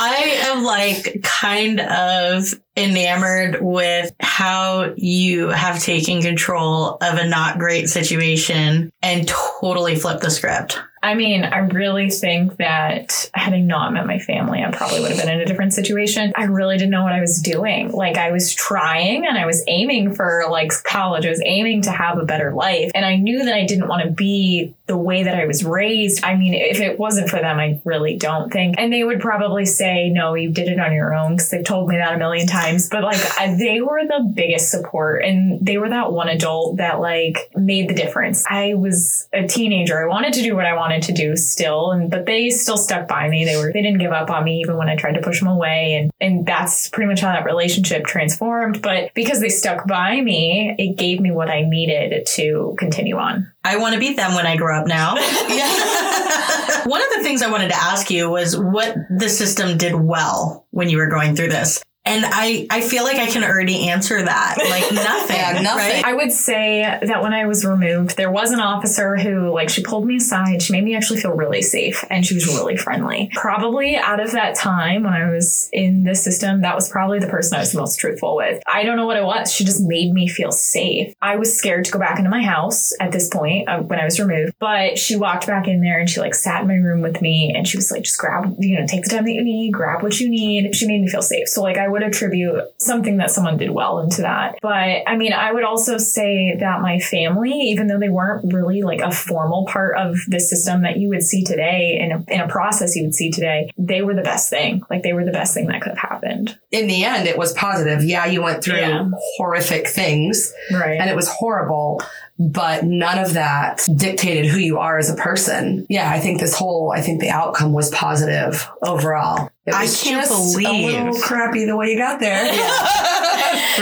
I 0.00 0.38
am 0.46 0.64
like 0.64 1.22
kind 1.22 1.80
of 1.80 2.54
enamored 2.78 3.58
with 3.60 4.14
how 4.20 4.94
you 4.96 5.48
have 5.48 5.82
taken 5.82 6.22
control 6.22 6.96
of 7.00 7.18
a 7.18 7.26
not 7.26 7.58
great 7.58 7.88
situation 7.88 8.92
and 9.02 9.28
totally 9.28 9.96
flipped 9.96 10.22
the 10.22 10.30
script. 10.30 10.78
I 11.02 11.14
mean, 11.14 11.44
I 11.44 11.58
really 11.58 12.10
think 12.10 12.56
that 12.56 13.30
had 13.32 13.52
I 13.52 13.60
not 13.60 13.92
met 13.92 14.06
my 14.06 14.18
family, 14.18 14.62
I 14.62 14.70
probably 14.70 15.00
would 15.00 15.10
have 15.10 15.20
been 15.20 15.32
in 15.32 15.40
a 15.40 15.46
different 15.46 15.72
situation. 15.72 16.32
I 16.36 16.44
really 16.44 16.76
didn't 16.76 16.90
know 16.90 17.04
what 17.04 17.12
I 17.12 17.20
was 17.20 17.40
doing. 17.40 17.92
Like 17.92 18.16
I 18.16 18.32
was 18.32 18.52
trying 18.52 19.26
and 19.26 19.38
I 19.38 19.46
was 19.46 19.62
aiming 19.68 20.14
for 20.14 20.44
like 20.50 20.72
college. 20.84 21.24
I 21.24 21.30
was 21.30 21.42
aiming 21.44 21.82
to 21.82 21.90
have 21.90 22.18
a 22.18 22.24
better 22.24 22.52
life. 22.52 22.90
And 22.94 23.04
I 23.04 23.16
knew 23.16 23.44
that 23.44 23.54
I 23.54 23.64
didn't 23.64 23.88
want 23.88 24.02
to 24.02 24.10
be 24.10 24.74
the 24.86 24.96
way 24.96 25.22
that 25.22 25.36
I 25.36 25.46
was 25.46 25.64
raised. 25.64 26.24
I 26.24 26.34
mean, 26.34 26.54
if 26.54 26.80
it 26.80 26.98
wasn't 26.98 27.28
for 27.28 27.38
them, 27.38 27.58
I 27.58 27.80
really 27.84 28.16
don't 28.16 28.50
think. 28.52 28.74
And 28.78 28.92
they 28.92 29.04
would 29.04 29.20
probably 29.20 29.66
say, 29.66 30.08
no, 30.08 30.34
you 30.34 30.50
did 30.50 30.68
it 30.68 30.80
on 30.80 30.92
your 30.92 31.14
own 31.14 31.36
because 31.36 31.50
they've 31.50 31.64
told 31.64 31.88
me 31.88 31.96
that 31.96 32.14
a 32.14 32.18
million 32.18 32.46
times. 32.46 32.67
But 32.90 33.04
like 33.04 33.20
they 33.58 33.80
were 33.80 34.04
the 34.04 34.30
biggest 34.34 34.70
support 34.70 35.24
and 35.24 35.64
they 35.64 35.78
were 35.78 35.88
that 35.88 36.12
one 36.12 36.28
adult 36.28 36.78
that 36.78 37.00
like 37.00 37.50
made 37.56 37.88
the 37.88 37.94
difference. 37.94 38.44
I 38.48 38.74
was 38.74 39.28
a 39.32 39.46
teenager. 39.46 40.02
I 40.02 40.06
wanted 40.06 40.32
to 40.34 40.42
do 40.42 40.54
what 40.54 40.66
I 40.66 40.74
wanted 40.74 41.02
to 41.04 41.12
do 41.12 41.36
still, 41.36 41.90
and 41.92 42.10
but 42.10 42.26
they 42.26 42.50
still 42.50 42.76
stuck 42.76 43.08
by 43.08 43.28
me. 43.28 43.44
They 43.44 43.56
were 43.56 43.72
they 43.72 43.82
didn't 43.82 43.98
give 43.98 44.12
up 44.12 44.30
on 44.30 44.44
me 44.44 44.60
even 44.60 44.76
when 44.76 44.88
I 44.88 44.96
tried 44.96 45.14
to 45.14 45.20
push 45.20 45.40
them 45.40 45.48
away, 45.48 45.94
and 45.94 46.10
and 46.20 46.46
that's 46.46 46.88
pretty 46.88 47.08
much 47.08 47.20
how 47.20 47.32
that 47.32 47.44
relationship 47.44 48.04
transformed. 48.04 48.82
But 48.82 49.12
because 49.14 49.40
they 49.40 49.48
stuck 49.48 49.86
by 49.86 50.20
me, 50.20 50.74
it 50.78 50.96
gave 50.96 51.20
me 51.20 51.30
what 51.30 51.48
I 51.48 51.62
needed 51.62 52.26
to 52.34 52.74
continue 52.78 53.16
on. 53.16 53.50
I 53.64 53.76
want 53.76 53.94
to 53.94 54.00
beat 54.00 54.16
them 54.16 54.34
when 54.34 54.46
I 54.46 54.56
grow 54.56 54.80
up 54.80 54.86
now. 54.86 55.14
One 56.84 57.02
of 57.02 57.08
the 57.16 57.22
things 57.22 57.42
I 57.42 57.50
wanted 57.50 57.68
to 57.68 57.76
ask 57.76 58.10
you 58.10 58.30
was 58.30 58.56
what 58.56 58.96
the 59.10 59.28
system 59.28 59.76
did 59.76 59.94
well 59.94 60.66
when 60.70 60.88
you 60.88 60.98
were 60.98 61.08
going 61.08 61.36
through 61.36 61.48
this. 61.48 61.82
And 62.08 62.24
I, 62.26 62.66
I 62.70 62.80
feel 62.80 63.04
like 63.04 63.16
I 63.16 63.26
can 63.26 63.44
already 63.44 63.88
answer 63.88 64.22
that. 64.22 64.56
Like 64.58 64.92
nothing. 64.92 65.36
yeah, 65.36 65.60
nothing. 65.60 65.94
Right? 65.94 66.04
I 66.04 66.14
would 66.14 66.32
say 66.32 66.98
that 67.02 67.22
when 67.22 67.32
I 67.32 67.46
was 67.46 67.64
removed, 67.64 68.16
there 68.16 68.30
was 68.30 68.50
an 68.50 68.60
officer 68.60 69.16
who, 69.16 69.52
like, 69.52 69.68
she 69.68 69.82
pulled 69.82 70.06
me 70.06 70.16
aside. 70.16 70.62
She 70.62 70.72
made 70.72 70.84
me 70.84 70.96
actually 70.96 71.20
feel 71.20 71.32
really 71.32 71.62
safe 71.62 72.04
and 72.10 72.24
she 72.24 72.34
was 72.34 72.46
really 72.46 72.76
friendly. 72.76 73.30
Probably 73.34 73.96
out 73.96 74.20
of 74.20 74.32
that 74.32 74.54
time 74.54 75.04
when 75.04 75.12
I 75.12 75.30
was 75.30 75.68
in 75.72 76.04
the 76.04 76.14
system, 76.14 76.62
that 76.62 76.74
was 76.74 76.88
probably 76.88 77.18
the 77.18 77.26
person 77.26 77.56
I 77.56 77.60
was 77.60 77.74
most 77.74 77.98
truthful 77.98 78.36
with. 78.36 78.62
I 78.66 78.84
don't 78.84 78.96
know 78.96 79.06
what 79.06 79.16
it 79.16 79.24
was. 79.24 79.52
She 79.52 79.64
just 79.64 79.82
made 79.82 80.12
me 80.12 80.28
feel 80.28 80.52
safe. 80.52 81.14
I 81.20 81.36
was 81.36 81.56
scared 81.56 81.84
to 81.86 81.90
go 81.90 81.98
back 81.98 82.18
into 82.18 82.30
my 82.30 82.42
house 82.42 82.92
at 83.00 83.12
this 83.12 83.28
point 83.28 83.68
uh, 83.68 83.80
when 83.80 84.00
I 84.00 84.04
was 84.04 84.18
removed, 84.18 84.54
but 84.58 84.98
she 84.98 85.16
walked 85.16 85.46
back 85.46 85.68
in 85.68 85.80
there 85.80 85.98
and 85.98 86.08
she, 86.08 86.20
like, 86.20 86.34
sat 86.34 86.62
in 86.62 86.68
my 86.68 86.74
room 86.74 87.02
with 87.02 87.20
me 87.20 87.52
and 87.54 87.66
she 87.66 87.76
was 87.76 87.90
like, 87.90 88.02
just 88.02 88.18
grab, 88.18 88.54
you 88.58 88.78
know, 88.78 88.86
take 88.86 89.04
the 89.04 89.10
time 89.10 89.24
that 89.24 89.32
you 89.32 89.42
need, 89.42 89.72
grab 89.72 90.02
what 90.02 90.18
you 90.18 90.28
need. 90.28 90.74
She 90.74 90.86
made 90.86 91.00
me 91.00 91.08
feel 91.08 91.22
safe. 91.22 91.48
So, 91.48 91.62
like, 91.62 91.76
I 91.76 91.88
would 91.88 91.97
would 91.98 92.06
attribute 92.06 92.62
something 92.78 93.16
that 93.18 93.30
someone 93.30 93.56
did 93.56 93.70
well 93.70 94.00
into 94.00 94.22
that. 94.22 94.58
But 94.62 95.02
I 95.06 95.16
mean, 95.16 95.32
I 95.32 95.52
would 95.52 95.64
also 95.64 95.98
say 95.98 96.56
that 96.58 96.80
my 96.80 96.98
family, 96.98 97.52
even 97.52 97.86
though 97.86 97.98
they 97.98 98.08
weren't 98.08 98.52
really 98.52 98.82
like 98.82 99.00
a 99.00 99.10
formal 99.10 99.66
part 99.66 99.96
of 99.96 100.16
the 100.28 100.40
system 100.40 100.82
that 100.82 100.98
you 100.98 101.08
would 101.08 101.22
see 101.22 101.44
today 101.44 101.98
in 102.00 102.12
a, 102.12 102.24
in 102.32 102.40
a 102.40 102.48
process 102.48 102.96
you 102.96 103.04
would 103.04 103.14
see 103.14 103.30
today, 103.30 103.70
they 103.76 104.02
were 104.02 104.14
the 104.14 104.22
best 104.22 104.50
thing. 104.50 104.82
Like 104.90 105.02
they 105.02 105.12
were 105.12 105.24
the 105.24 105.32
best 105.32 105.54
thing 105.54 105.66
that 105.66 105.82
could 105.82 105.90
have 105.90 106.10
happened. 106.10 106.58
In 106.70 106.86
the 106.86 107.04
end, 107.04 107.26
it 107.26 107.38
was 107.38 107.52
positive. 107.54 108.04
Yeah, 108.04 108.26
you 108.26 108.42
went 108.42 108.62
through 108.62 108.78
yeah. 108.78 109.08
horrific 109.36 109.88
things. 109.88 110.52
Right. 110.72 111.00
And 111.00 111.10
it 111.10 111.16
was 111.16 111.28
horrible 111.28 112.00
but 112.38 112.84
none 112.84 113.18
of 113.18 113.34
that 113.34 113.86
dictated 113.94 114.46
who 114.46 114.58
you 114.58 114.78
are 114.78 114.98
as 114.98 115.10
a 115.10 115.14
person. 115.14 115.86
Yeah, 115.88 116.10
I 116.10 116.20
think 116.20 116.40
this 116.40 116.54
whole, 116.54 116.92
I 116.94 117.00
think 117.00 117.20
the 117.20 117.30
outcome 117.30 117.72
was 117.72 117.90
positive 117.90 118.68
overall. 118.82 119.50
I 119.66 119.86
can't 119.86 120.28
believe 120.28 120.66
a 120.66 120.86
little 120.86 121.20
crappy 121.20 121.66
the 121.66 121.76
way 121.76 121.90
you 121.90 121.98
got 121.98 122.20
there. 122.20 122.46
Yeah. 122.46 123.04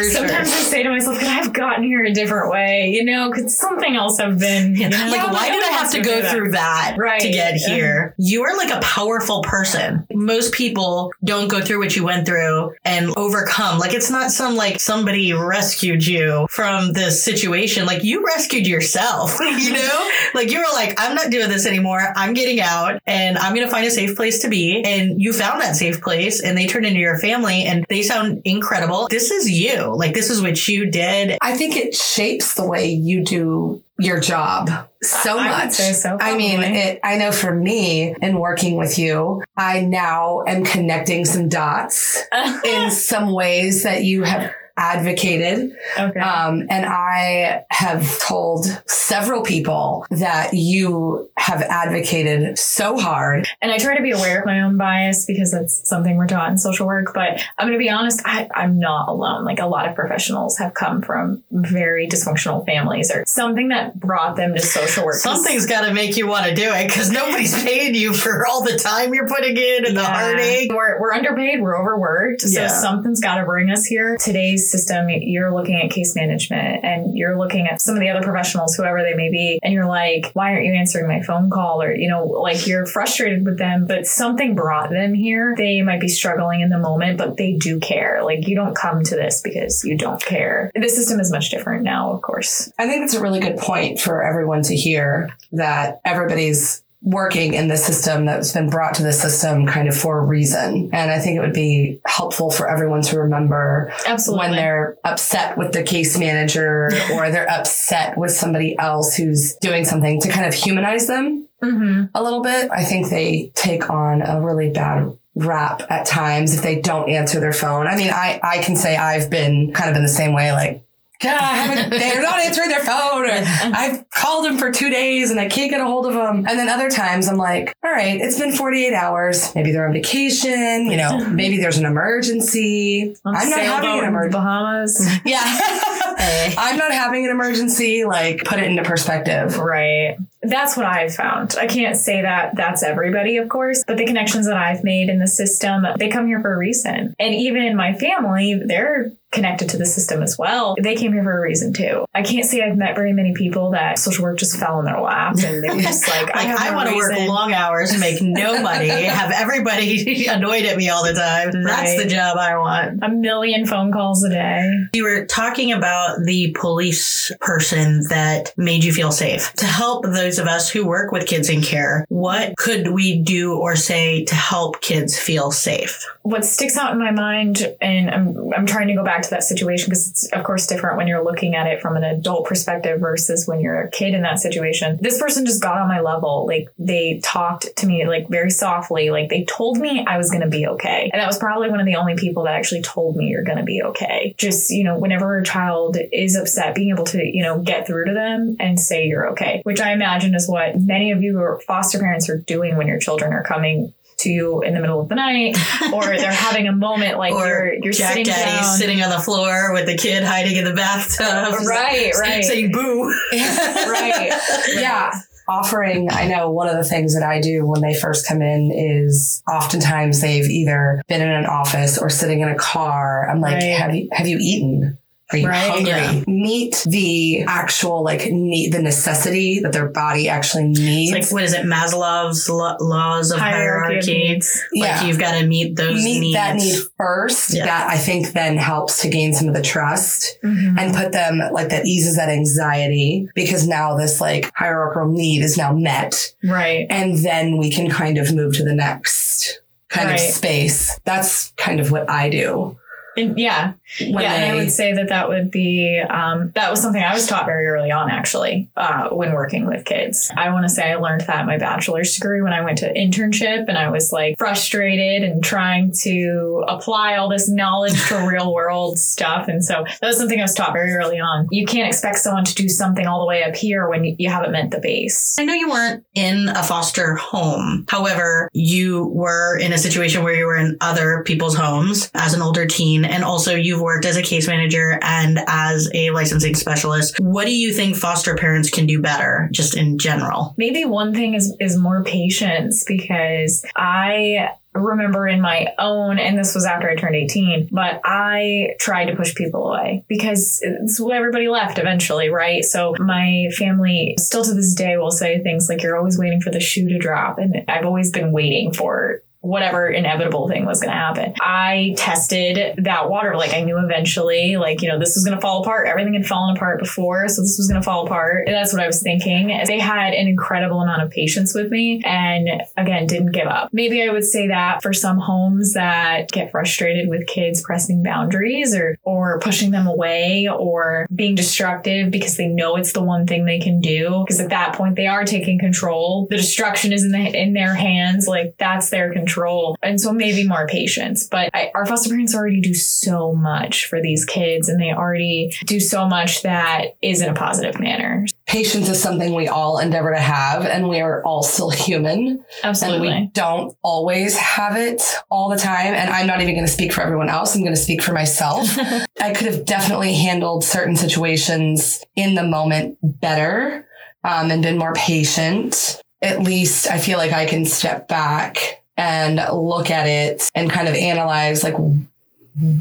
Sometimes 0.04 0.48
sure. 0.50 0.58
I 0.58 0.62
say 0.62 0.82
to 0.82 0.90
myself, 0.90 1.18
"Could 1.18 1.28
I 1.28 1.34
have 1.34 1.52
gotten 1.52 1.84
here 1.84 2.04
a 2.04 2.12
different 2.12 2.50
way?" 2.50 2.90
You 2.90 3.04
know, 3.04 3.30
could 3.30 3.50
something 3.50 3.96
else 3.96 4.18
have 4.18 4.38
been? 4.38 4.74
You 4.74 4.88
know, 4.88 5.08
like, 5.10 5.32
why 5.32 5.50
did 5.50 5.62
I 5.62 5.68
have 5.76 5.90
to 5.92 6.00
go 6.00 6.22
through 6.22 6.52
that, 6.52 6.96
right. 6.98 7.20
to 7.20 7.30
get 7.30 7.54
here? 7.54 8.14
You 8.18 8.44
are 8.44 8.56
like 8.56 8.70
a 8.70 8.80
powerful 8.80 9.42
person. 9.42 10.06
Most 10.12 10.52
people 10.52 11.12
don't 11.24 11.48
go 11.48 11.60
through 11.60 11.78
what 11.78 11.96
you 11.96 12.04
went 12.04 12.26
through 12.26 12.74
and 12.84 13.12
overcome. 13.16 13.78
Like 13.78 13.94
it's 13.94 14.10
not 14.10 14.30
some 14.30 14.56
like 14.56 14.80
somebody 14.80 15.32
rescued 15.32 16.06
you 16.06 16.46
from 16.50 16.92
this 16.92 17.22
situation. 17.24 17.86
Like 17.86 18.04
you 18.04 18.24
rescued 18.24 18.66
yourself. 18.66 19.38
you 19.40 19.72
know, 19.72 20.10
like 20.34 20.50
you 20.50 20.58
were 20.58 20.74
like, 20.74 21.00
"I'm 21.00 21.14
not 21.14 21.30
doing 21.30 21.48
this 21.48 21.66
anymore. 21.66 22.12
I'm 22.16 22.34
getting 22.34 22.60
out, 22.60 23.00
and 23.06 23.38
I'm 23.38 23.54
gonna 23.54 23.70
find 23.70 23.86
a 23.86 23.90
safe 23.90 24.16
place 24.16 24.42
to 24.42 24.48
be." 24.48 24.82
And 24.82 25.20
you 25.20 25.32
found 25.32 25.60
that 25.60 25.76
safe 25.76 26.00
place 26.00 26.40
and 26.42 26.56
they 26.56 26.66
turned 26.66 26.86
into 26.86 27.00
your 27.00 27.18
family 27.18 27.64
and 27.64 27.84
they 27.88 28.02
sound 28.02 28.42
incredible. 28.44 29.08
This 29.10 29.30
is 29.30 29.50
you. 29.50 29.85
Like 29.94 30.14
this 30.14 30.30
is 30.30 30.40
what 30.42 30.68
you 30.68 30.90
did. 30.90 31.38
I 31.40 31.56
think 31.56 31.76
it 31.76 31.94
shapes 31.94 32.54
the 32.54 32.66
way 32.66 32.88
you 32.88 33.24
do 33.24 33.82
your 33.98 34.20
job 34.20 34.68
so 35.02 35.38
I 35.38 35.64
much. 35.64 35.72
So, 35.72 36.18
I 36.20 36.36
mean, 36.36 36.60
it, 36.62 37.00
I 37.02 37.16
know 37.16 37.32
for 37.32 37.54
me 37.54 38.14
in 38.20 38.38
working 38.38 38.76
with 38.76 38.98
you, 38.98 39.42
I 39.56 39.80
now 39.80 40.42
am 40.46 40.64
connecting 40.64 41.24
some 41.24 41.48
dots 41.48 42.22
in 42.64 42.90
some 42.90 43.32
ways 43.32 43.84
that 43.84 44.04
you 44.04 44.24
have 44.24 44.52
advocated. 44.76 45.74
Okay. 45.98 46.20
Um, 46.20 46.66
and 46.68 46.84
I 46.84 47.64
have 47.70 48.18
told 48.18 48.66
several 48.86 49.42
people 49.42 50.06
that 50.10 50.52
you 50.52 51.30
have 51.36 51.62
advocated 51.62 52.58
so 52.58 52.98
hard. 52.98 53.48
And 53.62 53.72
I 53.72 53.78
try 53.78 53.96
to 53.96 54.02
be 54.02 54.10
aware 54.10 54.40
of 54.40 54.46
my 54.46 54.60
own 54.60 54.76
bias 54.76 55.24
because 55.26 55.50
that's 55.52 55.88
something 55.88 56.16
we're 56.16 56.26
taught 56.26 56.50
in 56.50 56.58
social 56.58 56.86
work. 56.86 57.12
But 57.14 57.40
I'm 57.58 57.66
going 57.66 57.78
to 57.78 57.82
be 57.82 57.88
honest, 57.88 58.20
I, 58.24 58.48
I'm 58.54 58.78
not 58.78 59.08
alone. 59.08 59.44
Like 59.44 59.60
a 59.60 59.66
lot 59.66 59.88
of 59.88 59.94
professionals 59.94 60.58
have 60.58 60.74
come 60.74 61.02
from 61.02 61.42
very 61.50 62.06
dysfunctional 62.06 62.66
families 62.66 63.10
or 63.10 63.24
something 63.26 63.68
that 63.68 63.98
brought 63.98 64.36
them 64.36 64.54
to 64.54 64.60
social 64.60 65.04
work. 65.04 65.16
Something's 65.16 65.66
got 65.66 65.86
to 65.86 65.94
make 65.94 66.16
you 66.16 66.26
want 66.26 66.46
to 66.46 66.54
do 66.54 66.70
it 66.72 66.86
because 66.86 67.10
nobody's 67.10 67.54
paying 67.64 67.94
you 67.94 68.12
for 68.12 68.46
all 68.46 68.62
the 68.62 68.76
time 68.78 69.14
you're 69.14 69.28
putting 69.28 69.56
in 69.56 69.86
and 69.86 69.94
yeah. 69.94 70.00
the 70.00 70.04
heartache. 70.04 70.72
We're, 70.72 71.00
we're 71.00 71.12
underpaid, 71.12 71.62
we're 71.62 71.78
overworked. 71.78 72.42
So 72.42 72.60
yeah. 72.60 72.68
something's 72.68 73.20
got 73.20 73.36
to 73.36 73.44
bring 73.44 73.70
us 73.70 73.86
here. 73.86 74.16
Today's 74.18 74.65
system, 74.70 75.08
you're 75.08 75.54
looking 75.54 75.76
at 75.76 75.90
case 75.90 76.14
management 76.14 76.84
and 76.84 77.16
you're 77.16 77.38
looking 77.38 77.66
at 77.66 77.80
some 77.80 77.94
of 77.94 78.00
the 78.00 78.10
other 78.10 78.22
professionals, 78.22 78.74
whoever 78.74 79.02
they 79.02 79.14
may 79.14 79.30
be, 79.30 79.58
and 79.62 79.72
you're 79.72 79.86
like, 79.86 80.30
why 80.34 80.52
aren't 80.52 80.64
you 80.64 80.74
answering 80.74 81.08
my 81.08 81.22
phone 81.22 81.50
call? 81.50 81.82
Or, 81.82 81.94
you 81.94 82.08
know, 82.08 82.24
like 82.24 82.66
you're 82.66 82.86
frustrated 82.86 83.44
with 83.44 83.58
them, 83.58 83.86
but 83.86 84.06
something 84.06 84.54
brought 84.54 84.90
them 84.90 85.14
here. 85.14 85.54
They 85.56 85.82
might 85.82 86.00
be 86.00 86.08
struggling 86.08 86.60
in 86.60 86.68
the 86.68 86.78
moment, 86.78 87.18
but 87.18 87.36
they 87.36 87.54
do 87.54 87.80
care. 87.80 88.22
Like 88.24 88.46
you 88.48 88.54
don't 88.54 88.74
come 88.74 89.02
to 89.04 89.14
this 89.14 89.40
because 89.42 89.84
you 89.84 89.96
don't 89.96 90.22
care. 90.22 90.70
The 90.74 90.88
system 90.88 91.20
is 91.20 91.30
much 91.30 91.50
different 91.50 91.82
now, 91.82 92.12
of 92.12 92.22
course. 92.22 92.72
I 92.78 92.86
think 92.86 93.02
that's 93.02 93.14
a 93.14 93.22
really 93.22 93.40
good 93.40 93.58
point 93.58 94.00
for 94.00 94.22
everyone 94.22 94.62
to 94.62 94.76
hear 94.76 95.30
that 95.52 96.00
everybody's 96.04 96.82
working 97.06 97.54
in 97.54 97.68
the 97.68 97.76
system 97.76 98.26
that's 98.26 98.52
been 98.52 98.68
brought 98.68 98.94
to 98.94 99.02
the 99.04 99.12
system 99.12 99.64
kind 99.64 99.88
of 99.88 99.96
for 99.96 100.18
a 100.18 100.26
reason. 100.26 100.90
And 100.92 101.08
I 101.08 101.20
think 101.20 101.36
it 101.36 101.40
would 101.40 101.54
be 101.54 102.00
helpful 102.04 102.50
for 102.50 102.68
everyone 102.68 103.00
to 103.02 103.20
remember 103.20 103.92
Absolutely. 104.06 104.48
when 104.48 104.56
they're 104.56 104.98
upset 105.04 105.56
with 105.56 105.72
the 105.72 105.84
case 105.84 106.18
manager 106.18 106.90
or 107.12 107.30
they're 107.30 107.48
upset 107.48 108.18
with 108.18 108.32
somebody 108.32 108.76
else 108.76 109.14
who's 109.14 109.54
doing 109.60 109.84
something 109.84 110.20
to 110.22 110.28
kind 110.28 110.46
of 110.46 110.52
humanize 110.52 111.06
them 111.06 111.46
mm-hmm. 111.62 112.04
a 112.12 112.22
little 112.22 112.42
bit. 112.42 112.72
I 112.72 112.82
think 112.82 113.08
they 113.08 113.52
take 113.54 113.88
on 113.88 114.22
a 114.22 114.42
really 114.42 114.70
bad 114.70 115.16
rap 115.36 115.82
at 115.88 116.06
times 116.06 116.54
if 116.54 116.62
they 116.62 116.80
don't 116.80 117.08
answer 117.08 117.38
their 117.38 117.52
phone. 117.52 117.86
I 117.86 117.96
mean, 117.96 118.10
I, 118.10 118.40
I 118.42 118.58
can 118.64 118.74
say 118.74 118.96
I've 118.96 119.30
been 119.30 119.72
kind 119.72 119.90
of 119.90 119.96
in 119.96 120.02
the 120.02 120.08
same 120.08 120.34
way, 120.34 120.50
like, 120.50 120.85
God, 121.26 121.90
they're 121.90 122.22
not 122.22 122.40
answering 122.40 122.68
their 122.68 122.84
phone. 122.84 123.24
Or 123.24 123.30
I've 123.30 124.08
called 124.10 124.44
them 124.44 124.58
for 124.58 124.70
two 124.70 124.90
days 124.90 125.30
and 125.30 125.40
I 125.40 125.48
can't 125.48 125.70
get 125.70 125.80
a 125.80 125.84
hold 125.84 126.06
of 126.06 126.14
them. 126.14 126.46
And 126.46 126.58
then 126.58 126.68
other 126.68 126.90
times 126.90 127.28
I'm 127.28 127.36
like, 127.36 127.74
all 127.84 127.90
right, 127.90 128.20
it's 128.20 128.38
been 128.38 128.52
48 128.52 128.92
hours. 128.92 129.54
Maybe 129.54 129.72
they're 129.72 129.86
on 129.86 129.92
vacation. 129.92 130.86
You 130.86 130.96
know, 130.96 131.28
maybe 131.28 131.58
there's 131.58 131.78
an 131.78 131.86
emergency. 131.86 133.16
I'm, 133.24 133.36
I'm 133.36 133.50
not 133.50 133.60
having 133.60 133.98
an 133.98 134.04
emergency. 134.04 134.36
Bahamas. 134.36 135.18
Yeah. 135.24 136.02
I'm 136.58 136.76
not 136.76 136.92
having 136.92 137.24
an 137.24 137.30
emergency. 137.30 138.04
Like, 138.04 138.44
put 138.44 138.58
it 138.58 138.64
into 138.64 138.82
perspective. 138.82 139.58
Right. 139.58 140.16
That's 140.42 140.76
what 140.76 140.86
I've 140.86 141.14
found. 141.14 141.56
I 141.58 141.66
can't 141.66 141.96
say 141.96 142.22
that 142.22 142.54
that's 142.56 142.82
everybody, 142.82 143.36
of 143.38 143.48
course, 143.48 143.82
but 143.86 143.96
the 143.96 144.06
connections 144.06 144.46
that 144.46 144.56
I've 144.56 144.84
made 144.84 145.08
in 145.08 145.18
the 145.18 145.26
system, 145.26 145.84
they 145.98 146.08
come 146.08 146.26
here 146.26 146.40
for 146.40 146.54
a 146.54 146.58
reason. 146.58 147.14
And 147.18 147.34
even 147.34 147.62
in 147.62 147.76
my 147.76 147.94
family, 147.94 148.60
they're 148.64 149.12
connected 149.32 149.68
to 149.70 149.76
the 149.76 149.84
system 149.84 150.22
as 150.22 150.38
well. 150.38 150.76
They 150.80 150.94
came 150.94 151.12
here 151.12 151.22
for 151.22 151.36
a 151.36 151.40
reason 151.40 151.72
too. 151.72 152.04
I 152.14 152.22
can't 152.22 152.46
say 152.46 152.62
I've 152.62 152.76
met 152.76 152.94
very 152.94 153.12
many 153.12 153.34
people 153.34 153.72
that 153.72 153.98
social 153.98 154.22
work 154.22 154.38
just 154.38 154.56
fell 154.56 154.78
in 154.78 154.84
their 154.84 155.00
lap 155.00 155.36
and 155.44 155.62
they 155.62 155.68
were 155.68 155.82
just 155.82 156.08
like, 156.08 156.26
like 156.34 156.46
I, 156.46 156.70
I 156.70 156.74
want 156.74 156.88
to 156.88 156.94
work 156.94 157.12
long 157.28 157.52
hours, 157.52 157.90
and 157.90 158.00
make 158.00 158.22
no 158.22 158.62
money, 158.62 158.88
have 158.88 159.32
everybody 159.32 160.26
annoyed 160.26 160.64
at 160.64 160.76
me 160.76 160.88
all 160.88 161.04
the 161.04 161.12
time. 161.12 161.50
That's 161.64 161.96
the 161.96 162.08
job 162.08 162.36
I 162.38 162.56
want. 162.56 163.00
A 163.02 163.08
million 163.08 163.66
phone 163.66 163.92
calls 163.92 164.24
a 164.24 164.30
day. 164.30 164.70
You 164.94 165.02
were 165.02 165.26
talking 165.26 165.72
about 165.72 166.05
the 166.24 166.52
police 166.58 167.32
person 167.40 168.02
that 168.08 168.52
made 168.56 168.84
you 168.84 168.92
feel 168.92 169.12
safe. 169.12 169.52
To 169.54 169.66
help 169.66 170.04
those 170.04 170.38
of 170.38 170.46
us 170.46 170.70
who 170.70 170.86
work 170.86 171.12
with 171.12 171.26
kids 171.26 171.48
in 171.48 171.62
care, 171.62 172.04
what 172.08 172.56
could 172.56 172.88
we 172.88 173.20
do 173.20 173.56
or 173.56 173.76
say 173.76 174.24
to 174.24 174.34
help 174.34 174.80
kids 174.80 175.18
feel 175.18 175.50
safe? 175.50 176.06
What 176.26 176.44
sticks 176.44 176.76
out 176.76 176.92
in 176.92 176.98
my 176.98 177.12
mind, 177.12 177.72
and 177.80 178.10
I'm, 178.10 178.52
I'm 178.52 178.66
trying 178.66 178.88
to 178.88 178.94
go 178.94 179.04
back 179.04 179.22
to 179.22 179.30
that 179.30 179.44
situation 179.44 179.90
because 179.90 180.10
it's 180.10 180.32
of 180.32 180.42
course 180.42 180.66
different 180.66 180.96
when 180.96 181.06
you're 181.06 181.22
looking 181.22 181.54
at 181.54 181.68
it 181.68 181.80
from 181.80 181.94
an 181.96 182.02
adult 182.02 182.46
perspective 182.46 182.98
versus 182.98 183.46
when 183.46 183.60
you're 183.60 183.82
a 183.82 183.90
kid 183.92 184.12
in 184.12 184.22
that 184.22 184.40
situation. 184.40 184.98
This 185.00 185.20
person 185.20 185.46
just 185.46 185.62
got 185.62 185.78
on 185.78 185.86
my 185.86 186.00
level. 186.00 186.44
Like 186.44 186.68
they 186.80 187.20
talked 187.22 187.76
to 187.76 187.86
me 187.86 188.04
like 188.08 188.28
very 188.28 188.50
softly. 188.50 189.10
Like 189.10 189.28
they 189.28 189.44
told 189.44 189.78
me 189.78 190.04
I 190.04 190.18
was 190.18 190.28
going 190.28 190.42
to 190.42 190.48
be 190.48 190.66
okay. 190.66 191.10
And 191.12 191.20
that 191.20 191.28
was 191.28 191.38
probably 191.38 191.70
one 191.70 191.78
of 191.78 191.86
the 191.86 191.94
only 191.94 192.16
people 192.16 192.42
that 192.42 192.54
actually 192.54 192.82
told 192.82 193.14
me 193.16 193.26
you're 193.26 193.44
going 193.44 193.58
to 193.58 193.64
be 193.64 193.82
okay. 193.82 194.34
Just, 194.36 194.70
you 194.70 194.82
know, 194.82 194.98
whenever 194.98 195.38
a 195.38 195.44
child 195.44 195.96
is 196.12 196.34
upset, 196.34 196.74
being 196.74 196.90
able 196.90 197.04
to, 197.04 197.18
you 197.18 197.44
know, 197.44 197.60
get 197.60 197.86
through 197.86 198.06
to 198.06 198.14
them 198.14 198.56
and 198.58 198.80
say 198.80 199.06
you're 199.06 199.30
okay, 199.30 199.60
which 199.62 199.78
I 199.78 199.92
imagine 199.92 200.34
is 200.34 200.48
what 200.48 200.76
many 200.76 201.12
of 201.12 201.22
you 201.22 201.34
who 201.34 201.42
are 201.42 201.60
foster 201.68 202.00
parents 202.00 202.28
are 202.28 202.38
doing 202.38 202.76
when 202.76 202.88
your 202.88 202.98
children 202.98 203.32
are 203.32 203.44
coming 203.44 203.92
to 204.26 204.32
you 204.32 204.60
in 204.62 204.74
the 204.74 204.80
middle 204.80 205.00
of 205.00 205.08
the 205.08 205.14
night, 205.14 205.56
or 205.92 206.04
they're 206.04 206.32
having 206.32 206.68
a 206.68 206.72
moment 206.72 207.18
like 207.18 207.32
you're 207.32 207.74
you're 207.74 207.92
Jack 207.92 208.10
sitting 208.10 208.24
Daddy's 208.24 208.66
down. 208.66 208.76
sitting 208.76 209.02
on 209.02 209.10
the 209.10 209.18
floor 209.18 209.72
with 209.72 209.86
the 209.86 209.96
kid 209.96 210.24
hiding 210.24 210.56
in 210.56 210.64
the 210.64 210.74
bathtub, 210.74 211.66
right, 211.66 212.12
right, 212.20 212.44
saying 212.44 212.72
"boo," 212.72 213.04
right, 213.32 214.32
yeah. 214.74 215.10
Offering 215.48 216.08
i 216.10 216.26
know 216.26 216.50
one 216.50 216.66
of 216.66 216.76
the 216.76 216.82
things 216.82 217.14
that 217.14 217.22
i 217.22 217.40
do 217.40 217.64
when 217.64 217.80
they 217.80 217.94
first 217.94 218.26
come 218.26 218.42
in 218.42 218.72
is 218.72 219.44
oftentimes 219.48 220.20
they've 220.20 220.50
either 220.50 221.00
been 221.06 221.22
in 221.22 221.30
an 221.30 221.46
office 221.46 221.98
or 221.98 222.10
sitting 222.10 222.40
in 222.40 222.48
a 222.48 222.56
car. 222.56 223.30
I'm 223.30 223.40
like 223.40 223.54
right. 223.54 223.76
have 223.78 223.94
you 223.94 224.08
have 224.10 224.26
you 224.26 224.38
eaten 224.40 224.98
are 225.32 225.38
you 225.38 225.48
right, 225.48 225.70
hungry? 225.70 225.90
Yeah. 225.90 226.24
Meet 226.28 226.84
the 226.86 227.42
actual 227.48 228.04
like 228.04 228.30
need 228.30 228.72
the 228.72 228.80
necessity 228.80 229.58
that 229.60 229.72
their 229.72 229.88
body 229.88 230.28
actually 230.28 230.68
needs. 230.68 231.12
It's 231.12 231.32
like 231.32 231.34
what 231.34 231.42
is 231.42 231.52
it? 231.52 231.66
Maslow's 231.66 232.48
lo- 232.48 232.76
laws 232.78 233.32
of 233.32 233.40
hierarchy. 233.40 233.94
hierarchy. 233.94 234.34
Like 234.34 234.42
yeah. 234.72 235.04
you've 235.04 235.18
got 235.18 235.40
to 235.40 235.46
meet 235.46 235.74
those 235.74 236.04
meet 236.04 236.20
needs. 236.20 236.34
that 236.36 236.56
need 236.56 236.78
first. 236.96 237.54
Yeah. 237.54 237.66
That 237.66 237.90
I 237.90 237.98
think 237.98 238.34
then 238.34 238.56
helps 238.56 239.02
to 239.02 239.08
gain 239.08 239.32
some 239.32 239.48
of 239.48 239.54
the 239.54 239.62
trust 239.62 240.38
mm-hmm. 240.44 240.78
and 240.78 240.94
put 240.94 241.10
them 241.10 241.40
like 241.52 241.70
that 241.70 241.86
eases 241.86 242.16
that 242.16 242.28
anxiety 242.28 243.28
because 243.34 243.66
now 243.66 243.96
this 243.96 244.20
like 244.20 244.52
hierarchical 244.54 245.08
need 245.08 245.42
is 245.42 245.56
now 245.56 245.72
met. 245.72 246.34
Right. 246.44 246.86
And 246.88 247.16
then 247.18 247.56
we 247.56 247.70
can 247.70 247.90
kind 247.90 248.18
of 248.18 248.32
move 248.32 248.56
to 248.58 248.64
the 248.64 248.74
next 248.74 249.60
kind 249.88 250.08
right. 250.08 250.14
of 250.14 250.20
space. 250.20 251.00
That's 251.04 251.50
kind 251.56 251.80
of 251.80 251.90
what 251.90 252.08
I 252.08 252.28
do. 252.28 252.78
And 253.16 253.38
yeah, 253.38 253.74
yeah, 253.98 254.18
they, 254.18 254.26
and 254.26 254.52
I 254.52 254.54
would 254.54 254.70
say 254.70 254.92
that 254.92 255.08
that 255.08 255.28
would 255.28 255.50
be 255.50 256.02
um, 256.08 256.50
that 256.54 256.70
was 256.70 256.82
something 256.82 257.02
I 257.02 257.14
was 257.14 257.26
taught 257.26 257.46
very 257.46 257.66
early 257.66 257.90
on, 257.90 258.10
actually, 258.10 258.68
uh, 258.76 259.08
when 259.08 259.32
working 259.32 259.66
with 259.66 259.84
kids. 259.84 260.30
I 260.36 260.50
want 260.50 260.64
to 260.64 260.68
say 260.68 260.90
I 260.90 260.96
learned 260.96 261.22
that 261.22 261.40
in 261.40 261.46
my 261.46 261.56
bachelor's 261.56 262.14
degree 262.14 262.42
when 262.42 262.52
I 262.52 262.62
went 262.62 262.78
to 262.78 262.92
internship, 262.92 263.68
and 263.68 263.78
I 263.78 263.90
was 263.90 264.12
like 264.12 264.36
frustrated 264.38 265.22
and 265.22 265.42
trying 265.42 265.92
to 266.02 266.64
apply 266.68 267.16
all 267.16 267.28
this 267.28 267.48
knowledge 267.48 268.08
to 268.08 268.16
real 268.28 268.52
world 268.52 268.98
stuff. 268.98 269.48
And 269.48 269.64
so 269.64 269.84
that 270.00 270.06
was 270.06 270.18
something 270.18 270.38
I 270.38 270.42
was 270.42 270.54
taught 270.54 270.72
very 270.72 270.92
early 270.92 271.18
on. 271.18 271.48
You 271.50 271.64
can't 271.64 271.88
expect 271.88 272.18
someone 272.18 272.44
to 272.44 272.54
do 272.54 272.68
something 272.68 273.06
all 273.06 273.20
the 273.20 273.26
way 273.26 273.44
up 273.44 273.56
here 273.56 273.88
when 273.88 274.04
you 274.04 274.28
haven't 274.28 274.52
met 274.52 274.70
the 274.70 274.80
base. 274.80 275.36
I 275.38 275.44
know 275.44 275.54
you 275.54 275.70
weren't 275.70 276.04
in 276.14 276.48
a 276.48 276.62
foster 276.62 277.14
home, 277.14 277.86
however, 277.88 278.50
you 278.52 279.06
were 279.06 279.56
in 279.58 279.72
a 279.72 279.78
situation 279.78 280.22
where 280.22 280.34
you 280.34 280.46
were 280.46 280.56
in 280.56 280.76
other 280.80 281.22
people's 281.24 281.56
homes 281.56 282.10
as 282.14 282.34
an 282.34 282.42
older 282.42 282.66
teen 282.66 283.05
and 283.10 283.24
also 283.24 283.54
you've 283.54 283.80
worked 283.80 284.04
as 284.04 284.16
a 284.16 284.22
case 284.22 284.46
manager 284.48 284.98
and 285.02 285.38
as 285.46 285.88
a 285.94 286.10
licensing 286.10 286.54
specialist. 286.54 287.18
What 287.20 287.46
do 287.46 287.52
you 287.52 287.72
think 287.72 287.96
foster 287.96 288.36
parents 288.36 288.70
can 288.70 288.86
do 288.86 289.00
better 289.00 289.48
just 289.52 289.76
in 289.76 289.98
general? 289.98 290.54
Maybe 290.56 290.84
one 290.84 291.14
thing 291.14 291.34
is 291.34 291.54
is 291.60 291.76
more 291.76 292.04
patience 292.04 292.84
because 292.84 293.64
I 293.76 294.50
remember 294.76 295.26
in 295.26 295.40
my 295.40 295.68
own, 295.78 296.18
and 296.18 296.38
this 296.38 296.54
was 296.54 296.64
after 296.64 296.88
I 296.88 296.96
turned 296.96 297.16
18, 297.16 297.68
but 297.72 298.00
I 298.04 298.74
tried 298.78 299.06
to 299.06 299.16
push 299.16 299.34
people 299.34 299.68
away 299.68 300.04
because 300.08 300.60
it's 300.62 301.00
what 301.00 301.16
everybody 301.16 301.48
left 301.48 301.78
eventually, 301.78 302.28
right? 302.28 302.64
So 302.64 302.94
my 302.98 303.48
family 303.56 304.14
still 304.18 304.44
to 304.44 304.54
this 304.54 304.74
day 304.74 304.96
will 304.96 305.10
say 305.10 305.42
things 305.42 305.68
like, 305.68 305.82
you're 305.82 305.96
always 305.96 306.18
waiting 306.18 306.40
for 306.40 306.50
the 306.50 306.60
shoe 306.60 306.88
to 306.88 306.98
drop. 306.98 307.38
And 307.38 307.64
I've 307.68 307.86
always 307.86 308.10
been 308.10 308.32
waiting 308.32 308.72
for 308.72 309.22
whatever 309.46 309.88
inevitable 309.88 310.48
thing 310.48 310.66
was 310.66 310.80
going 310.80 310.90
to 310.90 310.98
happen. 310.98 311.34
I 311.40 311.94
tested 311.96 312.84
that 312.84 313.08
water. 313.08 313.36
Like 313.36 313.54
I 313.54 313.60
knew 313.60 313.78
eventually, 313.78 314.56
like, 314.56 314.82
you 314.82 314.88
know, 314.88 314.98
this 314.98 315.14
was 315.14 315.24
going 315.24 315.36
to 315.36 315.40
fall 315.40 315.62
apart. 315.62 315.86
Everything 315.86 316.14
had 316.14 316.26
fallen 316.26 316.56
apart 316.56 316.80
before. 316.80 317.28
So 317.28 317.42
this 317.42 317.56
was 317.56 317.68
going 317.68 317.80
to 317.80 317.84
fall 317.84 318.04
apart. 318.04 318.46
And 318.46 318.54
that's 318.54 318.72
what 318.72 318.82
I 318.82 318.86
was 318.86 319.02
thinking. 319.02 319.48
They 319.66 319.78
had 319.78 320.14
an 320.14 320.26
incredible 320.26 320.80
amount 320.80 321.02
of 321.02 321.10
patience 321.10 321.54
with 321.54 321.70
me 321.70 322.02
and 322.04 322.48
again, 322.76 323.06
didn't 323.06 323.32
give 323.32 323.46
up. 323.46 323.68
Maybe 323.72 324.02
I 324.02 324.12
would 324.12 324.24
say 324.24 324.48
that 324.48 324.82
for 324.82 324.92
some 324.92 325.18
homes 325.18 325.74
that 325.74 326.30
get 326.32 326.50
frustrated 326.50 327.08
with 327.08 327.26
kids 327.28 327.62
pressing 327.62 328.02
boundaries 328.02 328.74
or, 328.74 328.98
or 329.04 329.38
pushing 329.38 329.70
them 329.70 329.86
away 329.86 330.48
or 330.48 331.06
being 331.14 331.36
destructive 331.36 332.10
because 332.10 332.36
they 332.36 332.48
know 332.48 332.76
it's 332.76 332.92
the 332.92 333.02
one 333.02 333.26
thing 333.26 333.44
they 333.44 333.60
can 333.60 333.80
do. 333.80 334.24
Because 334.26 334.40
at 334.40 334.50
that 334.50 334.74
point 334.74 334.96
they 334.96 335.06
are 335.06 335.24
taking 335.24 335.60
control. 335.60 336.26
The 336.30 336.36
destruction 336.36 336.92
is 336.92 337.04
in 337.04 337.12
the, 337.12 337.40
in 337.40 337.52
their 337.52 337.74
hands. 337.74 338.26
Like 338.26 338.56
that's 338.58 338.90
their 338.90 339.12
control 339.12 339.35
control. 339.36 339.76
And 339.82 340.00
so 340.00 340.12
maybe 340.12 340.46
more 340.46 340.66
patience. 340.66 341.26
But 341.26 341.50
I, 341.54 341.70
our 341.74 341.86
foster 341.86 342.10
parents 342.10 342.34
already 342.34 342.60
do 342.60 342.74
so 342.74 343.32
much 343.34 343.86
for 343.86 344.00
these 344.00 344.24
kids 344.24 344.68
and 344.68 344.80
they 344.80 344.92
already 344.92 345.52
do 345.64 345.80
so 345.80 346.06
much 346.06 346.42
that 346.42 346.96
is 347.02 347.20
in 347.20 347.28
a 347.28 347.34
positive 347.34 347.78
manner. 347.78 348.26
Patience 348.46 348.88
is 348.88 349.02
something 349.02 349.34
we 349.34 349.48
all 349.48 349.78
endeavor 349.78 350.12
to 350.12 350.20
have, 350.20 350.64
and 350.64 350.88
we 350.88 351.00
are 351.00 351.22
all 351.24 351.42
still 351.42 351.70
human. 351.86 352.44
Absolutely. 352.62 353.08
And 353.08 353.20
we 353.26 353.30
don't 353.32 353.76
always 353.82 354.36
have 354.36 354.76
it 354.76 355.02
all 355.30 355.50
the 355.50 355.56
time. 355.56 355.94
And 355.94 356.10
I'm 356.10 356.26
not 356.26 356.40
even 356.40 356.54
going 356.54 356.66
to 356.66 356.72
speak 356.72 356.92
for 356.92 357.02
everyone 357.02 357.28
else. 357.28 357.54
I'm 357.54 357.62
going 357.62 357.74
to 357.74 357.80
speak 357.80 358.02
for 358.02 358.12
myself. 358.12 358.68
I 359.20 359.32
could 359.32 359.46
have 359.46 359.64
definitely 359.64 360.14
handled 360.14 360.64
certain 360.64 360.96
situations 360.96 362.04
in 362.14 362.34
the 362.34 362.44
moment 362.44 362.98
better 363.02 363.86
um, 364.24 364.50
and 364.50 364.62
been 364.62 364.78
more 364.78 364.94
patient 364.94 366.00
at 366.22 366.42
least 366.42 366.88
I 366.88 366.98
feel 366.98 367.18
like 367.18 367.32
I 367.32 367.44
can 367.44 367.66
step 367.66 368.08
back 368.08 368.82
and 368.96 369.36
look 369.52 369.90
at 369.90 370.06
it 370.06 370.50
and 370.54 370.70
kind 370.70 370.88
of 370.88 370.94
analyze 370.94 371.62
like 371.62 371.74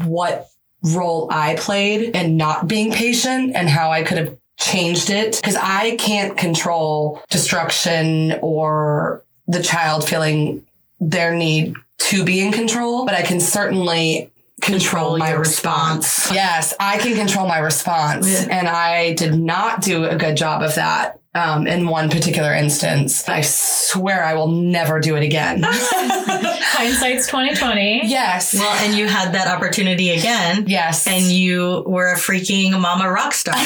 what 0.04 0.48
role 0.82 1.28
I 1.30 1.56
played 1.56 2.14
in 2.14 2.36
not 2.36 2.68
being 2.68 2.92
patient 2.92 3.54
and 3.54 3.68
how 3.68 3.90
I 3.90 4.02
could 4.02 4.18
have 4.18 4.36
changed 4.58 5.10
it. 5.10 5.40
Cause 5.42 5.56
I 5.60 5.96
can't 5.96 6.36
control 6.36 7.22
destruction 7.30 8.38
or 8.40 9.22
the 9.46 9.62
child 9.62 10.08
feeling 10.08 10.66
their 11.00 11.34
need 11.34 11.74
to 11.98 12.24
be 12.24 12.40
in 12.40 12.52
control, 12.52 13.04
but 13.04 13.14
I 13.14 13.22
can 13.22 13.40
certainly 13.40 14.30
control, 14.60 15.16
control 15.16 15.18
my 15.18 15.30
response. 15.32 16.06
response. 16.06 16.34
yes, 16.34 16.74
I 16.80 16.98
can 16.98 17.16
control 17.16 17.46
my 17.46 17.58
response. 17.58 18.28
Yeah. 18.28 18.58
And 18.58 18.68
I 18.68 19.14
did 19.14 19.38
not 19.38 19.82
do 19.82 20.04
a 20.04 20.16
good 20.16 20.36
job 20.36 20.62
of 20.62 20.74
that 20.76 21.20
um, 21.36 21.66
in 21.66 21.86
one 21.86 22.08
particular 22.08 22.54
instance. 22.54 23.28
I 23.28 23.42
swear 23.42 24.24
I 24.24 24.34
will 24.34 24.48
never 24.48 25.00
do 25.00 25.16
it 25.16 25.22
again. 25.22 25.60
Hindsight's 25.66 27.26
twenty 27.26 27.54
twenty. 27.54 28.02
Yes. 28.04 28.54
Well, 28.54 28.74
and 28.84 28.94
you 28.94 29.06
had 29.06 29.32
that 29.32 29.48
opportunity 29.54 30.10
again. 30.10 30.64
Yes. 30.66 31.06
And 31.06 31.24
you 31.24 31.84
were 31.86 32.12
a 32.12 32.16
freaking 32.16 32.78
mama 32.80 33.10
rock 33.10 33.34
star. 33.34 33.54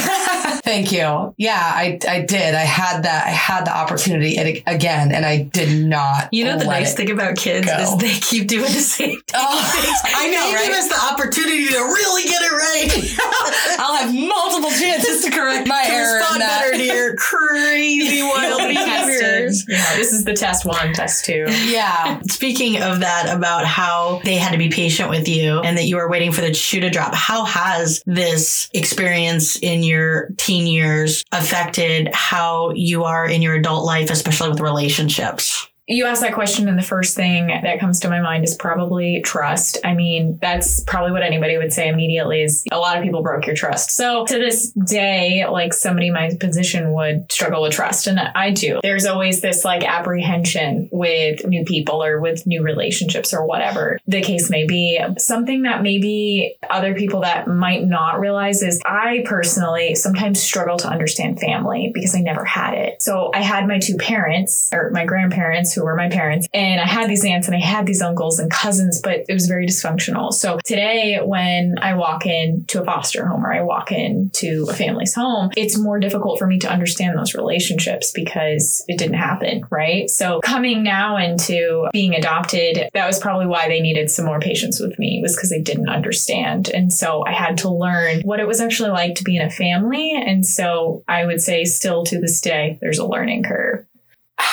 Thank 0.63 0.93
you. 0.93 1.35
Yeah, 1.37 1.61
I, 1.61 1.99
I 2.09 2.21
did. 2.23 2.55
I 2.55 2.61
had 2.61 3.03
that. 3.03 3.27
I 3.27 3.31
had 3.31 3.65
the 3.65 3.77
opportunity 3.77 4.63
again, 4.67 5.13
and 5.13 5.25
I 5.25 5.43
did 5.43 5.87
not. 5.87 6.29
You 6.33 6.45
know 6.45 6.59
the 6.59 6.65
nice 6.65 6.95
thing 6.95 7.11
about 7.11 7.37
kids 7.37 7.67
go. 7.67 7.77
is 7.77 7.97
they 7.99 8.15
keep 8.21 8.49
doing 8.49 8.65
the 8.65 8.81
same 8.81 9.21
oh, 9.35 9.73
things. 9.75 9.99
I 10.05 10.31
know, 10.31 10.47
they 10.49 10.55
right? 10.55 10.67
Give 10.67 10.77
us 10.77 10.89
the 10.89 11.13
opportunity 11.13 11.69
to 11.69 11.79
really 11.79 12.25
get 12.25 12.43
it 12.43 12.53
right. 12.53 13.79
I'll 13.79 13.97
have 13.97 14.15
multiple 14.15 14.71
chances 14.71 15.25
to 15.25 15.31
correct 15.31 15.67
my 15.67 15.85
to 15.85 15.93
error. 15.93 16.19
Respond 16.19 16.41
better 16.41 16.77
to 16.77 16.85
your 16.85 17.17
crazy 17.61 18.23
wild 18.35 18.59
behaviors. 18.59 19.65
Yeah, 19.69 19.97
this 19.97 20.13
is 20.13 20.25
the 20.25 20.35
test 20.35 20.65
one, 20.65 20.93
test 20.93 21.25
two. 21.25 21.47
Yeah. 21.49 22.21
Speaking 22.29 22.83
of 22.83 23.01
that, 23.01 23.35
about 23.35 23.65
how 23.65 24.21
they 24.25 24.37
had 24.37 24.53
to 24.53 24.59
be 24.59 24.69
patient 24.69 25.11
with 25.11 25.29
you 25.29 25.61
and 25.61 25.77
that 25.77 25.85
you 25.85 25.97
were 25.97 26.09
waiting 26.09 26.33
for 26.33 26.41
the 26.41 26.53
shoe 26.55 26.81
to 26.81 26.91
drop. 26.91 27.15
How 27.15 27.45
has 27.45 28.03
this 28.07 28.69
experience 28.75 29.59
in 29.61 29.83
your 29.83 30.31
teen 30.37 30.67
years 30.67 31.25
affected 31.33 32.11
how 32.13 32.73
you 32.75 33.05
are 33.05 33.27
in 33.27 33.43
your 33.43 33.55
adult 33.55 33.85
life, 33.85 34.11
especially 34.11 34.51
with 34.51 34.61
relationships? 34.61 35.70
You 35.91 36.07
asked 36.07 36.21
that 36.23 36.35
question, 36.35 36.69
and 36.69 36.79
the 36.79 36.83
first 36.83 37.17
thing 37.17 37.49
that 37.49 37.81
comes 37.81 38.01
to 38.01 38.09
my 38.09 38.21
mind 38.21 38.45
is 38.45 38.55
probably 38.55 39.23
trust. 39.23 39.79
I 39.85 39.95
mean, 39.95 40.39
that's 40.41 40.85
probably 40.85 41.11
what 41.11 41.25
anybody 41.25 41.59
would 41.59 41.73
say 41.73 41.89
immediately 41.89 42.43
is 42.43 42.65
a 42.71 42.79
lot 42.79 42.97
of 42.97 43.03
people 43.03 43.23
broke 43.23 43.47
your 43.47 43.57
trust. 43.57 43.91
So 43.91 44.25
to 44.25 44.39
this 44.39 44.71
day, 44.71 45.45
like 45.51 45.75
somebody 45.75 46.07
in 46.07 46.15
my 46.15 46.31
position 46.39 46.93
would 46.93 47.31
struggle 47.31 47.63
with 47.63 47.73
trust, 47.73 48.07
and 48.07 48.21
I 48.21 48.53
do. 48.53 48.79
There's 48.83 49.05
always 49.05 49.41
this 49.41 49.65
like 49.65 49.85
apprehension 49.85 50.89
with 50.93 51.45
new 51.45 51.65
people 51.65 52.05
or 52.05 52.21
with 52.21 52.47
new 52.47 52.63
relationships 52.63 53.35
or 53.35 53.45
whatever 53.45 53.99
the 54.07 54.23
case 54.23 54.49
may 54.49 54.67
be. 54.67 55.01
Something 55.19 55.63
that 55.63 55.83
maybe 55.83 56.57
other 56.69 56.95
people 56.95 57.23
that 57.23 57.49
might 57.49 57.85
not 57.85 58.21
realize 58.21 58.63
is 58.63 58.81
I 58.87 59.25
personally 59.25 59.97
sometimes 59.97 60.41
struggle 60.41 60.77
to 60.79 60.89
understand 60.89 61.41
family 61.41 61.91
because 61.93 62.15
I 62.15 62.21
never 62.21 62.45
had 62.45 62.75
it. 62.75 63.03
So 63.03 63.33
I 63.35 63.41
had 63.41 63.67
my 63.67 63.81
two 63.81 63.97
parents 63.97 64.71
or 64.73 64.91
my 64.93 65.05
grandparents 65.05 65.73
who 65.73 65.80
were 65.85 65.97
my 65.97 66.09
parents. 66.09 66.49
And 66.53 66.81
I 66.81 66.87
had 66.87 67.09
these 67.09 67.25
aunts 67.25 67.47
and 67.47 67.57
I 67.57 67.61
had 67.61 67.87
these 67.87 68.03
uncles 68.03 68.39
and 68.39 68.51
cousins, 68.51 69.01
but 69.03 69.25
it 69.29 69.33
was 69.33 69.47
very 69.47 69.67
dysfunctional. 69.67 70.33
So 70.33 70.59
today, 70.65 71.21
when 71.23 71.77
I 71.81 71.95
walk 71.95 72.27
into 72.27 72.83
a 72.83 72.85
foster 72.85 73.27
home 73.27 73.45
or 73.45 73.53
I 73.53 73.63
walk 73.63 73.93
into 73.93 74.67
a 74.69 74.75
family's 74.75 75.15
home, 75.15 75.51
it's 75.57 75.79
more 75.79 75.99
difficult 75.99 76.39
for 76.39 76.47
me 76.47 76.59
to 76.61 76.71
understand 76.71 77.19
those 77.19 77.35
relationships 77.35 78.13
because 78.13 78.85
it 78.89 78.99
didn't 78.99 79.15
happen, 79.15 79.63
right? 79.71 80.09
So 80.09 80.41
coming 80.41 80.83
now 80.83 81.17
into 81.17 81.89
being 81.93 82.15
adopted, 82.15 82.89
that 82.93 83.07
was 83.07 83.19
probably 83.19 83.47
why 83.47 83.69
they 83.69 83.81
needed 83.81 84.11
some 84.11 84.25
more 84.25 84.41
patience 84.41 84.81
with 84.81 84.99
me, 84.99 85.21
was 85.23 85.37
because 85.37 85.51
they 85.51 85.61
didn't 85.61 85.89
understand. 85.89 86.69
And 86.69 86.93
so 86.93 87.25
I 87.27 87.33
had 87.33 87.59
to 87.59 87.71
learn 87.71 88.21
what 88.23 88.41
it 88.41 88.47
was 88.47 88.61
actually 88.61 88.91
like 88.91 89.17
to 89.17 89.25
be 89.25 89.37
in 89.37 89.43
a 89.43 89.51
family. 89.51 90.13
And 90.15 90.45
so 90.47 91.03
I 91.09 91.25
would 91.25 91.41
say 91.41 91.65
still 91.65 92.05
to 92.05 92.21
this 92.21 92.41
day, 92.41 92.79
there's 92.81 92.99
a 92.99 93.07
learning 93.07 93.45
curve. 93.45 93.87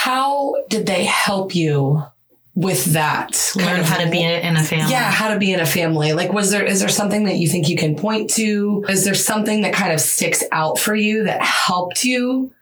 How 0.07 0.55
did 0.69 0.85
they 0.85 1.03
help 1.03 1.53
you 1.53 2.01
with 2.55 2.93
that? 2.93 3.51
Learn 3.57 3.83
how 3.83 3.97
to 3.97 4.09
be 4.09 4.23
in 4.23 4.55
a 4.55 4.63
family. 4.63 4.89
Yeah, 4.89 5.11
how 5.11 5.33
to 5.33 5.37
be 5.37 5.51
in 5.51 5.59
a 5.59 5.65
family. 5.65 6.13
Like, 6.13 6.31
was 6.31 6.49
there, 6.49 6.63
is 6.63 6.79
there 6.79 6.87
something 6.87 7.25
that 7.25 7.35
you 7.35 7.49
think 7.49 7.67
you 7.67 7.75
can 7.75 7.97
point 7.97 8.29
to? 8.31 8.85
Is 8.87 9.03
there 9.03 9.13
something 9.13 9.63
that 9.63 9.73
kind 9.73 9.91
of 9.91 9.99
sticks 9.99 10.45
out 10.53 10.79
for 10.79 10.95
you 10.95 11.25
that 11.25 11.41
helped 11.41 12.05
you? 12.05 12.53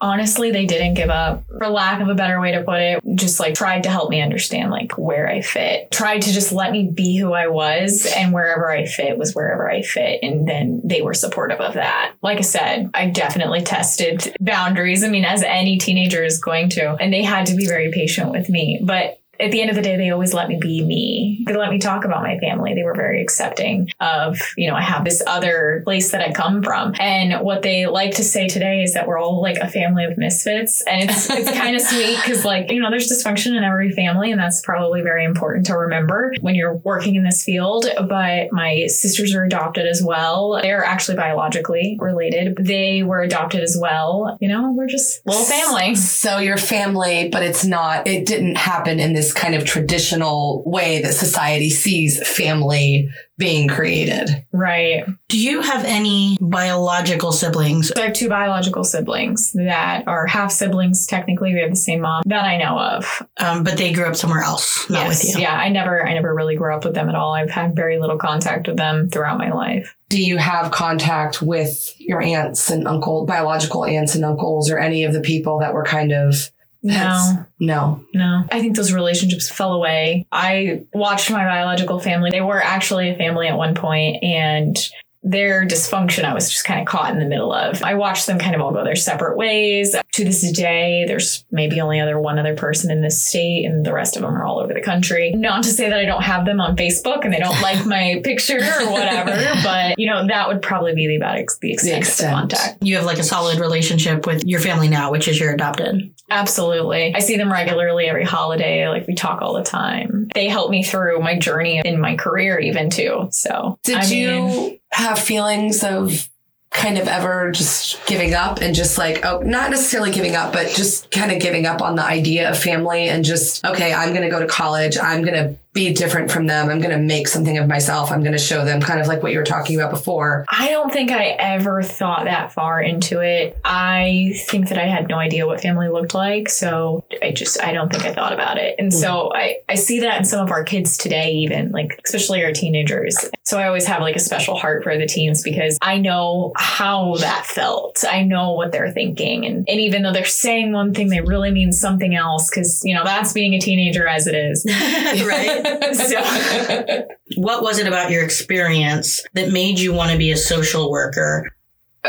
Honestly 0.00 0.50
they 0.50 0.66
didn't 0.66 0.94
give 0.94 1.10
up 1.10 1.44
for 1.46 1.68
lack 1.68 2.00
of 2.00 2.08
a 2.08 2.14
better 2.14 2.40
way 2.40 2.52
to 2.52 2.62
put 2.62 2.80
it 2.80 3.02
just 3.14 3.38
like 3.38 3.54
tried 3.54 3.82
to 3.82 3.90
help 3.90 4.10
me 4.10 4.20
understand 4.20 4.70
like 4.70 4.92
where 4.92 5.28
i 5.28 5.40
fit. 5.40 5.90
Tried 5.90 6.22
to 6.22 6.32
just 6.32 6.52
let 6.52 6.72
me 6.72 6.90
be 6.92 7.16
who 7.16 7.32
i 7.32 7.46
was 7.46 8.06
and 8.16 8.32
wherever 8.32 8.70
i 8.70 8.86
fit 8.86 9.18
was 9.18 9.34
wherever 9.34 9.70
i 9.70 9.82
fit 9.82 10.20
and 10.22 10.48
then 10.48 10.80
they 10.84 11.02
were 11.02 11.14
supportive 11.14 11.60
of 11.60 11.74
that. 11.74 12.14
Like 12.22 12.38
i 12.38 12.42
said 12.42 12.90
i 12.94 13.08
definitely 13.08 13.62
tested 13.62 14.34
boundaries. 14.40 15.04
I 15.04 15.08
mean 15.08 15.24
as 15.24 15.42
any 15.42 15.78
teenager 15.78 16.24
is 16.24 16.38
going 16.38 16.70
to 16.70 16.94
and 16.96 17.12
they 17.12 17.22
had 17.22 17.46
to 17.46 17.54
be 17.54 17.66
very 17.66 17.90
patient 17.92 18.30
with 18.30 18.48
me. 18.48 18.80
But 18.82 19.19
at 19.40 19.50
the 19.50 19.60
end 19.60 19.70
of 19.70 19.76
the 19.76 19.82
day, 19.82 19.96
they 19.96 20.10
always 20.10 20.34
let 20.34 20.48
me 20.48 20.58
be 20.60 20.84
me. 20.84 21.44
They 21.46 21.56
let 21.56 21.70
me 21.70 21.78
talk 21.78 22.04
about 22.04 22.22
my 22.22 22.38
family. 22.38 22.74
They 22.74 22.82
were 22.82 22.94
very 22.94 23.22
accepting 23.22 23.88
of, 24.00 24.40
you 24.56 24.68
know, 24.68 24.76
I 24.76 24.82
have 24.82 25.04
this 25.04 25.22
other 25.26 25.82
place 25.84 26.12
that 26.12 26.20
I 26.20 26.32
come 26.32 26.62
from. 26.62 26.94
And 26.98 27.44
what 27.44 27.62
they 27.62 27.86
like 27.86 28.16
to 28.16 28.24
say 28.24 28.48
today 28.48 28.82
is 28.82 28.94
that 28.94 29.06
we're 29.06 29.18
all 29.18 29.40
like 29.40 29.56
a 29.56 29.68
family 29.68 30.04
of 30.04 30.18
misfits. 30.18 30.82
And 30.82 31.08
it's, 31.08 31.30
it's 31.30 31.50
kind 31.58 31.74
of 31.74 31.82
sweet 31.82 32.16
because, 32.16 32.44
like, 32.44 32.70
you 32.70 32.80
know, 32.80 32.90
there's 32.90 33.10
dysfunction 33.10 33.56
in 33.56 33.64
every 33.64 33.90
family. 33.92 34.30
And 34.30 34.40
that's 34.40 34.60
probably 34.62 35.02
very 35.02 35.24
important 35.24 35.66
to 35.66 35.76
remember 35.76 36.34
when 36.40 36.54
you're 36.54 36.76
working 36.76 37.14
in 37.14 37.24
this 37.24 37.42
field. 37.42 37.86
But 38.08 38.52
my 38.52 38.86
sisters 38.86 39.34
are 39.34 39.44
adopted 39.44 39.86
as 39.86 40.02
well. 40.02 40.60
They're 40.60 40.84
actually 40.84 41.16
biologically 41.16 41.96
related. 42.00 42.56
They 42.56 43.02
were 43.02 43.20
adopted 43.20 43.62
as 43.62 43.76
well. 43.80 44.36
You 44.40 44.48
know, 44.48 44.72
we're 44.72 44.86
just 44.86 45.26
little 45.26 45.44
family. 45.44 45.94
So 45.94 46.38
your 46.38 46.56
family, 46.56 47.28
but 47.30 47.42
it's 47.42 47.64
not, 47.64 48.06
it 48.06 48.26
didn't 48.26 48.56
happen 48.56 49.00
in 49.00 49.12
this 49.12 49.29
kind 49.32 49.54
of 49.54 49.64
traditional 49.64 50.62
way 50.66 51.02
that 51.02 51.12
society 51.12 51.70
sees 51.70 52.26
family 52.28 53.08
being 53.38 53.68
created. 53.68 54.44
Right. 54.52 55.04
Do 55.28 55.38
you 55.38 55.62
have 55.62 55.84
any 55.86 56.36
biological 56.40 57.32
siblings? 57.32 57.90
I 57.92 58.02
have 58.02 58.12
two 58.12 58.28
biological 58.28 58.84
siblings 58.84 59.52
that 59.54 60.06
are 60.06 60.26
half 60.26 60.52
siblings. 60.52 61.06
Technically, 61.06 61.54
we 61.54 61.60
have 61.60 61.70
the 61.70 61.76
same 61.76 62.02
mom 62.02 62.22
that 62.26 62.44
I 62.44 62.58
know 62.58 62.78
of. 62.78 63.22
Um, 63.38 63.64
but 63.64 63.78
they 63.78 63.92
grew 63.92 64.04
up 64.04 64.14
somewhere 64.14 64.42
else, 64.42 64.88
not 64.90 65.06
yes, 65.06 65.24
with 65.24 65.34
you. 65.34 65.40
Yeah, 65.40 65.54
I 65.54 65.70
never, 65.70 66.06
I 66.06 66.12
never 66.12 66.34
really 66.34 66.56
grew 66.56 66.74
up 66.74 66.84
with 66.84 66.94
them 66.94 67.08
at 67.08 67.14
all. 67.14 67.32
I've 67.32 67.50
had 67.50 67.74
very 67.74 67.98
little 67.98 68.18
contact 68.18 68.68
with 68.68 68.76
them 68.76 69.08
throughout 69.08 69.38
my 69.38 69.50
life. 69.50 69.96
Do 70.10 70.22
you 70.22 70.36
have 70.36 70.70
contact 70.70 71.40
with 71.40 71.94
your 71.98 72.20
aunts 72.20 72.68
and 72.68 72.86
uncle, 72.86 73.24
biological 73.24 73.86
aunts 73.86 74.14
and 74.14 74.24
uncles, 74.24 74.70
or 74.70 74.78
any 74.78 75.04
of 75.04 75.14
the 75.14 75.20
people 75.20 75.60
that 75.60 75.72
were 75.72 75.84
kind 75.84 76.12
of 76.12 76.50
No. 76.82 77.46
No. 77.58 78.04
No. 78.14 78.44
I 78.50 78.60
think 78.60 78.76
those 78.76 78.92
relationships 78.92 79.50
fell 79.50 79.72
away. 79.72 80.26
I 80.32 80.84
watched 80.92 81.30
my 81.30 81.44
biological 81.44 82.00
family. 82.00 82.30
They 82.30 82.40
were 82.40 82.62
actually 82.62 83.10
a 83.10 83.16
family 83.16 83.48
at 83.48 83.56
one 83.56 83.74
point 83.74 84.22
and 84.22 84.76
their 85.22 85.66
dysfunction 85.66 86.24
I 86.24 86.32
was 86.32 86.50
just 86.50 86.64
kind 86.64 86.80
of 86.80 86.86
caught 86.86 87.12
in 87.12 87.18
the 87.18 87.26
middle 87.26 87.52
of. 87.52 87.82
I 87.82 87.94
watched 87.94 88.26
them 88.26 88.38
kind 88.38 88.54
of 88.54 88.60
all 88.60 88.72
go 88.72 88.84
their 88.84 88.96
separate 88.96 89.36
ways. 89.36 89.94
To 90.12 90.24
this 90.24 90.50
day, 90.52 91.04
there's 91.06 91.44
maybe 91.50 91.80
only 91.80 92.00
other 92.00 92.18
one 92.18 92.38
other 92.38 92.56
person 92.56 92.90
in 92.90 93.02
this 93.02 93.22
state 93.22 93.64
and 93.64 93.84
the 93.84 93.92
rest 93.92 94.16
of 94.16 94.22
them 94.22 94.34
are 94.34 94.44
all 94.44 94.60
over 94.60 94.72
the 94.72 94.80
country. 94.80 95.32
Not 95.32 95.62
to 95.64 95.70
say 95.70 95.88
that 95.90 95.98
I 95.98 96.04
don't 96.04 96.22
have 96.22 96.46
them 96.46 96.60
on 96.60 96.76
Facebook 96.76 97.24
and 97.24 97.32
they 97.32 97.38
don't 97.38 97.60
like 97.60 97.84
my 97.84 98.20
picture 98.24 98.58
or 98.58 98.90
whatever, 98.90 99.32
but 99.62 99.98
you 99.98 100.08
know, 100.08 100.26
that 100.26 100.48
would 100.48 100.62
probably 100.62 100.94
be 100.94 101.16
about 101.16 101.36
ex- 101.36 101.58
the 101.58 101.72
extent, 101.72 101.92
the 101.92 101.98
extent 101.98 102.32
of 102.32 102.38
contact. 102.38 102.82
You 102.82 102.96
have 102.96 103.04
like 103.04 103.18
a 103.18 103.22
solid 103.22 103.60
relationship 103.60 104.26
with 104.26 104.44
your 104.44 104.60
family 104.60 104.88
now, 104.88 105.10
which 105.10 105.28
is 105.28 105.38
your 105.38 105.52
adopted. 105.52 106.14
Absolutely. 106.30 107.14
I 107.14 107.20
see 107.20 107.36
them 107.36 107.52
regularly 107.52 108.06
every 108.06 108.24
holiday. 108.24 108.88
Like 108.88 109.06
we 109.06 109.14
talk 109.14 109.42
all 109.42 109.54
the 109.54 109.64
time. 109.64 110.28
They 110.34 110.48
help 110.48 110.70
me 110.70 110.82
through 110.82 111.20
my 111.20 111.38
journey 111.38 111.82
in 111.84 112.00
my 112.00 112.16
career 112.16 112.58
even 112.58 112.88
too. 112.90 113.28
So 113.30 113.78
did 113.82 113.98
I 113.98 114.04
you 114.06 114.30
mean, 114.30 114.79
have 114.92 115.18
feelings 115.18 115.84
of 115.84 116.28
kind 116.70 116.98
of 116.98 117.08
ever 117.08 117.50
just 117.50 118.04
giving 118.06 118.32
up 118.32 118.60
and 118.60 118.76
just 118.76 118.96
like 118.96 119.24
oh 119.24 119.40
not 119.40 119.70
necessarily 119.70 120.12
giving 120.12 120.36
up 120.36 120.52
but 120.52 120.68
just 120.68 121.10
kind 121.10 121.32
of 121.32 121.40
giving 121.40 121.66
up 121.66 121.82
on 121.82 121.96
the 121.96 122.02
idea 122.02 122.48
of 122.48 122.56
family 122.56 123.08
and 123.08 123.24
just 123.24 123.64
okay 123.64 123.92
i'm 123.92 124.10
going 124.10 124.22
to 124.22 124.28
go 124.28 124.38
to 124.38 124.46
college. 124.46 124.96
I'm 124.96 125.22
going 125.22 125.34
to 125.34 125.56
be 125.72 125.92
different 125.94 126.32
from 126.32 126.48
them. 126.48 126.68
I'm 126.68 126.80
going 126.80 126.90
to 126.90 126.98
make 126.98 127.28
something 127.28 127.56
of 127.56 127.68
myself. 127.68 128.10
I'm 128.10 128.20
going 128.20 128.32
to 128.32 128.38
show 128.38 128.64
them 128.64 128.80
kind 128.80 129.00
of 129.00 129.06
like 129.06 129.22
what 129.22 129.30
you 129.30 129.38
were 129.38 129.44
talking 129.44 129.76
about 129.78 129.92
before. 129.92 130.44
I 130.50 130.68
don't 130.68 130.92
think 130.92 131.12
I 131.12 131.26
ever 131.26 131.82
thought 131.84 132.24
that 132.24 132.52
far 132.52 132.82
into 132.82 133.20
it. 133.20 133.56
I 133.64 134.34
think 134.48 134.68
that 134.70 134.78
I 134.78 134.86
had 134.86 135.08
no 135.08 135.16
idea 135.16 135.46
what 135.46 135.60
family 135.60 135.88
looked 135.88 136.12
like. 136.12 136.48
So 136.48 137.04
I 137.22 137.30
just, 137.30 137.62
I 137.62 137.72
don't 137.72 137.90
think 137.90 138.04
I 138.04 138.12
thought 138.12 138.32
about 138.32 138.58
it. 138.58 138.74
And 138.80 138.90
mm-hmm. 138.90 139.00
so 139.00 139.32
I, 139.32 139.58
I 139.68 139.76
see 139.76 140.00
that 140.00 140.18
in 140.18 140.24
some 140.24 140.44
of 140.44 140.50
our 140.50 140.64
kids 140.64 140.96
today, 140.96 141.34
even 141.34 141.70
like, 141.70 142.00
especially 142.04 142.44
our 142.44 142.52
teenagers. 142.52 143.30
So 143.44 143.58
I 143.58 143.68
always 143.68 143.86
have 143.86 144.02
like 144.02 144.16
a 144.16 144.20
special 144.20 144.56
heart 144.56 144.82
for 144.82 144.98
the 144.98 145.06
teens 145.06 145.44
because 145.44 145.78
I 145.80 145.98
know 145.98 146.52
how 146.56 147.14
that 147.18 147.46
felt. 147.46 148.04
I 148.08 148.24
know 148.24 148.52
what 148.54 148.72
they're 148.72 148.90
thinking. 148.90 149.46
And, 149.46 149.68
and 149.68 149.80
even 149.80 150.02
though 150.02 150.12
they're 150.12 150.24
saying 150.24 150.72
one 150.72 150.94
thing, 150.94 151.10
they 151.10 151.20
really 151.20 151.52
mean 151.52 151.70
something 151.70 152.16
else. 152.16 152.50
Cause, 152.50 152.84
you 152.84 152.92
know, 152.92 153.04
that's 153.04 153.32
being 153.32 153.54
a 153.54 153.60
teenager 153.60 154.08
as 154.08 154.26
it 154.26 154.34
is. 154.34 154.66
right. 155.24 155.59
So, 155.94 157.06
what 157.36 157.62
was 157.62 157.78
it 157.78 157.86
about 157.86 158.10
your 158.10 158.24
experience 158.24 159.22
that 159.34 159.50
made 159.50 159.78
you 159.78 159.92
want 159.92 160.12
to 160.12 160.18
be 160.18 160.30
a 160.30 160.36
social 160.36 160.90
worker? 160.90 161.50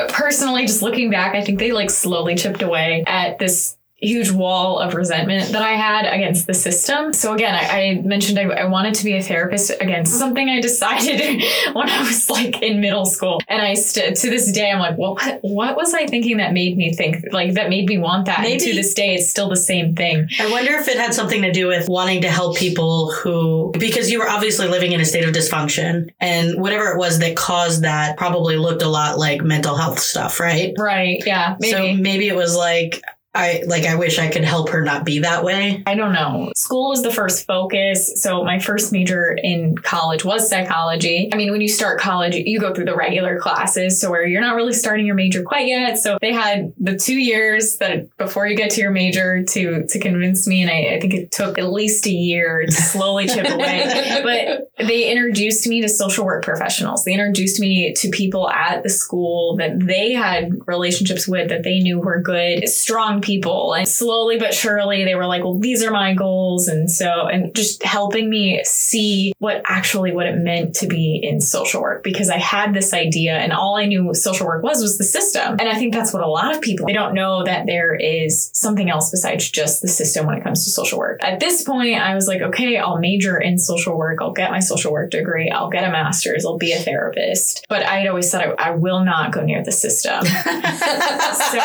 Personally, 0.09 0.65
just 0.65 0.81
looking 0.81 1.09
back, 1.09 1.35
I 1.35 1.43
think 1.43 1.59
they 1.59 1.71
like 1.71 1.89
slowly 1.89 2.35
chipped 2.35 2.61
away 2.61 3.03
at 3.07 3.39
this 3.39 3.77
huge 4.01 4.31
wall 4.31 4.79
of 4.79 4.95
resentment 4.95 5.51
that 5.51 5.61
I 5.61 5.73
had 5.73 6.11
against 6.11 6.47
the 6.47 6.55
system. 6.55 7.13
So 7.13 7.33
again, 7.33 7.53
I, 7.53 7.81
I 7.81 8.01
mentioned 8.01 8.39
I, 8.39 8.43
I, 8.43 8.65
wanted 8.65 8.95
to 8.95 9.05
be 9.05 9.15
a 9.15 9.21
therapist. 9.21 9.69
Again, 9.79 10.05
something 10.05 10.49
I 10.49 10.59
decided 10.59 11.43
when 11.73 11.87
I 11.87 11.99
was 12.01 12.29
like 12.29 12.61
in 12.63 12.81
middle 12.81 13.05
school, 13.05 13.41
and 13.47 13.61
I 13.61 13.75
st- 13.75 14.15
to 14.17 14.29
this 14.29 14.51
day 14.51 14.71
I'm 14.71 14.79
like, 14.79 14.97
well, 14.97 15.13
what, 15.13 15.39
what 15.41 15.75
was 15.75 15.93
I 15.93 16.07
thinking 16.07 16.37
that 16.37 16.51
made 16.51 16.77
me 16.77 16.93
think 16.93 17.25
like 17.31 17.53
that 17.53 17.69
made 17.69 17.87
me 17.87 17.99
want 17.99 18.25
that? 18.25 18.41
Maybe, 18.41 18.53
and 18.53 18.61
to 18.61 18.73
this 18.73 18.93
day, 18.93 19.13
it's 19.13 19.29
still 19.29 19.49
the 19.49 19.55
same 19.55 19.95
thing. 19.95 20.27
I 20.39 20.49
wonder 20.49 20.71
if 20.73 20.87
it 20.87 20.97
had 20.97 21.13
something 21.13 21.43
to 21.43 21.51
do 21.51 21.67
with 21.67 21.87
wanting 21.87 22.21
to 22.21 22.29
help 22.29 22.57
people 22.57 23.11
who 23.11 23.71
because 23.77 24.09
you 24.09 24.19
were 24.19 24.29
obviously 24.29 24.67
living 24.67 24.93
in 24.93 25.01
a 25.01 25.05
state 25.05 25.27
of 25.27 25.33
dysfunction, 25.33 26.09
and 26.19 26.59
whatever 26.59 26.87
it 26.87 26.97
was 26.97 27.19
that 27.19 27.35
caused 27.35 27.83
that 27.83 28.17
probably 28.17 28.57
looked 28.57 28.81
a 28.81 28.89
lot 28.89 29.19
like 29.19 29.43
mental 29.43 29.75
health 29.75 29.99
stuff, 29.99 30.39
right? 30.39 30.73
Right. 30.77 31.21
Yeah. 31.25 31.55
Maybe. 31.59 31.71
So 31.71 32.01
maybe 32.01 32.27
it 32.27 32.35
was 32.35 32.55
like 32.55 33.03
I 33.33 33.63
like 33.65 33.85
I 33.85 33.95
wish 33.95 34.19
I 34.19 34.29
could 34.29 34.43
help 34.43 34.69
her 34.69 34.81
not 34.81 35.05
be 35.05 35.19
that 35.19 35.45
way. 35.45 35.83
I 35.85 35.95
don't 35.95 36.11
know. 36.11 36.51
School 36.55 36.89
was 36.89 37.01
the 37.01 37.11
first 37.11 37.47
focus. 37.47 38.21
So 38.21 38.43
my 38.43 38.59
first 38.59 38.91
major 38.91 39.37
in 39.41 39.77
college 39.77 40.25
was 40.25 40.49
psychology. 40.49 41.29
I 41.31 41.37
mean, 41.37 41.49
when 41.51 41.61
you 41.61 41.69
start 41.69 41.99
college, 41.99 42.35
you 42.35 42.59
go 42.59 42.73
through 42.73 42.85
the 42.85 42.95
regular 42.95 43.39
classes, 43.39 44.01
so 44.01 44.09
where 44.09 44.25
you're 44.25 44.41
not 44.41 44.55
really 44.55 44.73
starting 44.73 45.05
your 45.05 45.15
major 45.15 45.43
quite 45.43 45.67
yet. 45.67 45.97
So 45.97 46.17
they 46.19 46.33
had 46.33 46.73
the 46.77 46.97
two 46.97 47.17
years 47.17 47.77
that 47.77 48.15
before 48.17 48.47
you 48.47 48.57
get 48.57 48.71
to 48.71 48.81
your 48.81 48.91
major 48.91 49.43
to 49.43 49.85
to 49.87 49.99
convince 49.99 50.45
me, 50.45 50.63
and 50.63 50.69
I, 50.69 50.95
I 50.95 50.99
think 50.99 51.13
it 51.13 51.31
took 51.31 51.57
at 51.57 51.71
least 51.71 52.05
a 52.07 52.11
year 52.11 52.65
to 52.65 52.71
slowly 52.71 53.27
chip 53.27 53.47
away. 53.49 54.21
But 54.23 54.85
they 54.85 55.09
introduced 55.09 55.65
me 55.67 55.81
to 55.81 55.89
social 55.89 56.25
work 56.25 56.43
professionals. 56.43 57.05
They 57.05 57.13
introduced 57.13 57.61
me 57.61 57.93
to 57.93 58.09
people 58.09 58.49
at 58.49 58.83
the 58.83 58.89
school 58.89 59.55
that 59.55 59.79
they 59.79 60.11
had 60.11 60.51
relationships 60.67 61.27
with 61.29 61.47
that 61.47 61.63
they 61.63 61.79
knew 61.79 61.99
were 61.99 62.21
good, 62.21 62.67
strong 62.67 63.20
people. 63.21 63.73
And 63.73 63.87
slowly 63.87 64.37
but 64.37 64.53
surely 64.53 65.05
they 65.05 65.15
were 65.15 65.25
like, 65.25 65.43
well, 65.43 65.57
these 65.57 65.83
are 65.83 65.91
my 65.91 66.13
goals. 66.13 66.67
And 66.67 66.89
so, 66.89 67.27
and 67.27 67.53
just 67.55 67.83
helping 67.83 68.29
me 68.29 68.61
see 68.63 69.33
what 69.39 69.61
actually 69.65 70.11
what 70.11 70.25
it 70.25 70.37
meant 70.37 70.75
to 70.75 70.87
be 70.87 71.19
in 71.23 71.41
social 71.41 71.81
work 71.81 72.03
because 72.03 72.29
I 72.29 72.37
had 72.37 72.73
this 72.73 72.93
idea 72.93 73.37
and 73.37 73.53
all 73.53 73.77
I 73.77 73.85
knew 73.85 74.13
social 74.13 74.47
work 74.47 74.63
was 74.63 74.81
was 74.81 74.97
the 74.97 75.03
system. 75.03 75.57
And 75.59 75.69
I 75.69 75.75
think 75.75 75.93
that's 75.93 76.13
what 76.13 76.23
a 76.23 76.27
lot 76.27 76.55
of 76.55 76.61
people, 76.61 76.87
they 76.87 76.93
don't 76.93 77.13
know 77.13 77.43
that 77.43 77.65
there 77.65 77.95
is 77.95 78.49
something 78.53 78.89
else 78.89 79.11
besides 79.11 79.49
just 79.49 79.81
the 79.81 79.87
system 79.87 80.25
when 80.25 80.37
it 80.37 80.43
comes 80.43 80.65
to 80.65 80.71
social 80.71 80.97
work. 80.99 81.23
At 81.23 81.39
this 81.39 81.63
point, 81.63 81.99
I 81.99 82.15
was 82.15 82.27
like, 82.27 82.41
okay, 82.41 82.77
I'll 82.77 82.97
major 82.97 83.37
in 83.37 83.57
social 83.57 83.97
work. 83.97 84.19
I'll 84.21 84.31
get 84.31 84.51
my 84.51 84.59
social 84.59 84.91
work 84.91 85.11
degree. 85.11 85.49
I'll 85.49 85.69
get 85.69 85.83
a 85.83 85.91
master's. 85.91 86.45
I'll 86.45 86.57
be 86.57 86.73
a 86.73 86.79
therapist. 86.79 87.65
But 87.69 87.85
I'd 87.85 88.07
always 88.07 88.29
said 88.29 88.41
I, 88.41 88.69
I 88.69 88.71
will 88.71 89.03
not 89.03 89.31
go 89.31 89.43
near 89.43 89.63
the 89.63 89.71
system. 89.71 90.25
so 90.25 91.59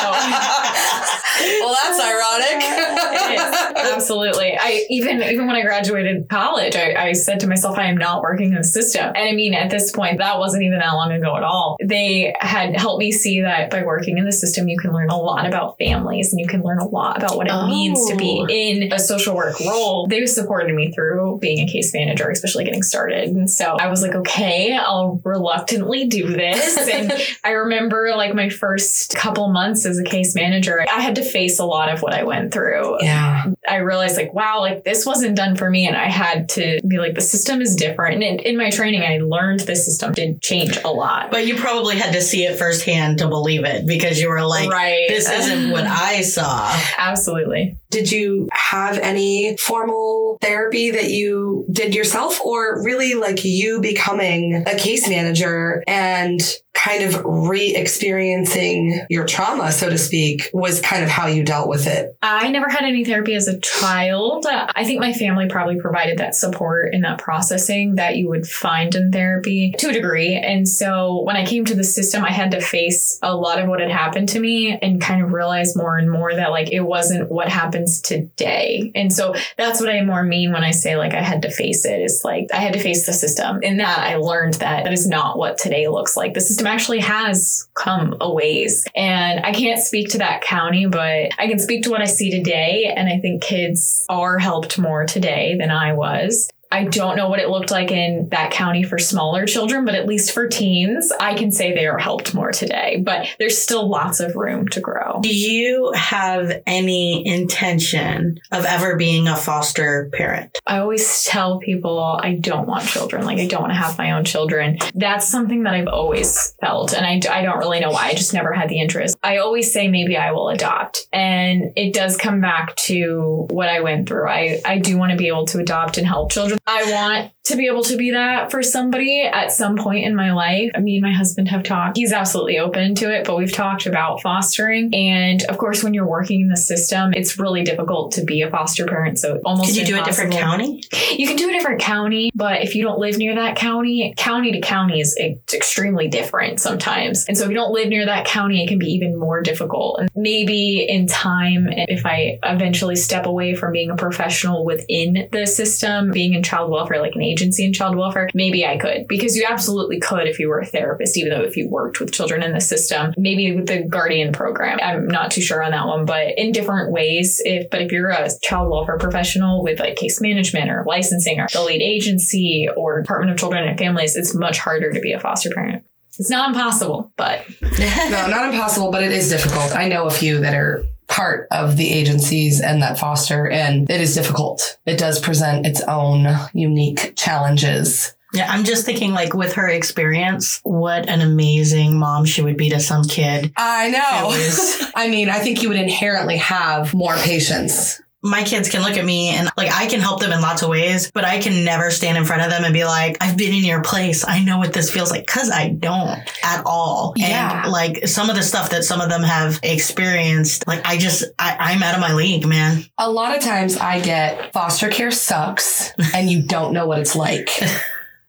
well, 1.61 1.74
that's 1.82 2.01
ironic. 2.01 3.76
Absolutely. 3.94 4.57
I 4.59 4.86
even 4.90 5.22
even 5.22 5.47
when 5.47 5.57
I 5.57 5.62
graduated 5.62 6.28
college, 6.28 6.76
I, 6.76 7.09
I 7.09 7.12
said 7.12 7.40
to 7.40 7.47
myself, 7.47 7.78
I 7.78 7.86
am 7.86 7.97
not 7.97 8.22
working 8.22 8.49
in 8.49 8.55
the 8.55 8.64
system. 8.64 9.07
And 9.07 9.28
I 9.28 9.32
mean, 9.32 9.55
at 9.55 9.70
this 9.70 9.92
point, 9.92 10.18
that 10.18 10.38
wasn't 10.38 10.64
even 10.64 10.78
that 10.78 10.92
long 10.92 11.12
ago 11.12 11.36
at 11.36 11.42
all. 11.42 11.76
They 11.82 12.34
had 12.40 12.76
helped 12.76 13.01
me 13.01 13.12
see 13.12 13.42
that 13.42 13.70
by 13.70 13.82
working 13.82 14.18
in 14.18 14.24
the 14.24 14.32
system, 14.32 14.68
you 14.68 14.78
can 14.78 14.92
learn 14.92 15.11
a 15.11 15.16
lot 15.16 15.47
about 15.47 15.78
families 15.78 16.32
and 16.32 16.40
you 16.40 16.47
can 16.47 16.62
learn 16.62 16.78
a 16.78 16.86
lot 16.86 17.18
about 17.18 17.36
what 17.36 17.47
it 17.47 17.53
oh. 17.53 17.66
means 17.66 18.09
to 18.11 18.16
be 18.16 18.40
oh. 18.42 18.47
in 18.49 18.92
a 18.92 18.99
social 18.99 19.34
work 19.34 19.59
role. 19.61 20.07
They 20.07 20.26
supported 20.26 20.74
me 20.74 20.92
through 20.92 21.38
being 21.40 21.66
a 21.66 21.70
case 21.70 21.92
manager, 21.94 22.28
especially 22.30 22.64
getting 22.64 22.82
started. 22.82 23.28
And 23.30 23.51
so 23.51 23.76
I 23.78 23.88
was 23.88 24.03
like, 24.03 24.14
okay, 24.14 24.76
I'll 24.76 25.20
reluctantly 25.24 26.07
do 26.07 26.28
this. 26.28 26.88
and 26.92 27.12
I 27.44 27.51
remember 27.51 28.12
like 28.16 28.34
my 28.34 28.49
first 28.49 29.14
couple 29.14 29.49
months 29.53 29.86
as 29.86 29.99
a 29.99 30.05
case 30.05 30.34
manager, 30.34 30.84
I 30.90 31.01
had 31.01 31.16
to 31.16 31.22
face 31.37 31.59
a 31.59 31.66
lot 31.66 31.93
of 31.93 32.01
what 32.01 32.14
I 32.14 32.24
went 32.24 32.51
through. 32.51 32.97
Yeah. 33.03 33.45
I 33.68 33.76
realized 33.76 34.16
like, 34.16 34.32
wow, 34.32 34.61
like 34.61 34.84
this 34.84 35.05
wasn't 35.05 35.37
done 35.37 35.55
for 35.55 35.68
me. 35.68 35.87
And 35.87 35.95
I 35.95 36.07
had 36.07 36.49
to 36.51 36.80
be 36.89 36.97
like, 36.97 37.14
the 37.14 37.20
system 37.20 37.61
is 37.61 37.76
different. 37.76 38.14
And 38.14 38.22
in, 38.22 38.39
in 38.39 38.57
my 38.57 38.70
training, 38.70 39.03
I 39.03 39.18
learned 39.18 39.61
the 39.61 39.76
system 39.76 40.14
did 40.14 40.41
change 40.41 40.78
a 40.82 40.89
lot. 40.89 41.30
But 41.30 41.47
you 41.47 41.57
probably 41.57 41.99
had 41.99 42.14
to 42.14 42.22
see 42.22 42.45
it 42.45 42.57
firsthand 42.57 43.18
to 43.18 43.28
believe 43.28 43.66
it 43.66 43.87
because 43.87 44.18
you 44.18 44.30
were 44.30 44.47
like, 44.47 44.70
right. 44.70 45.05
this 45.09 45.28
isn't 45.28 45.72
what 45.72 45.84
I 45.87 46.22
saw. 46.22 46.74
Absolutely. 46.97 47.76
Did 47.91 48.11
you 48.11 48.49
have 48.53 48.99
any 48.99 49.59
formal 49.59 50.39
therapy 50.41 50.91
that 50.93 51.11
you 51.11 51.66
did 51.70 51.95
yourself 51.95 52.41
or 52.41 52.82
really 52.82 53.14
like 53.14 53.45
you 53.45 53.80
becoming 53.80 54.64
a 54.66 54.76
case 54.76 55.07
manager 55.07 55.84
and 55.87 56.41
kind 56.87 57.03
of 57.03 57.20
re-experiencing 57.24 59.05
your 59.11 59.26
trauma, 59.26 59.72
so 59.72 59.91
to 59.91 59.99
speak, 59.99 60.49
was 60.53 60.80
kind 60.80 61.03
of 61.03 61.11
how 61.11 61.26
you 61.26 61.43
dealt 61.43 61.68
with 61.68 61.87
it? 61.89 62.16
I 62.22 62.49
never 62.51 62.68
had 62.68 62.84
any 62.84 63.05
therapy 63.05 63.34
as 63.34 63.49
a 63.49 63.59
child. 63.59 64.47
I 64.49 64.84
think 64.84 65.01
my 65.01 65.12
family 65.12 65.49
probably 65.49 65.80
provided 65.80 66.18
that 66.18 66.37
support 66.37 66.95
and 66.95 67.03
that 67.05 67.18
processing 67.18 67.97
that 67.97 68.16
you 68.16 68.28
would 68.28 68.47
find 68.47 68.95
in 68.95 69.11
therapy 69.11 69.74
to 69.78 69.89
a 69.89 69.93
degree. 69.93 70.34
And 70.37 70.68
so 70.68 71.22
when 71.22 71.37
I 71.37 71.45
came 71.45 71.64
to 71.64 71.74
the 71.74 71.82
system, 71.82 72.24
I 72.24 72.30
had 72.30 72.53
to 72.53 72.61
face 72.61 73.18
a 73.20 73.34
lot 73.34 73.59
of 73.59 73.68
what 73.68 73.80
had 73.80 73.91
happened 73.91 74.28
to 74.30 74.41
me 74.41 74.78
and 74.80 75.01
kind 75.01 75.22
of 75.22 75.32
realize 75.32 75.74
more 75.74 75.99
and 75.99 76.11
more 76.11 76.34
that 76.34 76.53
like 76.53 76.70
it 76.70 76.82
wasn't 76.82 77.30
what 77.30 77.49
happens 77.49 78.01
today. 78.01 78.93
And 78.95 79.12
so 79.12 79.34
that's 79.57 79.80
what 79.80 79.91
I 79.91 80.03
more 80.03 80.22
mean 80.22 80.53
when 80.53 80.62
I 80.62 80.70
say 80.70 80.97
like 80.97 81.14
I 81.14 81.22
had 81.22 81.43
to 81.43 81.51
face 81.51 81.84
it. 81.84 81.97
it 81.97 82.05
is 82.05 82.22
like 82.24 82.49
I 82.53 82.59
had 82.59 82.74
to 82.74 82.80
face 82.80 83.07
the 83.07 83.12
system. 83.12 83.62
In 83.62 83.78
that 83.78 83.99
I 83.99 84.16
learned 84.16 84.55
that 84.55 84.84
that 84.84 84.93
is 84.93 85.07
not 85.07 85.39
what 85.39 85.59
today 85.59 85.89
looks 85.89 86.16
like. 86.16 86.34
The 86.34 86.41
system 86.41 86.66
actually 86.77 87.01
has 87.01 87.66
come 87.72 88.14
a 88.20 88.31
ways. 88.31 88.85
And 88.95 89.47
I 89.47 89.53
can't 89.53 89.81
speak 89.81 90.11
to 90.11 90.18
that 90.18 90.43
county, 90.43 90.85
but 90.85 91.33
I 91.39 91.47
can 91.49 91.59
speak 91.59 91.85
to 91.85 91.91
what 91.91 92.03
I 92.03 92.05
see 92.05 92.31
today. 92.31 92.93
And 92.95 93.09
I 93.09 93.18
think 93.18 93.43
kids 93.43 94.05
are 94.11 94.37
helped 94.39 94.79
more 94.79 95.07
today 95.07 95.57
than 95.59 95.70
I 95.70 95.95
was. 95.95 96.51
I 96.71 96.85
don't 96.85 97.17
know 97.17 97.29
what 97.29 97.39
it 97.39 97.49
looked 97.49 97.71
like 97.71 97.91
in 97.91 98.29
that 98.31 98.51
county 98.51 98.83
for 98.83 98.99
smaller 98.99 99.47
children, 99.47 99.85
but 99.85 99.95
at 99.95 100.07
least 100.07 100.33
for 100.33 100.49
teens, 100.49 101.12
I 101.21 101.35
can 101.35 101.53
say 101.53 101.75
they 101.75 101.87
are 101.87 101.99
helped 101.99 102.35
more 102.35 102.53
today. 102.53 103.03
But 103.05 103.29
there's 103.39 103.59
still 103.59 103.89
lots 103.89 104.21
of 104.21 104.37
room 104.37 104.69
to 104.69 104.81
grow. 104.81 105.21
Do 105.23 105.35
you 105.35 105.93
have 105.95 106.62
any 106.67 107.27
intention 107.27 108.41
of 108.53 108.64
ever 108.64 108.97
being 108.97 109.29
a 109.29 109.37
foster 109.37 110.11
parent? 110.12 110.59
I 110.67 110.79
always 110.79 111.25
tell 111.25 111.59
people 111.59 111.99
I 112.01 112.35
don't 112.35 112.67
want 112.67 112.87
children. 112.87 113.25
Like, 113.25 113.39
I 113.39 113.47
don't 113.47 113.62
want 113.62 113.73
to 113.73 113.79
have 113.79 113.99
my 113.99 114.12
own 114.12 114.25
children. 114.25 114.79
That's 114.95 115.27
something 115.27 115.62
that 115.64 115.75
I've 115.75 115.89
always 115.89 116.55
felt. 116.61 116.93
And 116.93 117.07
I, 117.07 117.39
I 117.39 117.43
don't 117.43 117.59
really 117.59 117.81
know 117.81 117.91
why. 117.91 118.09
I 118.09 118.14
just 118.14 118.35
never 118.35 118.53
had 118.53 118.69
the 118.69 118.81
interest. 118.81 119.17
I 119.23 119.39
always 119.39 119.73
say 119.73 119.89
maybe 119.89 120.17
I 120.17 120.33
will 120.33 120.49
adopt. 120.49 121.07
And 121.12 121.73
it 121.77 121.95
does 121.95 122.17
come 122.17 122.41
back 122.41 122.75
to 122.77 123.47
what 123.51 123.69
I 123.69 123.81
went 123.81 124.09
through. 124.09 124.29
I, 124.29 124.61
I 124.64 124.79
do 124.79 124.99
want 124.99 125.12
to 125.12 125.17
be 125.17 125.29
able 125.29 125.47
to 125.47 125.59
adopt 125.59 125.99
and 125.99 126.07
help 126.07 126.33
children. 126.33 126.59
I 126.67 126.91
want 126.91 127.33
to 127.45 127.57
be 127.57 127.69
able 127.69 127.85
to 127.85 127.97
be 127.97 128.11
that 128.11 128.51
for 128.51 128.61
somebody 128.61 129.23
at 129.23 129.53
some 129.53 129.77
point 129.77 130.05
in 130.05 130.17
my 130.17 130.33
life. 130.33 130.73
Me 130.81 130.97
and 130.97 131.03
my 131.03 131.12
husband 131.12 131.47
have 131.47 131.62
talked. 131.62 131.97
He's 131.97 132.12
absolutely 132.12 132.59
open 132.59 132.97
to 132.97 133.14
it, 133.14 133.25
but 133.25 133.37
we've 133.37 133.53
talked 133.53 133.87
about 133.87 134.21
fostering. 134.21 134.93
And 134.93 135.45
of 135.45 135.59
course, 135.59 135.85
when 135.85 135.95
you're 135.95 136.09
working 136.09 136.41
in 136.41 136.49
the 136.49 136.57
system, 136.57 137.12
it's 137.14 137.39
really 137.39 137.62
difficult 137.62 138.12
to 138.14 138.25
be 138.25 138.43
a 138.43 138.51
foster 138.51 138.85
parent. 138.85 139.21
So 139.21 139.41
almost 139.45 139.77
Can 139.77 139.87
you 139.87 139.95
impossible. 139.95 139.97
do 139.97 140.03
a 140.03 140.05
different 140.05 140.33
county? 140.33 140.83
You 141.17 141.29
can 141.29 141.37
do 141.37 141.49
a 141.49 141.53
different 141.53 141.81
county, 141.81 142.31
but 142.35 142.62
if 142.62 142.75
you 142.75 142.83
don't 142.83 142.99
live 142.99 143.17
near 143.17 143.37
that 143.37 143.55
county, 143.55 144.12
county 144.17 144.51
to 144.53 144.61
county 144.61 145.01
is 145.01 145.17
extremely 145.17 146.09
different 146.09 146.59
sometimes. 146.59 147.27
And 147.27 147.39
so 147.39 147.45
if 147.45 147.51
you 147.51 147.57
don't 147.57 147.73
live 147.73 147.89
near 147.89 148.07
that 148.07 148.27
county, 148.27 148.64
it 148.64 148.69
can 148.69 148.79
be 148.79 148.87
even 148.87 149.17
more 149.17 149.41
difficult. 149.41 150.01
And 150.01 150.11
maybe 150.17 150.85
in 150.89 151.07
time, 151.07 151.69
if 151.71 152.05
I 152.05 152.41
eventually 152.43 152.97
step 152.97 153.27
away 153.27 153.55
from 153.55 153.71
being 153.73 153.91
a 153.91 153.97
professional 153.97 154.64
within 154.64 155.29
the 155.31 155.47
system, 155.47 156.11
being 156.11 156.35
in 156.35 156.43
child 156.43 156.55
welfare, 156.70 157.00
like 157.00 157.14
an 157.14 157.22
agency 157.22 157.64
in 157.64 157.72
child 157.72 157.96
welfare, 157.96 158.28
maybe 158.34 158.66
I 158.66 158.78
could, 158.78 159.07
because 159.09 159.36
you 159.36 159.46
absolutely 159.48 160.00
could 160.00 160.26
if 160.26 160.38
you 160.38 160.48
were 160.48 160.61
a 160.61 160.66
therapist, 160.66 161.16
even 161.16 161.30
though 161.30 161.44
if 161.44 161.57
you 161.57 161.68
worked 161.68 162.00
with 162.00 162.12
children 162.12 162.42
in 162.42 162.52
the 162.52 162.61
system, 162.61 163.14
maybe 163.16 163.54
with 163.54 163.66
the 163.66 163.82
guardian 163.82 164.32
program. 164.32 164.78
I'm 164.82 165.07
not 165.07 165.30
too 165.30 165.40
sure 165.40 165.62
on 165.62 165.70
that 165.72 165.86
one, 165.86 166.04
but 166.04 166.38
in 166.38 166.52
different 166.52 166.92
ways. 166.92 167.40
If, 167.44 167.70
but 167.70 167.82
if 167.82 167.92
you're 167.92 168.11
a 168.11 168.28
child 168.42 168.70
welfare 168.70 168.98
professional 168.98 169.62
with 169.62 169.80
like 169.80 169.96
case 169.96 170.20
management 170.20 170.70
or 170.70 170.84
licensing 170.86 171.40
or 171.40 171.48
the 171.52 171.62
lead 171.62 171.82
agency 171.82 172.68
or 172.76 173.00
Department 173.02 173.32
of 173.32 173.38
Children 173.38 173.68
and 173.68 173.78
Families, 173.78 174.16
it's 174.16 174.34
much 174.34 174.59
harder 174.59 174.92
to 174.92 175.00
be 175.00 175.12
a 175.12 175.20
foster 175.20 175.50
parent. 175.50 175.84
It's 176.18 176.30
not 176.30 176.48
impossible, 176.48 177.12
but 177.16 177.44
no, 177.62 178.26
not 178.28 178.52
impossible, 178.52 178.90
but 178.90 179.02
it 179.02 179.12
is 179.12 179.28
difficult. 179.28 179.76
I 179.76 179.88
know 179.88 180.07
a 180.07 180.11
few 180.11 180.38
that 180.40 180.54
are 180.54 180.84
part 181.09 181.46
of 181.50 181.76
the 181.76 181.90
agencies 181.90 182.61
and 182.61 182.82
that 182.82 182.98
foster, 182.98 183.48
and 183.48 183.88
it 183.90 184.00
is 184.00 184.14
difficult. 184.14 184.78
It 184.86 184.98
does 184.98 185.18
present 185.18 185.66
its 185.66 185.80
own 185.82 186.26
unique 186.52 187.14
challenges. 187.16 188.14
Yeah, 188.32 188.50
I'm 188.50 188.64
just 188.64 188.84
thinking, 188.84 189.12
like, 189.12 189.34
with 189.34 189.54
her 189.54 189.68
experience, 189.68 190.61
what 190.64 191.09
an 191.09 191.20
amazing 191.20 191.98
mom 191.98 192.24
she 192.24 192.42
would 192.42 192.57
be 192.57 192.68
to 192.70 192.80
some 192.80 193.04
kid. 193.04 193.52
I 193.57 193.88
know. 193.88 194.90
I 194.94 195.09
mean, 195.09 195.30
I 195.30 195.38
think 195.38 195.62
you 195.62 195.68
would 195.68 195.78
inherently 195.78 196.36
have 196.38 196.92
more 196.92 197.14
patience 197.16 198.00
my 198.23 198.43
kids 198.43 198.69
can 198.69 198.83
look 198.83 198.97
at 198.97 199.05
me 199.05 199.29
and 199.29 199.49
like 199.57 199.71
I 199.73 199.87
can 199.87 200.01
help 200.01 200.21
them 200.21 200.33
in 200.33 200.41
lots 200.41 200.62
of 200.62 200.69
ways, 200.69 201.11
but 201.12 201.25
I 201.25 201.39
can 201.39 201.64
never 201.64 201.91
stand 201.91 202.19
in 202.19 202.25
front 202.25 202.43
of 202.43 202.51
them 202.51 202.64
and 202.64 202.73
be 202.73 202.85
like, 202.85 203.17
I've 203.21 203.37
been 203.37 203.55
in 203.55 203.64
your 203.64 203.83
place. 203.83 204.27
I 204.27 204.43
know 204.43 204.59
what 204.59 204.73
this 204.73 204.91
feels 204.91 205.11
like 205.11 205.27
because 205.27 205.51
I 205.51 205.69
don't 205.69 206.19
at 206.43 206.62
all. 206.64 207.12
Yeah. 207.17 207.62
And 207.62 207.73
like 207.73 208.09
some 208.09 208.29
of 208.31 208.37
the 208.37 208.43
stuff 208.43 208.71
that 208.71 208.85
some 208.85 209.01
of 209.01 209.11
them 209.11 209.23
have 209.23 209.61
experienced, 209.62 210.67
like 210.67 210.85
I 210.87 210.97
just, 210.99 211.25
I, 211.39 211.57
I'm 211.59 211.83
out 211.83 211.95
of 211.95 212.01
my 212.01 212.14
league, 212.14 212.47
man. 212.47 212.85
A 212.99 213.11
lot 213.11 213.37
of 213.37 213.43
times 213.43 213.77
I 213.77 214.01
get 214.01 214.53
foster 214.53 214.89
care 214.89 215.11
sucks 215.11 215.93
and 216.14 216.31
you 216.31 216.43
don't 216.43 216.73
know 216.73 216.87
what 216.87 216.99
it's 216.99 217.17
like. 217.17 217.51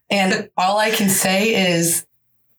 and 0.10 0.50
all 0.58 0.78
I 0.78 0.92
can 0.92 1.10
say 1.10 1.72
is, 1.72 2.06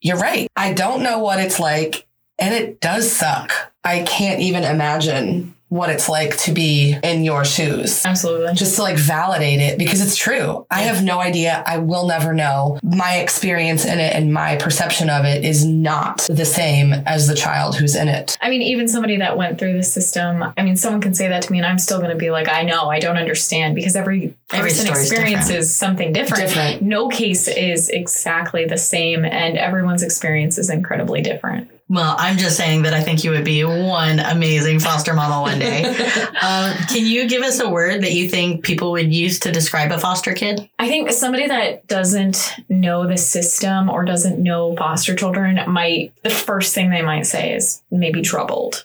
you're 0.00 0.18
right. 0.18 0.48
I 0.54 0.74
don't 0.74 1.02
know 1.02 1.18
what 1.18 1.40
it's 1.40 1.58
like 1.58 2.06
and 2.38 2.54
it 2.54 2.80
does 2.80 3.10
suck. 3.10 3.72
I 3.84 4.02
can't 4.02 4.40
even 4.40 4.64
imagine 4.64 5.54
what 5.68 5.90
it's 5.90 6.08
like 6.08 6.36
to 6.38 6.52
be 6.52 6.96
in 7.02 7.24
your 7.24 7.44
shoes. 7.44 8.04
Absolutely. 8.04 8.54
Just 8.54 8.76
to 8.76 8.82
like 8.82 8.96
validate 8.96 9.60
it 9.60 9.78
because 9.78 10.00
it's 10.00 10.16
true. 10.16 10.66
I 10.70 10.82
have 10.82 11.04
no 11.04 11.20
idea. 11.20 11.62
I 11.66 11.78
will 11.78 12.06
never 12.06 12.32
know. 12.32 12.78
My 12.82 13.16
experience 13.16 13.84
in 13.84 13.98
it 13.98 14.14
and 14.14 14.32
my 14.32 14.56
perception 14.56 15.10
of 15.10 15.24
it 15.24 15.44
is 15.44 15.64
not 15.64 16.26
the 16.30 16.44
same 16.44 16.92
as 16.92 17.26
the 17.26 17.34
child 17.34 17.76
who's 17.76 17.94
in 17.94 18.08
it. 18.08 18.38
I 18.40 18.50
mean, 18.50 18.62
even 18.62 18.88
somebody 18.88 19.18
that 19.18 19.36
went 19.36 19.58
through 19.58 19.74
the 19.74 19.82
system, 19.82 20.44
I 20.56 20.62
mean, 20.62 20.76
someone 20.76 21.00
can 21.00 21.14
say 21.14 21.28
that 21.28 21.42
to 21.42 21.52
me 21.52 21.58
and 21.58 21.66
I'm 21.66 21.78
still 21.78 21.98
going 21.98 22.10
to 22.10 22.16
be 22.16 22.30
like, 22.30 22.48
I 22.48 22.62
know, 22.62 22.88
I 22.88 22.98
don't 22.98 23.16
understand 23.16 23.74
because 23.74 23.94
every 23.94 24.34
person 24.48 24.88
experiences 24.88 25.74
something 25.74 26.12
different. 26.12 26.48
different. 26.48 26.82
No 26.82 27.08
case 27.08 27.46
is 27.46 27.90
exactly 27.90 28.64
the 28.64 28.78
same 28.78 29.24
and 29.24 29.58
everyone's 29.58 30.02
experience 30.02 30.56
is 30.56 30.70
incredibly 30.70 31.20
different. 31.20 31.70
Well, 31.90 32.16
I'm 32.18 32.36
just 32.36 32.56
saying 32.58 32.82
that 32.82 32.92
I 32.92 33.02
think 33.02 33.24
you 33.24 33.30
would 33.30 33.44
be 33.44 33.64
one 33.64 34.20
amazing 34.20 34.78
foster 34.80 35.14
mama 35.14 35.40
one 35.40 35.58
day. 35.58 35.84
um, 36.42 36.76
can 36.88 37.06
you 37.06 37.26
give 37.26 37.42
us 37.42 37.60
a 37.60 37.68
word 37.68 38.02
that 38.02 38.12
you 38.12 38.28
think 38.28 38.62
people 38.62 38.92
would 38.92 39.12
use 39.12 39.38
to 39.40 39.52
describe 39.52 39.90
a 39.90 39.98
foster 39.98 40.34
kid? 40.34 40.68
I 40.78 40.88
think 40.88 41.10
somebody 41.12 41.46
that 41.46 41.86
doesn't 41.86 42.56
know 42.68 43.06
the 43.06 43.16
system 43.16 43.88
or 43.88 44.04
doesn't 44.04 44.38
know 44.38 44.76
foster 44.76 45.14
children 45.14 45.58
might, 45.70 46.12
the 46.22 46.30
first 46.30 46.74
thing 46.74 46.90
they 46.90 47.02
might 47.02 47.26
say 47.26 47.54
is 47.54 47.82
maybe 47.90 48.20
troubled, 48.20 48.84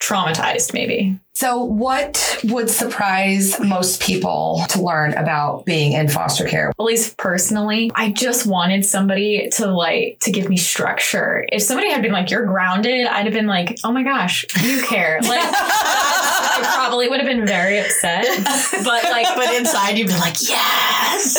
traumatized, 0.00 0.74
maybe. 0.74 1.18
So, 1.36 1.64
what 1.64 2.38
would 2.44 2.70
surprise 2.70 3.58
most 3.58 4.00
people 4.00 4.62
to 4.68 4.80
learn 4.80 5.14
about 5.14 5.64
being 5.64 5.92
in 5.92 6.08
foster 6.08 6.46
care? 6.46 6.68
At 6.78 6.84
least 6.84 7.18
personally, 7.18 7.90
I 7.96 8.12
just 8.12 8.46
wanted 8.46 8.84
somebody 8.84 9.48
to 9.54 9.66
like 9.66 10.20
to 10.20 10.30
give 10.30 10.48
me 10.48 10.56
structure. 10.56 11.44
If 11.50 11.62
somebody 11.62 11.90
had 11.90 12.02
been 12.02 12.12
like, 12.12 12.30
"You're 12.30 12.46
grounded," 12.46 13.08
I'd 13.08 13.24
have 13.24 13.34
been 13.34 13.48
like, 13.48 13.78
"Oh 13.82 13.90
my 13.90 14.04
gosh, 14.04 14.46
you 14.62 14.80
care." 14.84 15.18
Like, 15.22 15.40
I 15.42 16.60
probably 16.72 17.08
would 17.08 17.18
have 17.18 17.28
been 17.28 17.46
very 17.46 17.80
upset. 17.80 18.26
But 18.84 19.02
like, 19.02 19.26
but 19.34 19.52
inside 19.56 19.98
you'd 19.98 20.06
be 20.06 20.14
like, 20.14 20.36
"Yes." 20.48 21.36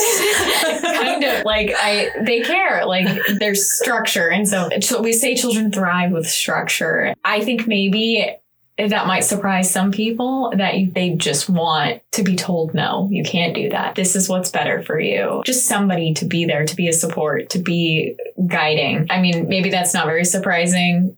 kind 0.81 1.23
of 1.23 1.45
like 1.45 1.73
I, 1.73 2.11
they 2.21 2.41
care. 2.41 2.85
Like, 2.85 3.07
there's 3.39 3.71
structure, 3.71 4.29
and 4.29 4.45
so, 4.45 4.69
so 4.81 5.01
we 5.01 5.13
say 5.13 5.35
children 5.35 5.71
thrive 5.71 6.11
with 6.11 6.27
structure. 6.27 7.13
I 7.23 7.39
think 7.45 7.65
maybe 7.65 8.35
that 8.77 9.07
might 9.07 9.21
surprise 9.21 9.71
some 9.71 9.91
people 9.91 10.51
that 10.57 10.77
you, 10.77 10.91
they 10.91 11.11
just 11.11 11.49
want 11.49 12.01
to 12.11 12.23
be 12.23 12.35
told 12.35 12.73
no 12.73 13.07
you 13.11 13.23
can't 13.23 13.55
do 13.55 13.69
that. 13.69 13.95
This 13.95 14.15
is 14.15 14.27
what's 14.27 14.51
better 14.51 14.83
for 14.83 14.99
you. 14.99 15.41
Just 15.45 15.65
somebody 15.65 16.13
to 16.15 16.25
be 16.25 16.45
there 16.45 16.65
to 16.65 16.75
be 16.75 16.89
a 16.89 16.93
support 16.93 17.49
to 17.51 17.59
be 17.59 18.17
guiding. 18.47 19.07
I 19.09 19.21
mean 19.21 19.47
maybe 19.47 19.69
that's 19.69 19.93
not 19.93 20.05
very 20.05 20.25
surprising 20.25 21.17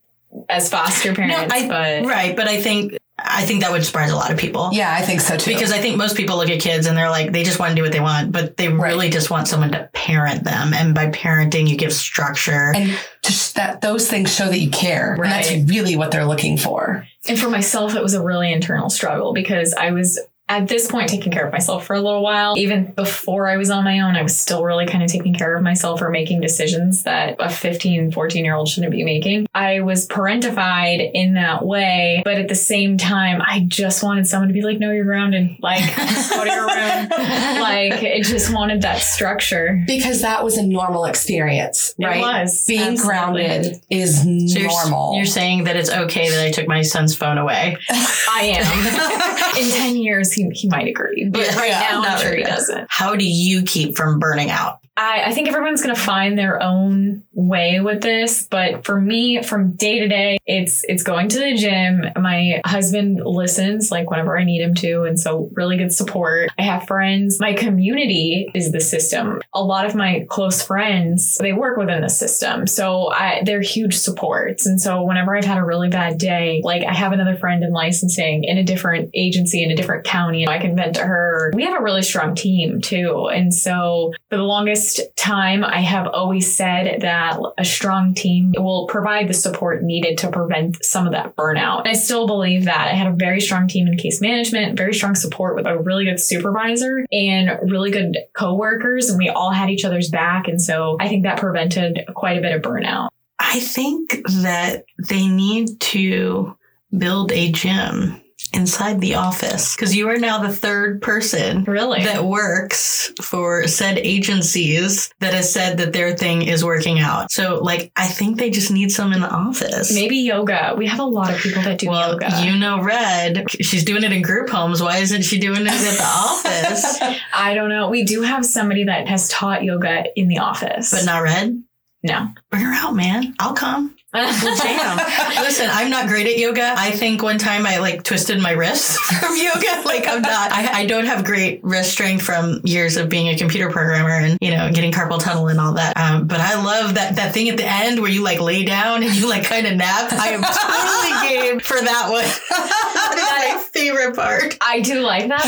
as 0.49 0.69
foster 0.69 1.15
parents 1.15 1.53
no, 1.53 1.59
I, 1.59 1.67
but 1.67 2.05
right 2.05 2.35
but 2.35 2.47
i 2.47 2.61
think 2.61 2.97
I 3.29 3.45
think 3.45 3.61
that 3.61 3.71
would 3.71 3.85
surprise 3.85 4.11
a 4.11 4.15
lot 4.15 4.31
of 4.31 4.37
people. 4.37 4.69
Yeah, 4.71 4.93
I 4.93 5.01
think 5.01 5.21
so 5.21 5.37
too. 5.37 5.51
Because 5.51 5.71
I 5.71 5.79
think 5.79 5.97
most 5.97 6.15
people 6.15 6.37
look 6.37 6.49
at 6.49 6.59
kids 6.59 6.87
and 6.87 6.97
they're 6.97 7.09
like, 7.09 7.31
they 7.31 7.43
just 7.43 7.59
want 7.59 7.71
to 7.71 7.75
do 7.75 7.81
what 7.81 7.91
they 7.91 7.99
want, 7.99 8.31
but 8.31 8.57
they 8.57 8.69
right. 8.69 8.93
really 8.93 9.09
just 9.09 9.29
want 9.29 9.47
someone 9.47 9.71
to 9.71 9.89
parent 9.93 10.43
them. 10.43 10.73
And 10.73 10.93
by 10.95 11.07
parenting, 11.07 11.67
you 11.67 11.77
give 11.77 11.93
structure. 11.93 12.73
And 12.75 12.97
just 13.23 13.55
that 13.55 13.81
those 13.81 14.09
things 14.09 14.33
show 14.33 14.47
that 14.47 14.59
you 14.59 14.69
care. 14.69 15.15
Right. 15.17 15.45
And 15.45 15.61
that's 15.61 15.71
really 15.71 15.95
what 15.95 16.11
they're 16.11 16.25
looking 16.25 16.57
for. 16.57 17.07
And 17.27 17.39
for 17.39 17.49
myself, 17.49 17.95
it 17.95 18.01
was 18.01 18.13
a 18.13 18.23
really 18.23 18.51
internal 18.51 18.89
struggle 18.89 19.33
because 19.33 19.73
I 19.73 19.91
was 19.91 20.19
at 20.49 20.67
this 20.67 20.89
point 20.89 21.09
taking 21.09 21.31
care 21.31 21.45
of 21.45 21.51
myself 21.51 21.85
for 21.85 21.95
a 21.95 22.01
little 22.01 22.23
while. 22.23 22.57
Even 22.57 22.91
before 22.93 23.47
I 23.47 23.57
was 23.57 23.69
on 23.69 23.83
my 23.83 23.99
own, 23.99 24.15
I 24.15 24.23
was 24.23 24.37
still 24.37 24.63
really 24.63 24.85
kind 24.85 25.03
of 25.03 25.11
taking 25.11 25.33
care 25.33 25.55
of 25.55 25.61
myself 25.61 26.01
or 26.01 26.09
making 26.09 26.39
decisions 26.39 27.03
that 27.03 27.35
a 27.39 27.49
15, 27.49 28.11
14 28.11 28.45
year 28.45 28.55
old 28.55 28.69
shouldn't 28.69 28.91
be 28.91 29.03
making. 29.03 29.47
I 29.53 29.81
was 29.81 30.07
parentified 30.07 31.11
in 31.13 31.33
that 31.33 31.65
way, 31.65 32.21
but 32.23 32.37
at 32.37 32.47
the 32.47 32.55
same 32.55 32.97
time, 32.97 33.41
I 33.45 33.65
just 33.67 34.03
wanted 34.03 34.25
someone 34.25 34.47
to 34.47 34.53
be 34.53 34.61
like, 34.61 34.79
no, 34.79 34.91
you're 34.91 35.03
grounded. 35.03 35.57
Like, 35.59 35.83
go 36.29 36.43
to 36.43 36.49
your 36.49 36.67
room. 36.67 37.09
like, 37.09 38.03
it 38.03 38.23
just 38.23 38.53
wanted 38.53 38.83
that 38.83 39.01
structure. 39.01 39.83
Because 39.85 40.21
that 40.21 40.43
was 40.43 40.57
a 40.57 40.65
normal 40.65 41.05
experience, 41.05 41.93
right? 41.99 42.17
It 42.17 42.21
was. 42.21 42.65
Being 42.67 42.93
absolutely. 42.93 43.05
grounded 43.05 43.81
is 43.89 44.21
so 44.21 44.59
normal. 44.61 45.13
You're, 45.13 45.23
you're 45.23 45.25
saying 45.25 45.65
that 45.65 45.75
it's 45.75 45.89
okay 45.89 46.29
that 46.29 46.45
I 46.45 46.51
took 46.51 46.67
my 46.67 46.83
son's 46.83 47.15
phone 47.15 47.37
away. 47.37 47.75
I 47.89 48.53
am. 48.55 49.57
in 49.57 49.71
10 49.71 49.95
years, 49.97 50.36
he, 50.37 50.49
he 50.51 50.69
might 50.69 50.87
agree, 50.87 51.29
but 51.29 51.41
yeah, 51.41 51.57
right 51.57 51.69
yeah, 51.69 51.79
now 51.79 52.01
I'm 52.03 52.19
sure 52.19 52.35
he 52.35 52.43
doesn't. 52.43 52.87
How 52.89 53.15
do 53.15 53.25
you 53.25 53.63
keep 53.63 53.97
from 53.97 54.19
burning 54.19 54.49
out? 54.49 54.79
I, 54.95 55.25
I 55.25 55.33
think 55.33 55.47
everyone's 55.47 55.81
going 55.81 55.95
to 55.95 56.01
find 56.01 56.37
their 56.37 56.61
own 56.61 57.23
way 57.37 57.79
with 57.79 58.01
this, 58.01 58.47
but 58.49 58.83
for 58.83 58.99
me, 58.99 59.43
from 59.43 59.73
day 59.73 59.99
to 59.99 60.07
day, 60.07 60.39
it's 60.47 60.83
it's 60.87 61.03
going 61.03 61.29
to 61.29 61.39
the 61.39 61.55
gym. 61.55 62.01
My 62.19 62.61
husband 62.65 63.21
listens 63.23 63.91
like 63.91 64.09
whenever 64.09 64.37
I 64.37 64.43
need 64.43 64.61
him 64.61 64.73
to, 64.75 65.03
and 65.03 65.19
so 65.19 65.49
really 65.53 65.77
good 65.77 65.93
support. 65.93 66.49
I 66.57 66.63
have 66.63 66.87
friends. 66.87 67.39
My 67.39 67.53
community 67.53 68.49
is 68.55 68.71
the 68.71 68.81
system. 68.81 69.39
A 69.53 69.63
lot 69.63 69.85
of 69.85 69.93
my 69.93 70.25
close 70.29 70.63
friends, 70.63 71.37
they 71.37 71.53
work 71.53 71.77
within 71.77 72.01
the 72.01 72.09
system, 72.09 72.65
so 72.65 73.11
I, 73.11 73.43
they're 73.45 73.61
huge 73.61 73.95
supports. 73.95 74.65
And 74.65 74.81
so 74.81 75.03
whenever 75.03 75.37
I've 75.37 75.45
had 75.45 75.59
a 75.59 75.63
really 75.63 75.89
bad 75.89 76.17
day, 76.17 76.61
like 76.63 76.83
I 76.83 76.93
have 76.93 77.11
another 77.11 77.37
friend 77.37 77.63
in 77.63 77.71
licensing 77.71 78.45
in 78.45 78.57
a 78.57 78.63
different 78.63 79.11
agency 79.13 79.63
in 79.63 79.69
a 79.69 79.75
different 79.75 80.05
county, 80.05 80.47
I 80.47 80.57
can 80.57 80.75
vent 80.75 80.95
to 80.95 81.03
her. 81.03 81.51
We 81.53 81.65
have 81.65 81.79
a 81.79 81.83
really 81.83 82.01
strong 82.01 82.33
team 82.33 82.81
too, 82.81 83.29
and 83.31 83.53
so 83.53 84.11
for 84.31 84.37
the 84.37 84.43
longest 84.43 85.01
time, 85.15 85.63
I 85.63 85.81
have 85.81 86.07
always 86.07 86.57
said 86.57 87.01
that 87.01 87.26
a 87.57 87.65
strong 87.65 88.13
team 88.13 88.53
will 88.57 88.87
provide 88.87 89.27
the 89.27 89.33
support 89.33 89.83
needed 89.83 90.17
to 90.19 90.29
prevent 90.29 90.83
some 90.83 91.05
of 91.05 91.13
that 91.13 91.35
burnout. 91.35 91.87
I 91.87 91.93
still 91.93 92.27
believe 92.27 92.65
that. 92.65 92.87
I 92.87 92.95
had 92.95 93.07
a 93.07 93.15
very 93.15 93.41
strong 93.41 93.67
team 93.67 93.87
in 93.87 93.97
case 93.97 94.21
management, 94.21 94.77
very 94.77 94.93
strong 94.93 95.15
support 95.15 95.55
with 95.55 95.65
a 95.65 95.77
really 95.77 96.05
good 96.05 96.19
supervisor 96.19 97.05
and 97.11 97.71
really 97.71 97.91
good 97.91 98.17
coworkers, 98.33 99.09
and 99.09 99.17
we 99.17 99.29
all 99.29 99.51
had 99.51 99.69
each 99.69 99.85
other's 99.85 100.09
back. 100.09 100.47
And 100.47 100.61
so 100.61 100.97
I 100.99 101.07
think 101.07 101.23
that 101.23 101.39
prevented 101.39 102.05
quite 102.13 102.37
a 102.37 102.41
bit 102.41 102.53
of 102.53 102.61
burnout. 102.61 103.09
I 103.39 103.59
think 103.59 104.21
that 104.41 104.85
they 104.97 105.27
need 105.27 105.79
to 105.79 106.55
build 106.95 107.31
a 107.31 107.51
gym 107.51 108.21
inside 108.57 108.99
the 108.99 109.15
office 109.15 109.75
because 109.75 109.95
you 109.95 110.09
are 110.09 110.17
now 110.17 110.39
the 110.39 110.51
third 110.51 111.01
person 111.01 111.63
really 111.65 112.03
that 112.03 112.25
works 112.25 113.13
for 113.21 113.67
said 113.67 113.99
agencies 113.99 115.13
that 115.19 115.33
has 115.33 115.51
said 115.51 115.77
that 115.77 115.93
their 115.93 116.17
thing 116.17 116.41
is 116.41 116.65
working 116.65 116.99
out. 116.99 117.31
So 117.31 117.59
like 117.61 117.91
I 117.95 118.07
think 118.07 118.39
they 118.39 118.49
just 118.49 118.71
need 118.71 118.91
some 118.91 119.13
in 119.13 119.21
the 119.21 119.29
office. 119.29 119.93
Maybe 119.93 120.17
yoga. 120.17 120.73
We 120.75 120.87
have 120.87 120.99
a 120.99 121.05
lot 121.05 121.33
of 121.33 121.39
people 121.39 121.61
that 121.61 121.77
do 121.77 121.89
well, 121.89 122.13
yoga. 122.13 122.41
You 122.43 122.57
know 122.57 122.81
Red, 122.81 123.45
she's 123.51 123.85
doing 123.85 124.03
it 124.03 124.11
in 124.11 124.23
group 124.23 124.49
homes. 124.49 124.81
Why 124.81 124.97
isn't 124.97 125.21
she 125.21 125.39
doing 125.39 125.61
it 125.61 125.67
at 125.67 125.97
the 125.97 126.03
office? 126.03 127.19
I 127.33 127.53
don't 127.53 127.69
know. 127.69 127.89
We 127.89 128.03
do 128.03 128.23
have 128.23 128.43
somebody 128.43 128.85
that 128.85 129.07
has 129.07 129.29
taught 129.29 129.63
yoga 129.63 130.05
in 130.15 130.27
the 130.27 130.39
office. 130.39 130.91
But 130.91 131.05
not 131.05 131.19
Red? 131.21 131.63
No. 132.03 132.29
Bring 132.49 132.63
her 132.63 132.73
out, 132.73 132.95
man. 132.95 133.35
I'll 133.39 133.53
come. 133.53 133.96
We'll 134.43 134.55
jam. 134.57 134.97
Listen, 135.43 135.67
I'm 135.71 135.89
not 135.89 136.07
great 136.07 136.27
at 136.27 136.37
yoga. 136.37 136.73
I 136.77 136.91
think 136.91 137.21
one 137.21 137.37
time 137.37 137.65
I 137.65 137.77
like 137.77 138.03
twisted 138.03 138.41
my 138.41 138.51
wrist 138.51 138.97
from 139.19 139.35
yoga. 139.37 139.83
Like 139.85 140.07
I'm 140.07 140.21
not, 140.21 140.51
I, 140.51 140.81
I 140.81 140.85
don't 140.85 141.05
have 141.05 141.23
great 141.23 141.63
wrist 141.63 141.91
strength 141.91 142.23
from 142.23 142.61
years 142.63 142.97
of 142.97 143.09
being 143.09 143.27
a 143.29 143.37
computer 143.37 143.69
programmer 143.69 144.11
and, 144.11 144.37
you 144.41 144.51
know, 144.51 144.71
getting 144.71 144.91
carpal 144.91 145.19
tunnel 145.21 145.47
and 145.47 145.59
all 145.59 145.73
that. 145.73 145.95
Um, 145.97 146.27
but 146.27 146.39
I 146.39 146.55
love 146.63 146.95
that, 146.95 147.15
that 147.17 147.33
thing 147.33 147.49
at 147.49 147.57
the 147.57 147.65
end 147.67 147.99
where 148.01 148.11
you 148.11 148.23
like 148.23 148.39
lay 148.39 148.63
down 148.65 149.03
and 149.03 149.13
you 149.13 149.27
like 149.29 149.43
kind 149.43 149.67
of 149.67 149.75
nap. 149.75 150.11
I 150.13 150.29
am 150.29 150.41
totally 150.41 151.27
game 151.49 151.59
for 151.59 151.79
that 151.79 152.07
one. 152.09 152.23
that 152.23 153.15
is 153.17 153.57
my 153.57 153.63
favorite 153.71 154.15
part. 154.15 154.57
I 154.61 154.81
do 154.81 155.01
like 155.01 155.27
that. 155.27 155.43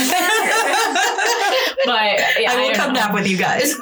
but 1.86 2.42
yeah, 2.42 2.52
I 2.52 2.56
will 2.62 2.70
I 2.70 2.74
come 2.74 2.94
know. 2.94 3.00
nap 3.00 3.14
with 3.14 3.28
you 3.28 3.38
guys. 3.38 3.76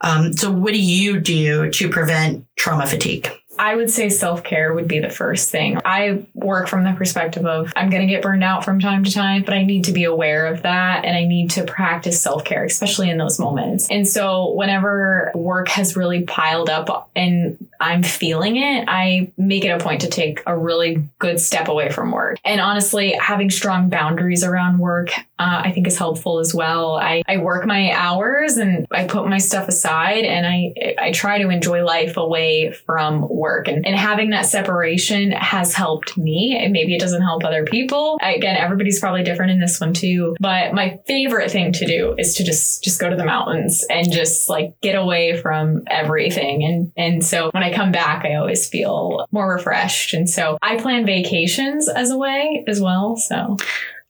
um, 0.00 0.32
so 0.32 0.50
what 0.50 0.72
do 0.72 0.80
you 0.80 1.20
do 1.20 1.70
to 1.70 1.88
prevent 1.88 2.44
trauma 2.56 2.77
fatigue? 2.86 3.37
I 3.58 3.74
would 3.74 3.90
say 3.90 4.08
self 4.08 4.44
care 4.44 4.72
would 4.72 4.88
be 4.88 5.00
the 5.00 5.10
first 5.10 5.50
thing. 5.50 5.78
I 5.84 6.24
work 6.34 6.68
from 6.68 6.84
the 6.84 6.92
perspective 6.92 7.44
of 7.44 7.72
I'm 7.76 7.90
going 7.90 8.06
to 8.06 8.12
get 8.12 8.22
burned 8.22 8.44
out 8.44 8.64
from 8.64 8.80
time 8.80 9.04
to 9.04 9.12
time, 9.12 9.42
but 9.42 9.54
I 9.54 9.64
need 9.64 9.84
to 9.84 9.92
be 9.92 10.04
aware 10.04 10.46
of 10.46 10.62
that 10.62 11.04
and 11.04 11.16
I 11.16 11.24
need 11.24 11.50
to 11.50 11.64
practice 11.64 12.20
self 12.20 12.44
care, 12.44 12.64
especially 12.64 13.10
in 13.10 13.18
those 13.18 13.38
moments. 13.38 13.88
And 13.90 14.06
so 14.06 14.52
whenever 14.52 15.32
work 15.34 15.68
has 15.68 15.96
really 15.96 16.22
piled 16.22 16.70
up 16.70 17.10
and 17.16 17.58
I'm 17.80 18.02
feeling 18.02 18.56
it, 18.56 18.84
I 18.88 19.32
make 19.36 19.64
it 19.64 19.68
a 19.68 19.78
point 19.78 20.02
to 20.02 20.08
take 20.08 20.42
a 20.46 20.56
really 20.56 21.08
good 21.18 21.40
step 21.40 21.68
away 21.68 21.90
from 21.90 22.12
work. 22.12 22.38
And 22.44 22.60
honestly, 22.60 23.12
having 23.20 23.50
strong 23.50 23.88
boundaries 23.88 24.44
around 24.44 24.78
work, 24.78 25.10
uh, 25.38 25.62
I 25.64 25.72
think 25.72 25.86
is 25.86 25.98
helpful 25.98 26.38
as 26.38 26.54
well. 26.54 26.96
I, 26.96 27.22
I 27.28 27.38
work 27.38 27.66
my 27.66 27.92
hours 27.92 28.56
and 28.56 28.86
I 28.90 29.04
put 29.06 29.26
my 29.28 29.38
stuff 29.38 29.68
aside 29.68 30.24
and 30.24 30.46
I, 30.46 30.94
I 30.98 31.12
try 31.12 31.40
to 31.40 31.48
enjoy 31.50 31.84
life 31.84 32.16
away 32.16 32.72
from 32.72 33.28
work. 33.28 33.47
And, 33.56 33.86
and 33.86 33.96
having 33.96 34.30
that 34.30 34.46
separation 34.46 35.32
has 35.32 35.74
helped 35.74 36.16
me. 36.18 36.58
And 36.60 36.72
maybe 36.72 36.94
it 36.94 37.00
doesn't 37.00 37.22
help 37.22 37.44
other 37.44 37.64
people. 37.64 38.18
Again, 38.22 38.56
everybody's 38.56 39.00
probably 39.00 39.22
different 39.22 39.52
in 39.52 39.60
this 39.60 39.80
one 39.80 39.94
too. 39.94 40.36
But 40.40 40.74
my 40.74 40.98
favorite 41.06 41.50
thing 41.50 41.72
to 41.72 41.86
do 41.86 42.14
is 42.18 42.34
to 42.36 42.44
just, 42.44 42.82
just 42.84 43.00
go 43.00 43.08
to 43.08 43.16
the 43.16 43.24
mountains 43.24 43.84
and 43.90 44.10
just 44.12 44.48
like 44.48 44.78
get 44.80 44.94
away 44.94 45.40
from 45.40 45.82
everything. 45.88 46.64
And, 46.64 46.92
and 46.96 47.24
so 47.24 47.50
when 47.52 47.62
I 47.62 47.72
come 47.72 47.92
back, 47.92 48.24
I 48.24 48.34
always 48.34 48.68
feel 48.68 49.26
more 49.30 49.52
refreshed. 49.54 50.14
And 50.14 50.28
so 50.28 50.58
I 50.62 50.76
plan 50.76 51.06
vacations 51.06 51.88
as 51.88 52.10
a 52.10 52.16
way 52.16 52.64
as 52.66 52.80
well. 52.80 53.16
So 53.16 53.56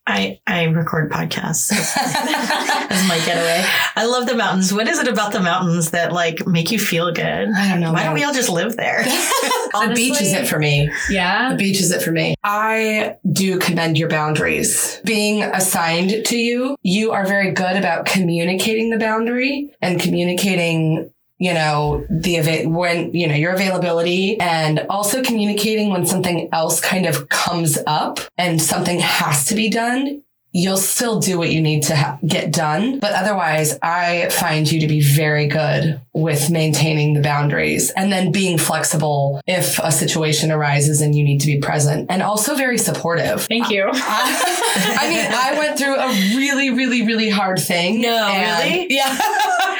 I, 0.08 0.40
I 0.46 0.64
record 0.64 1.10
podcasts 1.10 1.70
as 2.90 3.08
my 3.08 3.20
getaway. 3.26 3.62
I 3.94 4.06
love 4.06 4.26
the 4.26 4.34
mountains. 4.34 4.72
What 4.72 4.88
is 4.88 4.98
it 4.98 5.06
about 5.06 5.32
the 5.32 5.40
mountains 5.40 5.90
that 5.90 6.12
like 6.12 6.46
make 6.46 6.70
you 6.70 6.78
feel 6.78 7.12
good? 7.12 7.50
I 7.50 7.68
don't 7.68 7.80
know. 7.80 7.92
Why 7.92 7.98
man. 7.98 8.06
don't 8.06 8.14
we 8.14 8.24
all 8.24 8.32
just 8.32 8.48
live 8.48 8.74
there? 8.76 9.04
the 9.04 9.92
beach 9.94 10.18
is 10.22 10.32
it 10.32 10.46
for 10.46 10.58
me. 10.58 10.90
Yeah. 11.10 11.50
The 11.50 11.56
beach 11.56 11.78
is 11.80 11.90
it 11.90 12.00
for 12.00 12.10
me. 12.10 12.34
I 12.42 13.16
do 13.30 13.58
commend 13.58 13.98
your 13.98 14.08
boundaries. 14.08 14.98
Being 15.04 15.42
assigned 15.42 16.24
to 16.24 16.38
you, 16.38 16.76
you 16.82 17.12
are 17.12 17.26
very 17.26 17.52
good 17.52 17.76
about 17.76 18.06
communicating 18.06 18.88
the 18.88 18.98
boundary 18.98 19.74
and 19.82 20.00
communicating 20.00 21.12
you 21.38 21.54
know, 21.54 22.04
the 22.10 22.36
event 22.36 22.70
when, 22.70 23.12
you 23.14 23.28
know, 23.28 23.34
your 23.34 23.52
availability 23.52 24.38
and 24.40 24.80
also 24.90 25.22
communicating 25.22 25.90
when 25.90 26.04
something 26.04 26.48
else 26.52 26.80
kind 26.80 27.06
of 27.06 27.28
comes 27.28 27.78
up 27.86 28.18
and 28.36 28.60
something 28.60 28.98
has 28.98 29.44
to 29.46 29.54
be 29.54 29.70
done. 29.70 30.22
You'll 30.58 30.76
still 30.76 31.20
do 31.20 31.38
what 31.38 31.50
you 31.50 31.62
need 31.62 31.84
to 31.84 31.94
ha- 31.94 32.18
get 32.26 32.52
done. 32.52 32.98
But 32.98 33.12
otherwise, 33.12 33.78
I 33.80 34.28
find 34.30 34.70
you 34.70 34.80
to 34.80 34.88
be 34.88 35.00
very 35.00 35.46
good 35.46 36.00
with 36.12 36.50
maintaining 36.50 37.14
the 37.14 37.20
boundaries 37.20 37.90
and 37.90 38.10
then 38.10 38.32
being 38.32 38.58
flexible 38.58 39.40
if 39.46 39.78
a 39.78 39.92
situation 39.92 40.50
arises 40.50 41.00
and 41.00 41.14
you 41.14 41.22
need 41.22 41.42
to 41.42 41.46
be 41.46 41.60
present 41.60 42.06
and 42.10 42.22
also 42.22 42.56
very 42.56 42.76
supportive. 42.76 43.42
Thank 43.42 43.70
you. 43.70 43.88
I, 43.92 44.96
I 45.00 45.08
mean, 45.08 45.26
I 45.30 45.58
went 45.58 45.78
through 45.78 45.94
a 45.94 46.08
really, 46.36 46.70
really, 46.70 47.06
really 47.06 47.28
hard 47.30 47.60
thing. 47.60 48.00
No, 48.00 48.26
really? 48.26 48.88
Yeah. 48.90 49.16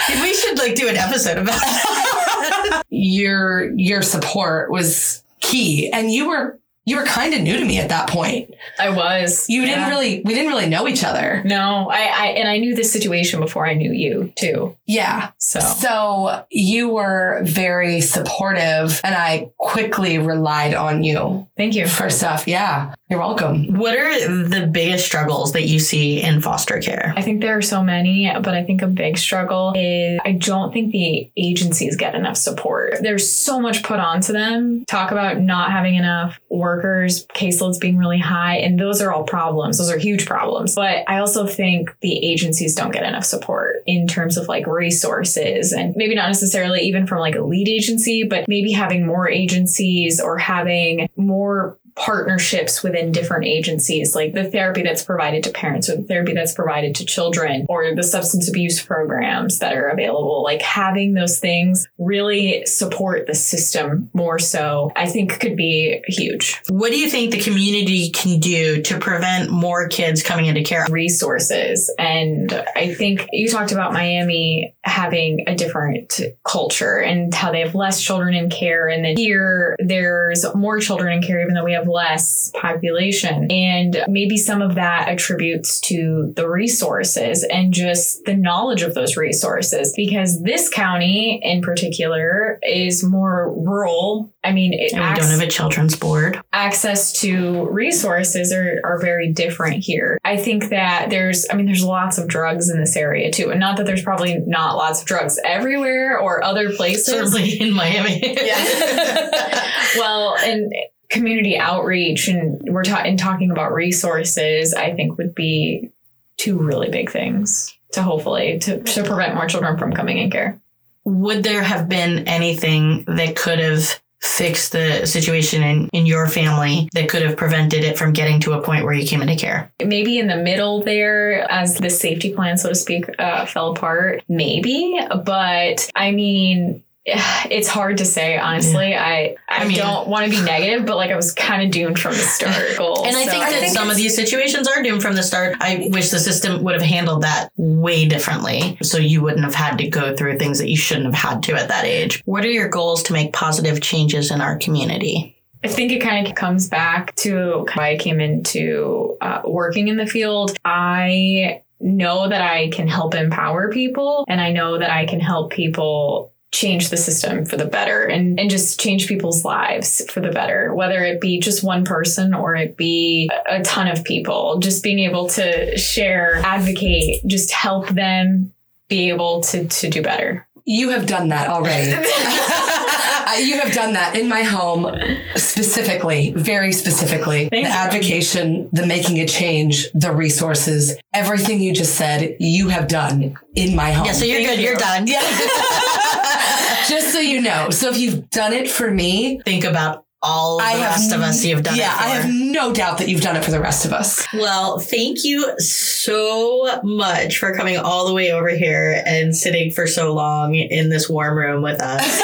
we 0.23 0.33
should 0.33 0.59
like 0.59 0.77
do 0.77 0.89
an 0.89 0.97
episode 0.97 1.39
about 1.39 1.61
that. 1.61 2.83
your 2.89 3.73
your 3.73 4.03
support 4.03 4.71
was 4.71 5.23
key 5.41 5.91
and 5.93 6.11
you 6.11 6.29
were 6.29 6.59
you 6.89 6.97
were 6.97 7.05
kind 7.05 7.35
of 7.35 7.43
new 7.43 7.59
to 7.59 7.65
me 7.67 7.79
at 7.79 7.91
that 7.91 8.09
point. 8.09 8.55
I 8.79 8.89
was. 8.89 9.47
You 9.51 9.61
yeah. 9.61 9.75
didn't 9.75 9.91
really, 9.91 10.23
we 10.23 10.33
didn't 10.33 10.51
really 10.51 10.69
know 10.69 10.89
each 10.89 11.05
other. 11.05 11.43
No, 11.45 11.91
I, 11.91 11.99
I, 11.99 12.27
and 12.29 12.49
I 12.49 12.57
knew 12.57 12.75
the 12.75 12.83
situation 12.83 13.41
before 13.41 13.67
I 13.67 13.75
knew 13.75 13.93
you 13.93 14.33
too. 14.37 14.75
Yeah. 14.87 15.33
So, 15.37 15.61
so 15.61 16.47
you 16.51 16.89
were 16.89 17.43
very 17.45 18.01
supportive 18.01 19.03
and 19.05 19.15
I 19.15 19.51
quickly 19.59 20.19
relied 20.19 20.73
on 20.73 21.05
you. 21.05 21.47
Thank 21.59 21.75
you. 21.75 21.87
For 21.87 22.09
stuff. 22.09 22.49
Yeah. 22.49 22.95
You're 23.11 23.21
welcome. 23.21 23.75
What 23.75 23.97
are 23.97 24.45
the 24.49 24.67
biggest 24.67 25.05
struggles 25.05 25.53
that 25.53 25.67
you 25.67 25.79
see 25.79 26.23
in 26.23 26.41
foster 26.41 26.79
care? 26.79 27.13
I 27.17 27.23
think 27.23 27.41
there 27.41 27.57
are 27.57 27.63
so 27.63 27.83
many, 27.83 28.31
but 28.35 28.55
I 28.55 28.65
think 28.65 28.81
a 28.81 28.87
big 28.87 29.19
struggle 29.19 29.73
is 29.77 30.21
I 30.25 30.33
don't 30.33 30.73
think 30.73 30.93
the 30.93 31.31
agencies 31.37 31.97
get 31.97 32.15
enough 32.15 32.37
support. 32.37 32.97
There's 33.01 33.31
so 33.31 33.61
much 33.61 33.83
put 33.83 33.99
onto 33.99 34.33
them. 34.33 34.85
Talk 34.87 35.11
about 35.11 35.39
not 35.41 35.71
having 35.71 35.95
enough 35.95 36.39
workers, 36.79 37.27
caseloads 37.29 37.81
being 37.81 37.99
really 37.99 38.19
high, 38.19 38.57
and 38.57 38.79
those 38.79 39.03
are 39.03 39.13
all 39.13 39.25
problems. 39.25 39.79
Those 39.79 39.91
are 39.91 39.99
huge 39.99 40.27
problems. 40.27 40.75
But 40.75 41.09
I 41.09 41.19
also 41.19 41.47
think 41.47 41.95
the 42.01 42.25
agencies 42.25 42.75
don't 42.75 42.93
get 42.93 43.03
enough 43.03 43.25
support 43.25 43.83
in 43.87 44.07
terms 44.07 44.37
of 44.37 44.47
like 44.47 44.67
resources 44.67 45.73
and 45.73 45.95
maybe 45.97 46.15
not 46.15 46.29
necessarily 46.29 46.83
even 46.83 47.07
from 47.07 47.19
like 47.19 47.35
a 47.35 47.43
lead 47.43 47.69
agency, 47.69 48.25
but 48.25 48.47
maybe 48.49 48.73
having 48.73 49.07
more 49.07 49.29
agencies 49.29 50.21
or 50.21 50.39
having 50.39 51.09
more 51.17 51.79
partnerships 51.99 52.83
within 52.83 53.13
different 53.13 53.45
agencies, 53.45 54.15
like 54.15 54.33
the 54.33 54.45
therapy 54.45 54.83
that's 54.83 55.03
provided 55.03 55.43
to 55.43 55.51
parents 55.51 55.89
or 55.89 55.97
the 55.97 56.05
therapy 56.05 56.33
that's 56.33 56.55
provided 56.55 56.95
to 56.95 57.05
children 57.05 57.67
or 57.69 57.95
the 57.95 58.03
substance 58.03 58.49
abuse 58.49 58.81
programs 58.81 59.59
that 59.59 59.77
are 59.77 59.89
available. 59.89 60.43
Like 60.43 60.63
having 60.63 61.15
those 61.15 61.41
things 61.41 61.87
really 61.99 62.65
support 62.67 63.27
the 63.27 63.35
system 63.35 64.11
more 64.15 64.39
so, 64.39 64.93
I 64.95 65.07
think 65.07 65.41
could 65.41 65.57
be 65.57 66.01
huge. 66.07 66.61
What 66.69 66.93
do 66.93 66.99
you 66.99 67.11
think 67.11 67.33
the 67.33 67.41
community 67.41 68.11
can 68.11 68.39
do 68.39 68.81
to 68.83 68.99
prevent 68.99 69.51
more 69.51 69.89
kids 69.89 70.23
coming 70.23 70.47
into 70.47 70.63
care? 70.63 70.87
Resources. 70.89 71.93
And 71.99 72.53
I 72.77 72.95
think 72.95 73.27
you 73.33 73.49
talked 73.49 73.73
about 73.73 73.93
Miami 73.93 74.77
having 74.89 75.45
a 75.47 75.55
different 75.55 76.21
culture 76.45 76.99
and 76.99 77.33
how 77.35 77.53
they 77.53 77.61
have 77.61 77.75
less 77.75 78.03
children 78.03 78.35
in 78.35 78.51
care. 78.51 78.89
And 78.89 79.05
then 79.05 79.17
here 79.17 79.77
there's 79.79 80.45
more 80.55 80.79
children 80.81 81.13
in 81.13 81.23
care, 81.23 81.41
even 81.41 81.55
though 81.55 81.65
we 81.65 81.75
have 81.75 81.89
less 81.89 82.51
population. 82.55 83.51
And 83.51 84.03
maybe 84.09 84.37
some 84.37 84.63
of 84.63 84.75
that 84.75 85.09
attributes 85.09 85.81
to 85.83 86.33
the 86.37 86.49
resources 86.49 87.45
and 87.45 87.73
just 87.73 88.25
the 88.25 88.35
knowledge 88.35 88.83
of 88.83 88.95
those 88.95 89.17
resources 89.17 89.93
because 89.97 90.43
this 90.43 90.69
county 90.69 91.41
in 91.43 91.63
particular 91.63 92.59
is 92.63 93.05
more 93.05 93.53
rural. 93.55 94.33
I 94.49 94.53
mean, 94.53 94.73
it 94.73 94.95
and 94.95 95.03
we 95.03 95.21
don't 95.21 95.31
have 95.31 95.41
a 95.43 95.47
children's 95.47 95.95
board. 95.95 96.41
Access 96.55 97.13
to 97.21 97.69
resources 97.69 98.51
are, 98.51 98.81
are 98.83 98.99
very 98.99 99.31
different 99.31 99.85
here. 99.85 100.19
I 100.25 100.39
think 100.39 100.71
that 100.71 101.11
there's, 101.11 101.47
I 101.51 101.55
mean, 101.55 101.67
there's 101.67 101.85
lots 101.85 102.17
of 102.17 102.29
drugs 102.29 102.71
in 102.71 102.81
this 102.81 102.97
area 102.97 103.31
too. 103.31 103.51
And 103.51 103.61
not 103.61 103.77
that 103.77 103.85
there's 103.85 104.03
probably 104.03 104.39
not 104.47 104.77
lots 104.77 105.03
of 105.03 105.07
drugs 105.07 105.39
everywhere 105.45 106.19
or 106.19 106.43
other 106.43 106.73
places. 106.73 107.07
Certainly 107.07 107.61
in 107.61 107.75
Miami. 107.75 108.23
yeah. 108.23 109.71
well, 109.97 110.37
and 110.39 110.73
community 111.11 111.59
outreach 111.59 112.29
and 112.29 112.61
we're 112.65 112.85
ta- 112.85 113.03
and 113.05 113.19
talking 113.19 113.51
about 113.51 113.75
resources, 113.75 114.73
I 114.73 114.95
think 114.95 115.19
would 115.19 115.35
be 115.35 115.91
two 116.39 116.59
really 116.59 116.89
big 116.89 117.11
things 117.11 117.77
to 117.93 118.03
hopefully 118.03 118.59
to, 118.61 118.83
to 118.83 119.05
prevent 119.05 119.35
more 119.35 119.47
children 119.47 119.77
from 119.77 119.93
coming 119.93 120.17
in 120.17 120.31
care. 120.31 120.59
Would 121.05 121.43
there 121.43 121.63
have 121.63 121.89
been 121.89 122.29
anything 122.29 123.05
that 123.09 123.37
could 123.37 123.59
have 123.59 124.01
fixed 124.21 124.73
the 124.73 125.07
situation 125.07 125.63
in, 125.63 125.89
in 125.93 126.07
your 126.07 126.27
family 126.27 126.89
that 126.93 127.09
could 127.09 127.23
have 127.23 127.37
prevented 127.37 127.85
it 127.85 127.97
from 127.97 128.13
getting 128.13 128.41
to 128.41 128.53
a 128.53 128.63
point 128.63 128.85
where 128.85 128.95
you 128.95 129.07
came 129.07 129.23
into 129.23 129.37
care? 129.37 129.71
Maybe 129.85 130.19
in 130.19 130.27
the 130.27 130.37
middle 130.37 130.83
there, 130.83 131.51
as 131.51 131.77
the 131.77 131.91
safety 131.91 132.33
plan, 132.35 132.59
so 132.59 132.69
to 132.71 132.75
speak, 132.75 133.07
uh, 133.19 133.47
fell 133.47 133.73
apart. 133.73 134.23
Maybe. 134.29 134.99
But 135.25 135.91
I 135.95 136.11
mean, 136.11 136.83
it's 137.51 137.69
hard 137.69 137.99
to 137.99 138.05
say 138.05 138.37
honestly 138.37 138.91
yeah. 138.91 139.05
i 139.05 139.37
i, 139.49 139.63
I 139.63 139.69
mean, 139.69 139.79
don't 139.79 140.09
want 140.09 140.31
to 140.31 140.31
be 140.31 140.43
negative 140.45 140.87
but 140.87 140.97
like 140.97 141.11
i 141.11 141.17
was 141.17 141.33
kind 141.33 141.63
of 141.63 141.71
doomed 141.71 141.99
from 141.99 142.13
the 142.13 142.19
start 142.19 142.67
goal, 142.79 143.05
and 143.07 143.17
i 143.17 143.25
so. 143.25 143.31
think 143.31 143.45
that 143.45 143.55
I 143.55 143.61
think 143.61 143.73
some 143.73 143.91
of 143.91 143.97
these 143.97 144.15
situations 144.15 144.69
are 144.69 144.83
doomed 144.83 145.03
from 145.03 145.15
the 145.15 145.23
start 145.23 145.57
i 145.61 145.89
wish 145.91 146.11
the 146.11 146.19
system 146.19 146.63
would 146.65 146.75
have 146.75 146.83
handled 146.83 147.23
that 147.23 147.51
way 147.57 148.07
differently 148.07 148.77
so 148.83 148.99
you 148.99 149.23
wouldn't 149.23 149.45
have 149.45 149.55
had 149.55 149.79
to 149.79 149.89
go 149.89 150.15
through 150.15 150.39
things 150.39 150.59
that 150.59 150.69
you 150.69 150.77
shouldn't 150.77 151.07
have 151.07 151.15
had 151.15 151.43
to 151.45 151.55
at 151.55 151.69
that 151.69 151.85
age 151.85 152.23
what 152.27 152.45
are 152.45 152.51
your 152.51 152.69
goals 152.69 153.03
to 153.05 153.13
make 153.13 153.33
positive 153.33 153.81
changes 153.81 154.31
in 154.31 154.41
our 154.41 154.57
community 154.59 155.35
I 155.65 155.67
think 155.67 155.91
it 155.91 155.99
kind 155.99 156.25
of 156.25 156.37
comes 156.37 156.69
back 156.69 157.17
to 157.17 157.67
why 157.75 157.91
I 157.91 157.97
came 157.97 158.21
into 158.21 159.17
uh, 159.21 159.43
working 159.45 159.89
in 159.89 159.97
the 159.97 160.07
field. 160.07 160.57
I 160.65 161.63
know 161.81 162.29
that 162.29 162.41
I 162.41 162.69
can 162.71 162.89
help 162.89 163.15
empower 163.15 163.71
people 163.71 164.25
and 164.29 164.41
I 164.41 164.53
know 164.53 164.79
that 164.79 164.91
I 164.91 165.07
can 165.07 165.21
help 165.21 165.53
people 165.53 166.33
change 166.51 166.89
the 166.89 166.97
system 166.97 167.45
for 167.45 167.57
the 167.57 167.67
better 167.67 168.05
and, 168.05 168.41
and 168.41 168.49
just 168.49 168.81
change 168.81 169.07
people's 169.07 169.45
lives 169.45 170.03
for 170.11 170.21
the 170.21 170.31
better, 170.31 170.75
whether 170.75 171.05
it 171.05 171.21
be 171.21 171.41
just 171.41 171.63
one 171.63 171.85
person 171.85 172.33
or 172.33 172.55
it 172.55 172.77
be 172.77 173.31
a 173.47 173.63
ton 173.63 173.87
of 173.87 174.03
people. 174.05 174.59
Just 174.59 174.83
being 174.83 174.99
able 175.01 175.29
to 175.29 175.77
share, 175.77 176.37
advocate, 176.37 177.21
just 177.27 177.51
help 177.51 177.89
them 177.89 178.53
be 178.89 179.11
able 179.11 179.43
to, 179.43 179.69
to 179.69 179.91
do 179.91 180.03
better. 180.03 180.47
You 180.65 180.91
have 180.91 181.07
done 181.07 181.29
that 181.29 181.49
already. 181.49 181.93
you 183.37 183.61
have 183.61 183.73
done 183.73 183.93
that 183.95 184.17
in 184.17 184.29
my 184.29 184.43
home 184.43 184.95
specifically, 185.37 186.33
very 186.33 186.73
specifically. 186.73 187.49
Thank 187.49 187.67
the 187.67 187.71
you. 187.71 187.77
advocation, 187.77 188.69
the 188.73 188.87
making 188.87 189.19
a 189.19 189.27
change, 189.27 189.91
the 189.93 190.13
resources, 190.13 190.97
everything 191.13 191.61
you 191.61 191.73
just 191.75 191.95
said, 191.97 192.37
you 192.41 192.69
have 192.69 192.89
done 192.89 193.37
in 193.55 193.77
my 193.77 193.93
home. 193.93 194.07
Yeah, 194.07 194.13
so 194.13 194.25
you're 194.25 194.43
Thank 194.43 194.59
good. 194.59 194.65
You. 194.65 194.73
are 194.73 194.77
done. 194.77 195.07
Yeah. 195.07 195.21
just 196.89 197.13
so 197.13 197.21
you 197.21 197.41
know. 197.41 197.71
So 197.71 197.91
if 197.91 197.99
you've 197.99 198.31
done 198.31 198.53
it 198.53 198.71
for 198.71 198.91
me, 198.91 199.41
think 199.45 199.65
about 199.65 200.05
all 200.23 200.61
I 200.61 200.77
the 200.77 200.83
rest 200.83 201.13
of 201.13 201.21
us 201.21 201.45
you've 201.45 201.63
done 201.63 201.77
yeah, 201.77 201.97
I 201.99 202.09
have 202.09 202.31
no 202.31 202.73
doubt 202.73 202.99
that 202.99 203.09
you've 203.09 203.21
done 203.21 203.37
it 203.37 203.45
for 203.45 203.51
the 203.51 203.61
rest 203.61 203.85
of 203.85 203.93
us. 203.93 204.27
Well, 204.35 204.79
thank 204.79 205.25
you 205.25 205.59
so 205.59 206.81
much 206.83 207.39
for 207.39 207.55
coming 207.55 207.77
all 207.77 208.07
the 208.07 208.15
way 208.15 208.33
over 208.33 208.49
here 208.49 209.03
and 209.07 209.35
sitting 209.35 209.71
for 209.71 209.87
so 209.87 210.13
long 210.13 210.55
in 210.55 210.89
this 210.89 211.09
warm 211.09 211.37
room 211.37 211.63
with 211.63 211.81
us. 211.81 212.03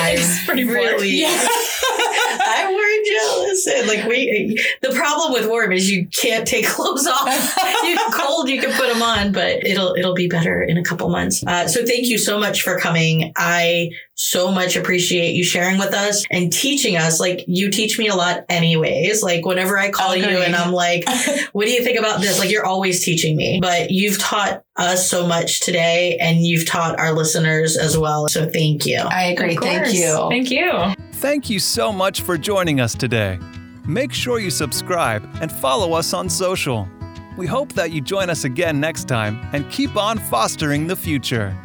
I'm 0.00 0.46
pretty 0.46 0.64
really, 0.64 1.20
yeah. 1.20 1.28
I'm 2.40 2.72
more 2.72 3.04
jealous. 3.06 3.66
And 3.66 3.88
like 3.88 4.04
we, 4.06 4.62
the 4.82 4.90
problem 4.90 5.32
with 5.32 5.48
warm 5.48 5.72
is 5.72 5.90
you 5.90 6.06
can't 6.08 6.46
take 6.46 6.66
clothes 6.68 7.06
off. 7.06 7.56
you 7.84 7.98
cold, 8.12 8.48
you 8.48 8.60
can 8.60 8.72
put 8.72 8.92
them 8.92 9.02
on, 9.02 9.32
but 9.32 9.64
it'll 9.66 9.94
it'll 9.94 10.14
be 10.14 10.28
better 10.28 10.62
in 10.62 10.76
a 10.78 10.82
couple 10.82 11.08
months. 11.08 11.44
Uh, 11.46 11.68
so 11.68 11.84
thank 11.84 12.06
you 12.06 12.18
so 12.18 12.38
much 12.38 12.62
for 12.62 12.78
coming. 12.78 13.32
I 13.36 13.90
so 14.18 14.50
much 14.50 14.74
appreciate 14.74 15.34
you 15.34 15.44
sharing 15.44 15.78
with 15.78 15.94
us 15.94 16.24
and 16.30 16.52
teaching 16.52 16.96
us. 16.96 17.20
Like 17.20 17.44
you 17.46 17.70
teach 17.70 17.98
me 17.98 18.08
a 18.08 18.16
lot 18.16 18.44
anyways. 18.48 19.22
Like 19.22 19.46
whenever 19.46 19.78
I 19.78 19.90
call 19.90 20.10
okay. 20.10 20.20
you 20.20 20.42
and 20.42 20.56
I'm 20.56 20.72
like, 20.72 21.04
what 21.52 21.66
do 21.66 21.70
you 21.70 21.84
think 21.84 21.98
about 21.98 22.20
this? 22.20 22.38
Like 22.38 22.50
you're 22.50 22.66
always 22.66 23.04
teaching 23.04 23.36
me, 23.36 23.60
but 23.62 23.92
you've 23.92 24.18
taught 24.18 24.64
us 24.76 25.08
so 25.08 25.26
much 25.26 25.60
today 25.60 26.18
and 26.20 26.44
you've 26.44 26.66
taught 26.66 26.98
our 26.98 27.12
listeners 27.12 27.76
as 27.76 27.96
well. 27.96 28.28
So 28.28 28.48
thank 28.48 28.86
you. 28.86 28.98
I 28.98 29.26
agree. 29.26 29.56
Thank 29.56 29.94
you. 29.94 30.28
Thank 30.28 30.50
you. 30.50 30.94
Thank 31.20 31.50
you 31.50 31.58
so 31.58 31.92
much 31.92 32.20
for 32.20 32.38
joining 32.38 32.80
us 32.80 32.94
today. 32.94 33.40
Make 33.88 34.12
sure 34.12 34.38
you 34.38 34.52
subscribe 34.52 35.28
and 35.40 35.50
follow 35.50 35.92
us 35.94 36.14
on 36.14 36.28
social. 36.28 36.88
We 37.36 37.44
hope 37.44 37.72
that 37.72 37.90
you 37.90 38.00
join 38.00 38.30
us 38.30 38.44
again 38.44 38.78
next 38.78 39.08
time 39.08 39.40
and 39.52 39.68
keep 39.68 39.96
on 39.96 40.18
fostering 40.18 40.86
the 40.86 40.94
future. 40.94 41.56